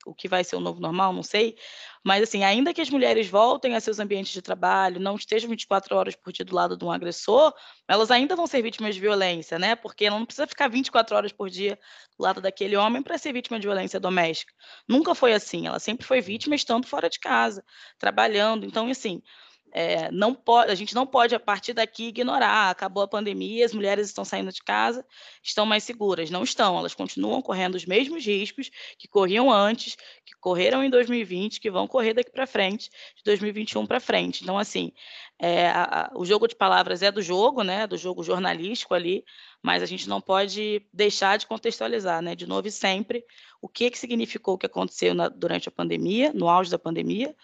o 0.06 0.14
que 0.14 0.28
vai 0.28 0.44
ser 0.44 0.56
o 0.56 0.60
novo 0.60 0.80
normal, 0.80 1.14
não 1.14 1.24
sei. 1.24 1.56
Mas, 2.04 2.24
assim, 2.24 2.44
ainda 2.44 2.74
que 2.74 2.82
as 2.82 2.90
mulheres 2.90 3.28
voltem 3.28 3.76
a 3.76 3.80
seus 3.80 4.00
ambientes 4.00 4.34
de 4.34 4.42
trabalho, 4.42 5.00
não 5.00 5.16
estejam 5.16 5.50
24 5.50 5.96
horas 5.96 6.16
por 6.16 6.34
dia 6.34 6.44
do 6.44 6.56
lado 6.56 6.76
de 6.76 6.84
um 6.84 6.92
agressor, 6.92 7.54
elas 7.88 8.10
ainda 8.10 8.36
vão 8.36 8.48
ser 8.48 8.62
vítimas 8.62 8.96
de 8.96 9.02
violência, 9.02 9.60
né? 9.60 9.76
Porque 9.76 10.06
ela 10.06 10.18
não 10.18 10.26
precisa 10.26 10.48
ficar 10.48 10.68
24 10.68 11.16
horas 11.16 11.32
por 11.32 11.50
dia 11.50 11.78
do 12.18 12.24
lado 12.24 12.42
daquele 12.42 12.76
homem 12.76 13.02
para 13.04 13.18
ser 13.18 13.34
vítima 13.34 13.60
de 13.60 13.68
violência 13.68 14.00
doméstica. 14.00 14.54
Nunca 14.88 15.14
foi 15.14 15.34
assim. 15.34 15.68
Ela 15.68 15.80
sempre 15.80 16.06
foi 16.06 16.22
vítima 16.22 16.56
estando 16.56 16.88
fora 16.88 17.10
de 17.10 17.20
casa, 17.20 17.64
trabalhando. 18.00 18.66
Então, 18.66 18.90
assim, 18.90 19.22
é, 19.72 20.12
não 20.12 20.34
pode, 20.34 20.72
a 20.72 20.76
gente 20.76 20.94
não 20.94 21.08
pode, 21.08 21.34
a 21.34 21.40
partir 21.40 21.74
daqui, 21.74 22.08
ignorar. 22.08 22.70
Acabou 22.70 23.04
a 23.04 23.08
pandemia, 23.08 23.66
as 23.66 23.74
mulheres 23.74 24.08
estão 24.08 24.26
saindo 24.26 24.52
de 24.52 24.62
casa, 24.62 25.06
estão 25.42 25.66
mais 25.66 25.84
seguras. 25.84 26.30
Não 26.30 26.44
estão, 26.44 26.78
elas 26.78 26.94
continuam 26.94 27.42
correndo 27.42 27.76
os 27.76 27.86
mesmos 27.86 28.26
riscos 28.26 28.70
que 28.98 29.08
corriam 29.08 29.52
antes, 29.52 29.96
que 30.26 30.34
correram 30.40 30.84
em 30.84 30.90
2020, 30.90 31.60
que 31.60 31.72
vão 31.72 31.88
correr 31.88 32.14
daqui 32.14 32.32
para 32.32 32.46
frente, 32.46 32.90
de 33.16 33.24
2021 33.24 33.86
para 33.86 34.00
frente. 34.00 34.44
Então, 34.44 34.58
assim, 34.58 34.92
é, 35.40 35.70
a, 35.70 35.84
a, 35.84 36.12
o 36.16 36.26
jogo 36.26 36.48
de 36.48 36.56
palavras 36.56 37.02
é 37.02 37.12
do 37.12 37.22
jogo, 37.22 37.64
né, 37.64 37.88
do 37.88 37.98
jogo 37.98 38.24
jornalístico 38.24 38.94
ali, 38.94 39.24
mas 39.62 39.82
a 39.82 39.86
gente 39.86 40.08
não 40.08 40.20
pode 40.20 40.86
deixar 40.94 41.38
de 41.38 41.48
contextualizar, 41.48 42.22
né, 42.22 42.36
de 42.36 42.46
novo 42.46 42.68
e 42.68 42.72
sempre, 42.72 43.26
o 43.62 43.68
que, 43.68 43.90
que 43.90 43.98
significou 43.98 44.56
o 44.56 44.58
que 44.58 44.66
aconteceu 44.66 45.14
na, 45.14 45.30
durante 45.30 45.68
a 45.68 45.72
pandemia, 45.72 46.32
no 46.34 46.48
auge 46.48 46.70
da 46.70 46.78
pandemia, 46.78 47.36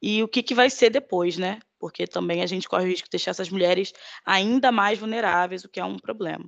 e 0.00 0.22
o 0.22 0.28
que, 0.28 0.42
que 0.42 0.54
vai 0.54 0.68
ser 0.68 0.90
depois, 0.90 1.38
né? 1.38 1.60
Porque 1.78 2.06
também 2.06 2.42
a 2.42 2.46
gente 2.46 2.68
corre 2.68 2.84
o 2.84 2.88
risco 2.88 3.06
de 3.06 3.12
deixar 3.12 3.30
essas 3.30 3.50
mulheres 3.50 3.92
ainda 4.24 4.70
mais 4.70 4.98
vulneráveis, 4.98 5.64
o 5.64 5.68
que 5.68 5.80
é 5.80 5.84
um 5.84 5.98
problema. 5.98 6.44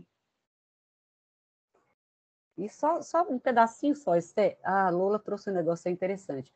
E 2.56 2.68
só, 2.70 3.02
só 3.02 3.22
um 3.22 3.38
pedacinho 3.38 3.94
só, 3.94 4.16
Esté. 4.16 4.58
A 4.64 4.88
Lola 4.88 5.18
trouxe 5.18 5.50
um 5.50 5.54
negócio 5.54 5.90
interessante, 5.90 6.50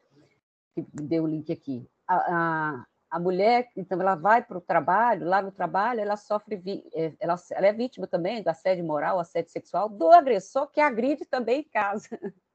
que 0.75 0.83
deu 0.93 1.25
o 1.25 1.27
link 1.27 1.53
aqui. 1.53 1.87
A, 2.07 2.15
a, 2.17 2.87
a 3.11 3.21
mulher, 3.21 3.69
então, 3.77 4.01
ela 4.01 4.15
vai 4.15 4.43
para 4.43 4.57
o 4.57 4.63
trabalho, 4.63 5.27
lá 5.27 5.43
no 5.43 5.53
trabalho, 5.53 6.01
ela 6.01 6.17
sofre, 6.17 6.63
é, 6.95 7.13
ela, 7.21 7.35
ela 7.51 7.67
é 7.67 7.73
vítima 7.73 8.07
também 8.07 8.43
do 8.43 8.49
assédio 8.49 8.85
moral, 8.85 9.19
assédio 9.19 9.51
sexual 9.51 9.89
do 9.89 10.11
agressor 10.11 10.69
que 10.69 10.81
agride 10.81 11.27
também 11.27 11.61
em 11.61 11.69
casa. 11.69 12.09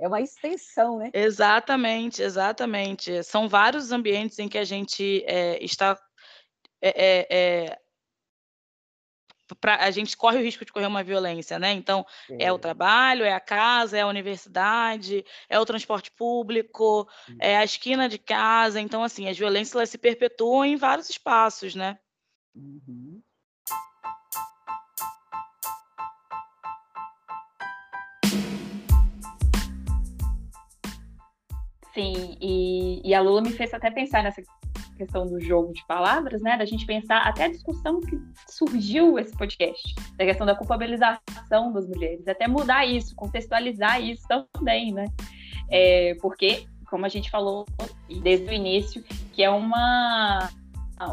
É 0.00 0.08
uma 0.08 0.20
extensão, 0.20 0.98
né? 0.98 1.10
Exatamente, 1.12 2.22
exatamente. 2.22 3.22
São 3.22 3.48
vários 3.48 3.92
ambientes 3.92 4.38
em 4.38 4.48
que 4.48 4.58
a 4.58 4.64
gente 4.64 5.22
é, 5.26 5.62
está 5.62 5.96
é, 6.80 7.26
é, 7.30 7.78
pra, 9.54 9.76
a 9.76 9.90
gente 9.90 10.16
corre 10.16 10.38
o 10.38 10.42
risco 10.42 10.64
de 10.64 10.72
correr 10.72 10.86
uma 10.86 11.02
violência, 11.02 11.58
né? 11.58 11.72
Então, 11.72 12.04
é, 12.30 12.44
é 12.44 12.52
o 12.52 12.58
trabalho, 12.58 13.24
é 13.24 13.32
a 13.32 13.40
casa, 13.40 13.98
é 13.98 14.02
a 14.02 14.06
universidade, 14.06 15.24
é 15.48 15.58
o 15.58 15.66
transporte 15.66 16.10
público, 16.10 17.08
é 17.38 17.56
a 17.56 17.64
esquina 17.64 18.08
de 18.08 18.18
casa. 18.18 18.80
Então, 18.80 19.02
assim, 19.02 19.28
as 19.28 19.38
violências 19.38 19.74
elas 19.74 19.90
se 19.90 19.98
perpetuam 19.98 20.64
em 20.64 20.76
vários 20.76 21.10
espaços, 21.10 21.74
né? 21.74 21.98
Uhum. 22.54 23.19
Sim, 31.94 32.36
e, 32.40 33.00
e 33.04 33.14
a 33.14 33.20
Lula 33.20 33.42
me 33.42 33.50
fez 33.50 33.74
até 33.74 33.90
pensar 33.90 34.22
nessa 34.22 34.42
questão 34.96 35.26
do 35.26 35.40
jogo 35.40 35.72
de 35.72 35.84
palavras, 35.86 36.42
né? 36.42 36.56
Da 36.56 36.64
gente 36.64 36.86
pensar 36.86 37.22
até 37.22 37.44
a 37.44 37.48
discussão 37.48 38.00
que 38.00 38.20
surgiu 38.48 39.18
esse 39.18 39.36
podcast, 39.36 39.94
da 40.16 40.24
questão 40.24 40.46
da 40.46 40.54
culpabilização 40.54 41.72
das 41.72 41.88
mulheres, 41.88 42.28
até 42.28 42.46
mudar 42.46 42.86
isso, 42.86 43.16
contextualizar 43.16 44.00
isso 44.00 44.26
também, 44.52 44.92
né? 44.92 45.06
É, 45.70 46.14
porque, 46.20 46.66
como 46.88 47.06
a 47.06 47.08
gente 47.08 47.30
falou 47.30 47.64
desde 48.22 48.46
o 48.46 48.52
início, 48.52 49.02
que 49.32 49.42
é 49.42 49.50
uma 49.50 50.48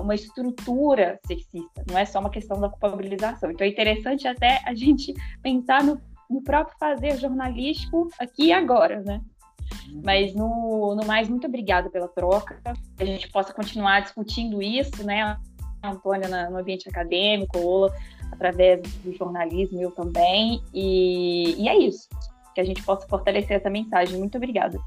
uma 0.01 0.15
estrutura 0.15 1.17
sexista, 1.25 1.82
não 1.89 1.97
é 1.97 2.03
só 2.03 2.19
uma 2.19 2.30
questão 2.30 2.59
da 2.59 2.67
culpabilização. 2.67 3.49
Então 3.49 3.65
é 3.65 3.69
interessante 3.69 4.28
até 4.28 4.61
a 4.65 4.75
gente 4.75 5.13
pensar 5.41 5.82
no, 5.82 5.97
no 6.30 6.43
próprio 6.43 6.78
fazer 6.78 7.17
jornalístico 7.17 8.09
aqui 8.19 8.47
e 8.47 8.51
agora, 8.51 9.01
né? 9.01 9.21
Mas 10.04 10.34
no, 10.34 10.96
no 10.96 11.06
mais, 11.06 11.28
muito 11.28 11.48
obrigada 11.48 11.90
pela 11.90 12.08
troca. 12.08 12.60
Que 12.96 13.04
a 13.04 13.06
gente 13.06 13.30
possa 13.30 13.54
continuar 13.54 14.02
discutindo 14.02 14.62
isso, 14.62 15.04
né, 15.04 15.38
Antônia, 15.84 16.50
no 16.50 16.58
ambiente 16.58 16.90
acadêmico, 16.90 17.58
Ola, 17.60 17.94
através 18.32 18.82
do 19.04 19.14
jornalismo, 19.14 19.82
eu 19.82 19.92
também. 19.92 20.62
E, 20.74 21.56
e 21.58 21.70
é 21.70 21.78
isso. 21.78 22.08
Que 22.54 22.62
a 22.62 22.64
gente 22.64 22.84
possa 22.84 23.08
fortalecer 23.08 23.58
essa 23.58 23.70
mensagem. 23.70 24.18
Muito 24.18 24.38
obrigada. 24.38 24.80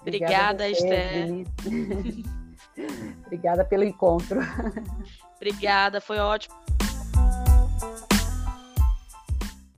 Obrigada, 0.00 0.64
obrigada 0.64 0.70
Esther. 0.70 1.46
obrigada 3.26 3.64
pelo 3.64 3.84
encontro. 3.84 4.40
Obrigada, 5.36 6.00
foi 6.00 6.18
ótimo 6.18 6.67